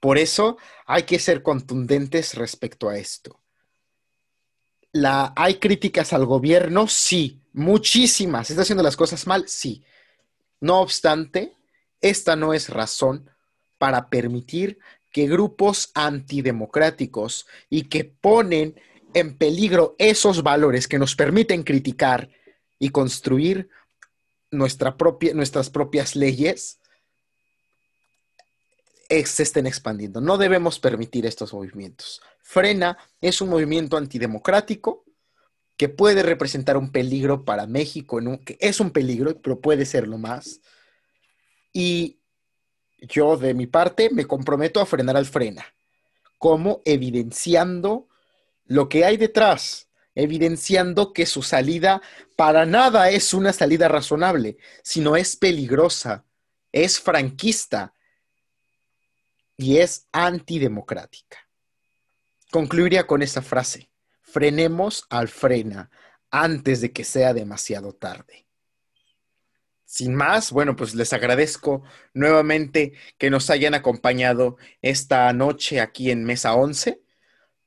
[0.00, 3.40] Por eso hay que ser contundentes respecto a esto.
[4.92, 6.88] La, ¿Hay críticas al gobierno?
[6.88, 8.50] Sí, Muchísimas.
[8.50, 9.48] ¿Está haciendo las cosas mal?
[9.48, 9.82] Sí.
[10.60, 11.54] No obstante,
[12.00, 13.30] esta no es razón
[13.78, 14.78] para permitir
[15.12, 18.80] que grupos antidemocráticos y que ponen
[19.14, 22.30] en peligro esos valores que nos permiten criticar
[22.78, 23.68] y construir
[24.50, 26.78] nuestra propia, nuestras propias leyes
[29.24, 30.20] se estén expandiendo.
[30.20, 32.22] No debemos permitir estos movimientos.
[32.42, 35.04] Frena es un movimiento antidemocrático
[35.80, 40.60] que puede representar un peligro para México, que es un peligro, pero puede serlo más.
[41.72, 42.20] Y
[43.00, 45.64] yo, de mi parte, me comprometo a frenar al frena,
[46.36, 48.08] como evidenciando
[48.66, 52.02] lo que hay detrás, evidenciando que su salida
[52.36, 56.26] para nada es una salida razonable, sino es peligrosa,
[56.72, 57.94] es franquista
[59.56, 61.38] y es antidemocrática.
[62.50, 63.89] Concluiría con esa frase
[64.30, 65.90] frenemos al frena
[66.30, 68.46] antes de que sea demasiado tarde.
[69.84, 71.82] Sin más, bueno, pues les agradezco
[72.14, 77.02] nuevamente que nos hayan acompañado esta noche aquí en Mesa 11.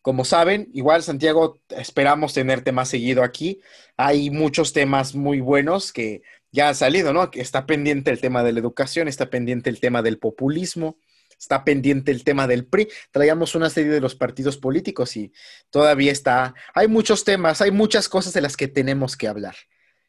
[0.02, 3.60] Como saben, igual Santiago, esperamos tenerte más seguido aquí.
[3.98, 7.30] Hay muchos temas muy buenos que ya han salido, ¿no?
[7.34, 10.98] Está pendiente el tema de la educación, está pendiente el tema del populismo,
[11.40, 12.88] está pendiente el tema del PRI.
[13.12, 15.32] Traíamos una serie de los partidos políticos y
[15.70, 16.54] todavía está.
[16.74, 19.56] Hay muchos temas, hay muchas cosas de las que tenemos que hablar.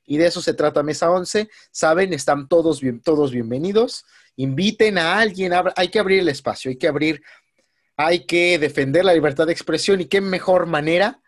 [0.06, 1.48] Y de eso se trata Mesa 11.
[1.70, 4.04] Saben, están todos, bien, todos bienvenidos.
[4.36, 7.22] Inviten a alguien, hay que abrir el espacio, hay que abrir,
[7.96, 11.20] hay que defender la libertad de expresión y qué mejor manera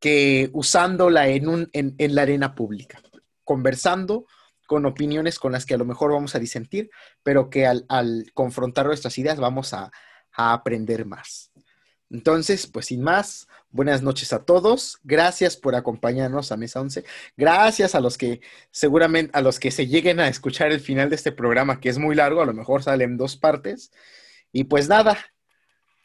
[0.00, 3.00] que usándola en, un, en la arena pública,
[3.44, 4.26] conversando
[4.70, 6.92] con opiniones con las que a lo mejor vamos a disentir,
[7.24, 7.84] pero que al,
[8.34, 9.90] confrontar nuestras ideas vamos a,
[10.32, 11.50] aprender más.
[12.08, 15.00] Entonces, pues sin más, buenas noches a todos.
[15.02, 17.04] Gracias por acompañarnos a Mesa 11.
[17.36, 21.16] Gracias a los que seguramente, a los que se lleguen a escuchar el final de
[21.16, 23.90] este programa, que es muy largo, a lo mejor salen dos partes.
[24.52, 25.18] Y pues nada,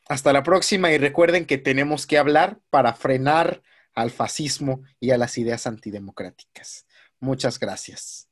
[0.10, 3.62] hasta la próxima y recuerden que tenemos que hablar para frenar
[3.94, 6.88] al fascismo y a las ideas antidemocráticas.
[7.20, 8.28] Muchas gracias.